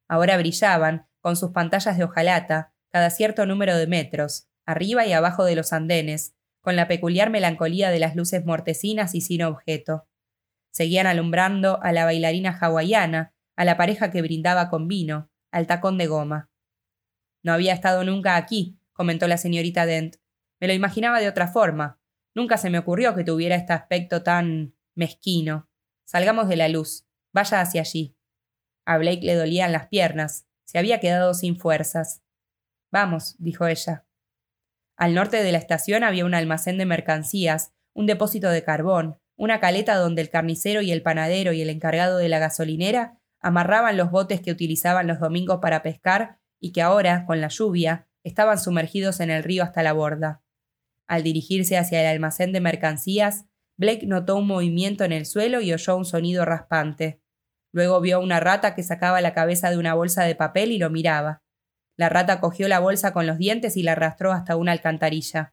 Ahora 0.08 0.36
brillaban, 0.38 1.06
con 1.20 1.36
sus 1.36 1.52
pantallas 1.52 1.96
de 1.96 2.02
hojalata, 2.02 2.69
cada 2.90 3.10
cierto 3.10 3.46
número 3.46 3.76
de 3.76 3.86
metros, 3.86 4.48
arriba 4.66 5.06
y 5.06 5.12
abajo 5.12 5.44
de 5.44 5.56
los 5.56 5.72
andenes, 5.72 6.34
con 6.60 6.76
la 6.76 6.88
peculiar 6.88 7.30
melancolía 7.30 7.90
de 7.90 7.98
las 7.98 8.16
luces 8.16 8.44
mortecinas 8.44 9.14
y 9.14 9.20
sin 9.20 9.42
objeto. 9.42 10.06
Seguían 10.72 11.06
alumbrando 11.06 11.82
a 11.82 11.92
la 11.92 12.04
bailarina 12.04 12.56
hawaiana, 12.58 13.34
a 13.56 13.64
la 13.64 13.76
pareja 13.76 14.10
que 14.10 14.22
brindaba 14.22 14.68
con 14.68 14.88
vino, 14.88 15.30
al 15.50 15.66
tacón 15.66 15.98
de 15.98 16.06
goma. 16.06 16.50
No 17.42 17.52
había 17.52 17.72
estado 17.72 18.04
nunca 18.04 18.36
aquí, 18.36 18.78
comentó 18.92 19.26
la 19.26 19.38
señorita 19.38 19.86
Dent. 19.86 20.16
Me 20.60 20.66
lo 20.66 20.74
imaginaba 20.74 21.20
de 21.20 21.28
otra 21.28 21.48
forma. 21.48 21.98
Nunca 22.34 22.58
se 22.58 22.70
me 22.70 22.78
ocurrió 22.78 23.14
que 23.14 23.24
tuviera 23.24 23.56
este 23.56 23.72
aspecto 23.72 24.22
tan 24.22 24.74
mezquino. 24.94 25.68
Salgamos 26.04 26.48
de 26.48 26.56
la 26.56 26.68
luz. 26.68 27.06
Vaya 27.32 27.60
hacia 27.60 27.80
allí. 27.80 28.14
A 28.84 28.98
Blake 28.98 29.24
le 29.24 29.34
dolían 29.34 29.72
las 29.72 29.88
piernas. 29.88 30.46
Se 30.64 30.78
había 30.78 31.00
quedado 31.00 31.34
sin 31.34 31.58
fuerzas. 31.58 32.22
Vamos, 32.90 33.36
dijo 33.38 33.66
ella. 33.66 34.04
Al 34.96 35.14
norte 35.14 35.42
de 35.42 35.52
la 35.52 35.58
estación 35.58 36.04
había 36.04 36.24
un 36.24 36.34
almacén 36.34 36.76
de 36.76 36.86
mercancías, 36.86 37.72
un 37.94 38.06
depósito 38.06 38.50
de 38.50 38.64
carbón, 38.64 39.18
una 39.36 39.60
caleta 39.60 39.96
donde 39.96 40.20
el 40.22 40.30
carnicero 40.30 40.82
y 40.82 40.92
el 40.92 41.02
panadero 41.02 41.52
y 41.52 41.62
el 41.62 41.70
encargado 41.70 42.18
de 42.18 42.28
la 42.28 42.38
gasolinera 42.38 43.18
amarraban 43.40 43.96
los 43.96 44.10
botes 44.10 44.40
que 44.40 44.52
utilizaban 44.52 45.06
los 45.06 45.18
domingos 45.18 45.60
para 45.62 45.82
pescar 45.82 46.38
y 46.60 46.72
que 46.72 46.82
ahora, 46.82 47.24
con 47.24 47.40
la 47.40 47.48
lluvia, 47.48 48.06
estaban 48.22 48.58
sumergidos 48.58 49.20
en 49.20 49.30
el 49.30 49.42
río 49.42 49.62
hasta 49.62 49.82
la 49.82 49.94
borda. 49.94 50.42
Al 51.06 51.22
dirigirse 51.22 51.78
hacia 51.78 52.02
el 52.02 52.06
almacén 52.06 52.52
de 52.52 52.60
mercancías, 52.60 53.46
Blake 53.78 54.06
notó 54.06 54.36
un 54.36 54.46
movimiento 54.46 55.04
en 55.04 55.12
el 55.12 55.24
suelo 55.24 55.62
y 55.62 55.72
oyó 55.72 55.96
un 55.96 56.04
sonido 56.04 56.44
raspante. 56.44 57.22
Luego 57.72 58.00
vio 58.02 58.20
una 58.20 58.40
rata 58.40 58.74
que 58.74 58.82
sacaba 58.82 59.22
la 59.22 59.32
cabeza 59.32 59.70
de 59.70 59.78
una 59.78 59.94
bolsa 59.94 60.24
de 60.24 60.34
papel 60.34 60.70
y 60.70 60.78
lo 60.78 60.90
miraba. 60.90 61.42
La 62.00 62.08
rata 62.08 62.40
cogió 62.40 62.66
la 62.66 62.80
bolsa 62.80 63.12
con 63.12 63.26
los 63.26 63.36
dientes 63.36 63.76
y 63.76 63.82
la 63.82 63.92
arrastró 63.92 64.32
hasta 64.32 64.56
una 64.56 64.72
alcantarilla. 64.72 65.52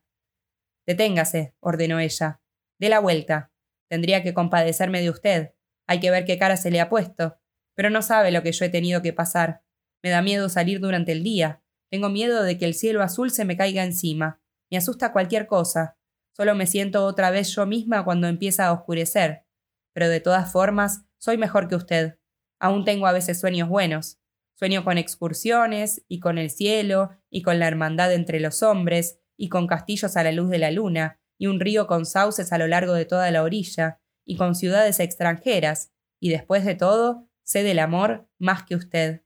Deténgase, 0.86 1.54
ordenó 1.60 2.00
ella. 2.00 2.40
Dé 2.80 2.88
la 2.88 3.02
vuelta. 3.02 3.52
Tendría 3.90 4.24
que 4.24 4.34
compadecerme 4.34 5.02
de 5.02 5.10
usted. 5.10 5.56
Hay 5.88 6.00
que 6.00 6.10
ver 6.10 6.24
qué 6.24 6.38
cara 6.38 6.56
se 6.56 6.72
le 6.72 6.80
ha 6.80 6.88
puesto. 6.88 7.38
Pero 7.76 7.90
no 7.90 8.02
sabe 8.02 8.32
lo 8.32 8.44
que 8.44 8.54
yo 8.54 8.64
he 8.64 8.70
tenido 8.70 9.02
que 9.02 9.12
pasar. 9.12 9.62
Me 10.02 10.10
da 10.10 10.22
miedo 10.22 10.48
salir 10.48 10.80
durante 10.80 11.12
el 11.12 11.22
día. 11.22 11.62
Tengo 11.92 12.08
miedo 12.08 12.42
de 12.44 12.58
que 12.58 12.64
el 12.64 12.76
cielo 12.76 13.04
azul 13.04 13.30
se 13.30 13.44
me 13.44 13.58
caiga 13.58 13.84
encima. 13.84 14.40
Me 14.72 14.78
asusta 14.78 15.12
cualquier 15.12 15.48
cosa. 15.48 15.98
Solo 16.32 16.56
me 16.56 16.66
siento 16.66 17.04
otra 17.04 17.30
vez 17.30 17.54
yo 17.54 17.66
misma 17.66 18.06
cuando 18.06 18.28
empieza 18.28 18.68
a 18.68 18.72
oscurecer. 18.72 19.44
Pero 19.92 20.08
de 20.08 20.22
todas 20.22 20.50
formas, 20.50 21.04
soy 21.18 21.38
mejor 21.38 21.68
que 21.68 21.76
usted. 21.76 22.20
Aún 22.58 22.86
tengo 22.86 23.06
a 23.06 23.12
veces 23.12 23.38
sueños 23.38 23.68
buenos. 23.68 24.22
Sueño 24.58 24.84
con 24.84 24.98
excursiones, 24.98 26.04
y 26.08 26.20
con 26.20 26.38
el 26.38 26.50
cielo, 26.50 27.12
y 27.30 27.44
con 27.44 27.60
la 27.60 27.68
hermandad 27.68 28.14
entre 28.14 28.40
los 28.40 28.64
hombres, 28.64 29.20
y 29.38 29.50
con 29.50 29.68
castillos 29.68 30.18
a 30.18 30.24
la 30.24 30.32
luz 30.32 30.50
de 30.50 30.58
la 30.58 30.72
luna, 30.72 31.20
y 31.38 31.46
un 31.46 31.60
río 31.60 31.86
con 31.86 32.06
sauces 32.06 32.52
a 32.52 32.58
lo 32.58 32.68
largo 32.68 32.94
de 32.94 33.06
toda 33.06 33.30
la 33.30 33.44
orilla, 33.44 34.02
y 34.26 34.36
con 34.36 34.56
ciudades 34.56 35.00
extranjeras, 35.00 35.92
y 36.20 36.30
después 36.30 36.66
de 36.66 36.76
todo, 36.76 37.28
Sé 37.48 37.64
del 37.64 37.80
amor 37.80 38.28
más 38.40 38.64
que 38.64 38.76
usted. 38.76 39.24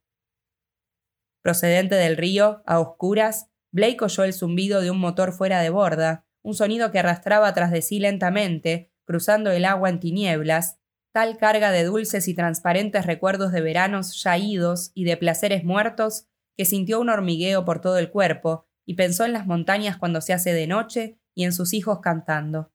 Procedente 1.41 1.95
del 1.95 2.17
río, 2.17 2.61
a 2.67 2.79
oscuras, 2.79 3.49
Blake 3.71 3.97
oyó 4.03 4.23
el 4.23 4.33
zumbido 4.33 4.79
de 4.79 4.91
un 4.91 4.99
motor 4.99 5.33
fuera 5.33 5.59
de 5.59 5.71
borda, 5.71 6.27
un 6.43 6.53
sonido 6.53 6.91
que 6.91 6.99
arrastraba 6.99 7.51
tras 7.55 7.71
de 7.71 7.81
sí 7.81 7.97
lentamente, 7.97 8.91
cruzando 9.05 9.49
el 9.49 9.65
agua 9.65 9.89
en 9.89 9.99
tinieblas, 9.99 10.77
tal 11.13 11.37
carga 11.37 11.71
de 11.71 11.83
dulces 11.83 12.27
y 12.27 12.33
transparentes 12.33 13.05
recuerdos 13.05 13.51
de 13.51 13.61
veranos 13.61 14.21
ya 14.23 14.37
idos 14.37 14.91
y 14.93 15.03
de 15.03 15.17
placeres 15.17 15.63
muertos, 15.63 16.27
que 16.57 16.65
sintió 16.65 16.99
un 16.99 17.09
hormigueo 17.09 17.65
por 17.65 17.81
todo 17.81 17.97
el 17.97 18.11
cuerpo 18.11 18.67
y 18.85 18.95
pensó 18.95 19.25
en 19.25 19.33
las 19.33 19.45
montañas 19.45 19.97
cuando 19.97 20.21
se 20.21 20.33
hace 20.33 20.53
de 20.53 20.67
noche 20.67 21.19
y 21.35 21.43
en 21.43 21.53
sus 21.53 21.73
hijos 21.73 21.99
cantando. 22.01 22.73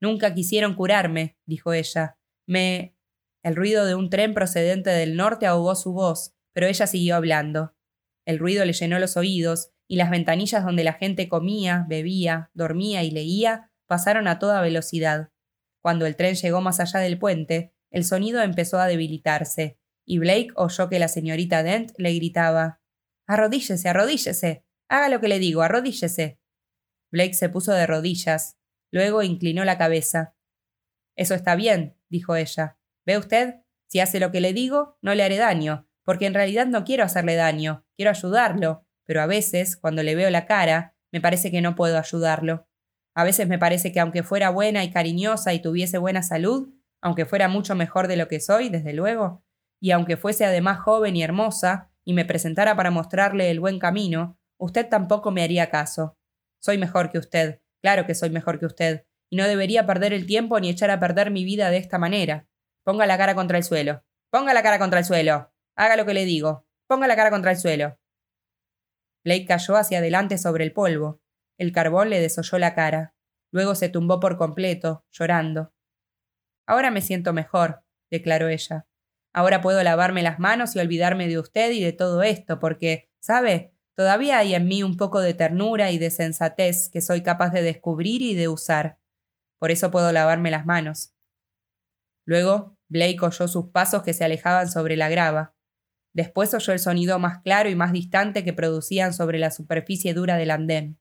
Nunca 0.00 0.34
quisieron 0.34 0.74
curarme, 0.74 1.36
dijo 1.46 1.72
ella. 1.72 2.18
Me. 2.46 2.96
El 3.42 3.56
ruido 3.56 3.86
de 3.86 3.94
un 3.94 4.10
tren 4.10 4.34
procedente 4.34 4.90
del 4.90 5.16
norte 5.16 5.46
ahogó 5.46 5.74
su 5.74 5.92
voz, 5.92 6.34
pero 6.52 6.66
ella 6.66 6.86
siguió 6.86 7.16
hablando. 7.16 7.74
El 8.26 8.38
ruido 8.38 8.64
le 8.64 8.72
llenó 8.72 8.98
los 8.98 9.16
oídos, 9.16 9.70
y 9.88 9.96
las 9.96 10.10
ventanillas 10.10 10.64
donde 10.64 10.84
la 10.84 10.92
gente 10.92 11.28
comía, 11.28 11.86
bebía, 11.88 12.50
dormía 12.52 13.02
y 13.02 13.10
leía 13.10 13.72
pasaron 13.86 14.28
a 14.28 14.38
toda 14.38 14.60
velocidad. 14.60 15.30
Cuando 15.88 16.04
el 16.04 16.16
tren 16.16 16.34
llegó 16.34 16.60
más 16.60 16.80
allá 16.80 17.00
del 17.00 17.18
puente, 17.18 17.72
el 17.90 18.04
sonido 18.04 18.42
empezó 18.42 18.78
a 18.78 18.86
debilitarse, 18.86 19.78
y 20.04 20.18
Blake 20.18 20.50
oyó 20.54 20.90
que 20.90 20.98
la 20.98 21.08
señorita 21.08 21.62
Dent 21.62 21.92
le 21.96 22.12
gritaba 22.12 22.82
Arrodíllese, 23.26 23.88
arrodíllese. 23.88 24.66
Haga 24.90 25.08
lo 25.08 25.18
que 25.18 25.28
le 25.28 25.38
digo, 25.38 25.62
arrodíllese. 25.62 26.40
Blake 27.10 27.32
se 27.32 27.48
puso 27.48 27.72
de 27.72 27.86
rodillas. 27.86 28.58
Luego 28.90 29.22
inclinó 29.22 29.64
la 29.64 29.78
cabeza. 29.78 30.36
Eso 31.16 31.34
está 31.34 31.56
bien, 31.56 31.96
dijo 32.10 32.36
ella. 32.36 32.78
¿Ve 33.06 33.16
usted? 33.16 33.54
Si 33.86 34.00
hace 34.00 34.20
lo 34.20 34.30
que 34.30 34.42
le 34.42 34.52
digo, 34.52 34.98
no 35.00 35.14
le 35.14 35.22
haré 35.22 35.38
daño, 35.38 35.88
porque 36.04 36.26
en 36.26 36.34
realidad 36.34 36.66
no 36.66 36.84
quiero 36.84 37.02
hacerle 37.02 37.34
daño, 37.34 37.86
quiero 37.96 38.10
ayudarlo, 38.10 38.84
pero 39.04 39.22
a 39.22 39.26
veces, 39.26 39.78
cuando 39.78 40.02
le 40.02 40.14
veo 40.14 40.28
la 40.28 40.44
cara, 40.44 40.94
me 41.10 41.22
parece 41.22 41.50
que 41.50 41.62
no 41.62 41.74
puedo 41.74 41.96
ayudarlo. 41.96 42.67
A 43.18 43.24
veces 43.24 43.48
me 43.48 43.58
parece 43.58 43.90
que 43.90 43.98
aunque 43.98 44.22
fuera 44.22 44.48
buena 44.50 44.84
y 44.84 44.92
cariñosa 44.92 45.52
y 45.52 45.60
tuviese 45.60 45.98
buena 45.98 46.22
salud, 46.22 46.68
aunque 47.02 47.26
fuera 47.26 47.48
mucho 47.48 47.74
mejor 47.74 48.06
de 48.06 48.16
lo 48.16 48.28
que 48.28 48.38
soy, 48.38 48.68
desde 48.68 48.92
luego, 48.92 49.42
y 49.80 49.90
aunque 49.90 50.16
fuese 50.16 50.44
además 50.44 50.78
joven 50.78 51.16
y 51.16 51.24
hermosa, 51.24 51.90
y 52.04 52.12
me 52.12 52.24
presentara 52.24 52.76
para 52.76 52.92
mostrarle 52.92 53.50
el 53.50 53.58
buen 53.58 53.80
camino, 53.80 54.38
usted 54.56 54.88
tampoco 54.88 55.32
me 55.32 55.42
haría 55.42 55.68
caso. 55.68 56.16
Soy 56.62 56.78
mejor 56.78 57.10
que 57.10 57.18
usted, 57.18 57.60
claro 57.82 58.06
que 58.06 58.14
soy 58.14 58.30
mejor 58.30 58.60
que 58.60 58.66
usted, 58.66 59.04
y 59.28 59.36
no 59.36 59.48
debería 59.48 59.84
perder 59.84 60.12
el 60.12 60.24
tiempo 60.24 60.60
ni 60.60 60.68
echar 60.70 60.92
a 60.92 61.00
perder 61.00 61.32
mi 61.32 61.42
vida 61.42 61.70
de 61.70 61.78
esta 61.78 61.98
manera. 61.98 62.46
Ponga 62.84 63.04
la 63.04 63.18
cara 63.18 63.34
contra 63.34 63.58
el 63.58 63.64
suelo. 63.64 64.04
Ponga 64.30 64.54
la 64.54 64.62
cara 64.62 64.78
contra 64.78 65.00
el 65.00 65.04
suelo. 65.04 65.52
Haga 65.74 65.96
lo 65.96 66.06
que 66.06 66.14
le 66.14 66.24
digo. 66.24 66.68
Ponga 66.86 67.08
la 67.08 67.16
cara 67.16 67.30
contra 67.32 67.50
el 67.50 67.56
suelo. 67.56 67.98
Blake 69.24 69.46
cayó 69.46 69.74
hacia 69.74 69.98
adelante 69.98 70.38
sobre 70.38 70.62
el 70.62 70.72
polvo. 70.72 71.20
El 71.58 71.72
carbón 71.72 72.10
le 72.10 72.20
desolló 72.20 72.58
la 72.58 72.74
cara. 72.74 73.14
Luego 73.50 73.74
se 73.74 73.88
tumbó 73.88 74.20
por 74.20 74.36
completo, 74.36 75.04
llorando. 75.10 75.72
Ahora 76.66 76.90
me 76.90 77.00
siento 77.00 77.32
mejor, 77.32 77.82
declaró 78.10 78.48
ella. 78.48 78.86
Ahora 79.32 79.60
puedo 79.60 79.82
lavarme 79.82 80.22
las 80.22 80.38
manos 80.38 80.76
y 80.76 80.78
olvidarme 80.78 81.28
de 81.28 81.38
usted 81.38 81.72
y 81.72 81.82
de 81.82 81.92
todo 81.92 82.22
esto, 82.22 82.58
porque, 82.58 83.10
¿sabe? 83.20 83.74
Todavía 83.96 84.38
hay 84.38 84.54
en 84.54 84.68
mí 84.68 84.82
un 84.82 84.96
poco 84.96 85.20
de 85.20 85.34
ternura 85.34 85.90
y 85.90 85.98
de 85.98 86.10
sensatez 86.10 86.88
que 86.88 87.00
soy 87.00 87.22
capaz 87.22 87.50
de 87.50 87.62
descubrir 87.62 88.22
y 88.22 88.34
de 88.34 88.48
usar. 88.48 88.98
Por 89.58 89.72
eso 89.72 89.90
puedo 89.90 90.12
lavarme 90.12 90.50
las 90.50 90.66
manos. 90.66 91.14
Luego, 92.24 92.76
Blake 92.88 93.18
oyó 93.22 93.48
sus 93.48 93.70
pasos 93.70 94.02
que 94.02 94.12
se 94.12 94.24
alejaban 94.24 94.70
sobre 94.70 94.96
la 94.96 95.08
grava. 95.08 95.56
Después 96.14 96.54
oyó 96.54 96.72
el 96.72 96.78
sonido 96.78 97.18
más 97.18 97.42
claro 97.42 97.68
y 97.68 97.74
más 97.74 97.92
distante 97.92 98.44
que 98.44 98.52
producían 98.52 99.12
sobre 99.12 99.38
la 99.38 99.50
superficie 99.50 100.14
dura 100.14 100.36
del 100.36 100.50
andén. 100.50 100.98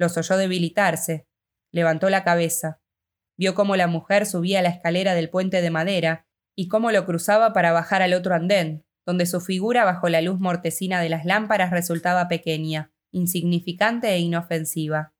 Los 0.00 0.16
oyó 0.16 0.38
debilitarse. 0.38 1.26
Levantó 1.72 2.08
la 2.08 2.24
cabeza. 2.24 2.80
Vio 3.36 3.54
cómo 3.54 3.76
la 3.76 3.86
mujer 3.86 4.24
subía 4.24 4.62
la 4.62 4.70
escalera 4.70 5.14
del 5.14 5.28
puente 5.28 5.60
de 5.60 5.68
madera 5.68 6.26
y 6.56 6.68
cómo 6.68 6.90
lo 6.90 7.04
cruzaba 7.04 7.52
para 7.52 7.72
bajar 7.72 8.00
al 8.00 8.14
otro 8.14 8.34
andén, 8.34 8.86
donde 9.04 9.26
su 9.26 9.42
figura 9.42 9.84
bajo 9.84 10.08
la 10.08 10.22
luz 10.22 10.40
mortecina 10.40 11.02
de 11.02 11.10
las 11.10 11.26
lámparas 11.26 11.70
resultaba 11.70 12.28
pequeña, 12.28 12.94
insignificante 13.12 14.08
e 14.08 14.20
inofensiva. 14.20 15.12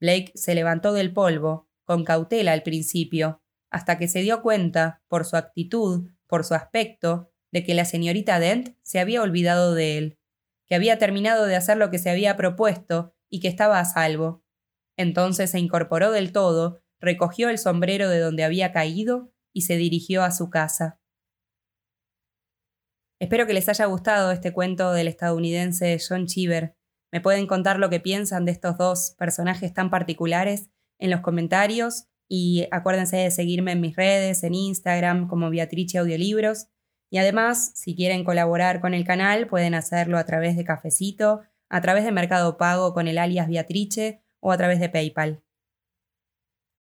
Blake 0.00 0.32
se 0.34 0.54
levantó 0.54 0.94
del 0.94 1.12
polvo, 1.12 1.68
con 1.84 2.02
cautela 2.02 2.52
al 2.52 2.62
principio, 2.62 3.42
hasta 3.70 3.98
que 3.98 4.08
se 4.08 4.22
dio 4.22 4.40
cuenta, 4.40 5.02
por 5.08 5.26
su 5.26 5.36
actitud, 5.36 6.08
por 6.26 6.42
su 6.44 6.54
aspecto, 6.54 7.30
de 7.52 7.64
que 7.64 7.74
la 7.74 7.84
señorita 7.84 8.38
Dent 8.38 8.76
se 8.80 8.98
había 8.98 9.20
olvidado 9.20 9.74
de 9.74 9.98
él, 9.98 10.18
que 10.66 10.74
había 10.74 10.98
terminado 10.98 11.44
de 11.44 11.56
hacer 11.56 11.76
lo 11.76 11.90
que 11.90 11.98
se 11.98 12.08
había 12.08 12.34
propuesto 12.38 13.15
y 13.30 13.40
que 13.40 13.48
estaba 13.48 13.80
a 13.80 13.84
salvo. 13.84 14.44
Entonces 14.96 15.50
se 15.50 15.58
incorporó 15.58 16.10
del 16.10 16.32
todo, 16.32 16.80
recogió 17.00 17.48
el 17.48 17.58
sombrero 17.58 18.08
de 18.08 18.20
donde 18.20 18.44
había 18.44 18.72
caído 18.72 19.32
y 19.52 19.62
se 19.62 19.76
dirigió 19.76 20.22
a 20.22 20.30
su 20.30 20.50
casa. 20.50 21.00
Espero 23.20 23.46
que 23.46 23.54
les 23.54 23.68
haya 23.68 23.86
gustado 23.86 24.30
este 24.30 24.52
cuento 24.52 24.92
del 24.92 25.08
estadounidense 25.08 25.98
John 26.06 26.26
Cheever. 26.26 26.76
Me 27.12 27.20
pueden 27.20 27.46
contar 27.46 27.78
lo 27.78 27.88
que 27.88 28.00
piensan 28.00 28.44
de 28.44 28.52
estos 28.52 28.76
dos 28.76 29.14
personajes 29.18 29.72
tan 29.72 29.88
particulares 29.88 30.68
en 30.98 31.10
los 31.10 31.20
comentarios 31.20 32.08
y 32.28 32.66
acuérdense 32.70 33.16
de 33.16 33.30
seguirme 33.30 33.72
en 33.72 33.80
mis 33.80 33.96
redes, 33.96 34.42
en 34.42 34.54
Instagram 34.54 35.28
como 35.28 35.48
Beatrice 35.48 35.98
Audiolibros. 35.98 36.66
Y 37.10 37.18
además, 37.18 37.72
si 37.74 37.94
quieren 37.94 38.24
colaborar 38.24 38.80
con 38.80 38.92
el 38.92 39.04
canal, 39.04 39.46
pueden 39.46 39.74
hacerlo 39.74 40.18
a 40.18 40.24
través 40.24 40.56
de 40.56 40.64
Cafecito, 40.64 41.42
a 41.68 41.80
través 41.80 42.04
de 42.04 42.12
Mercado 42.12 42.56
Pago 42.56 42.92
con 42.92 43.08
el 43.08 43.18
alias 43.18 43.48
Beatrice 43.48 44.22
o 44.40 44.52
a 44.52 44.56
través 44.56 44.80
de 44.80 44.88
PayPal. 44.88 45.42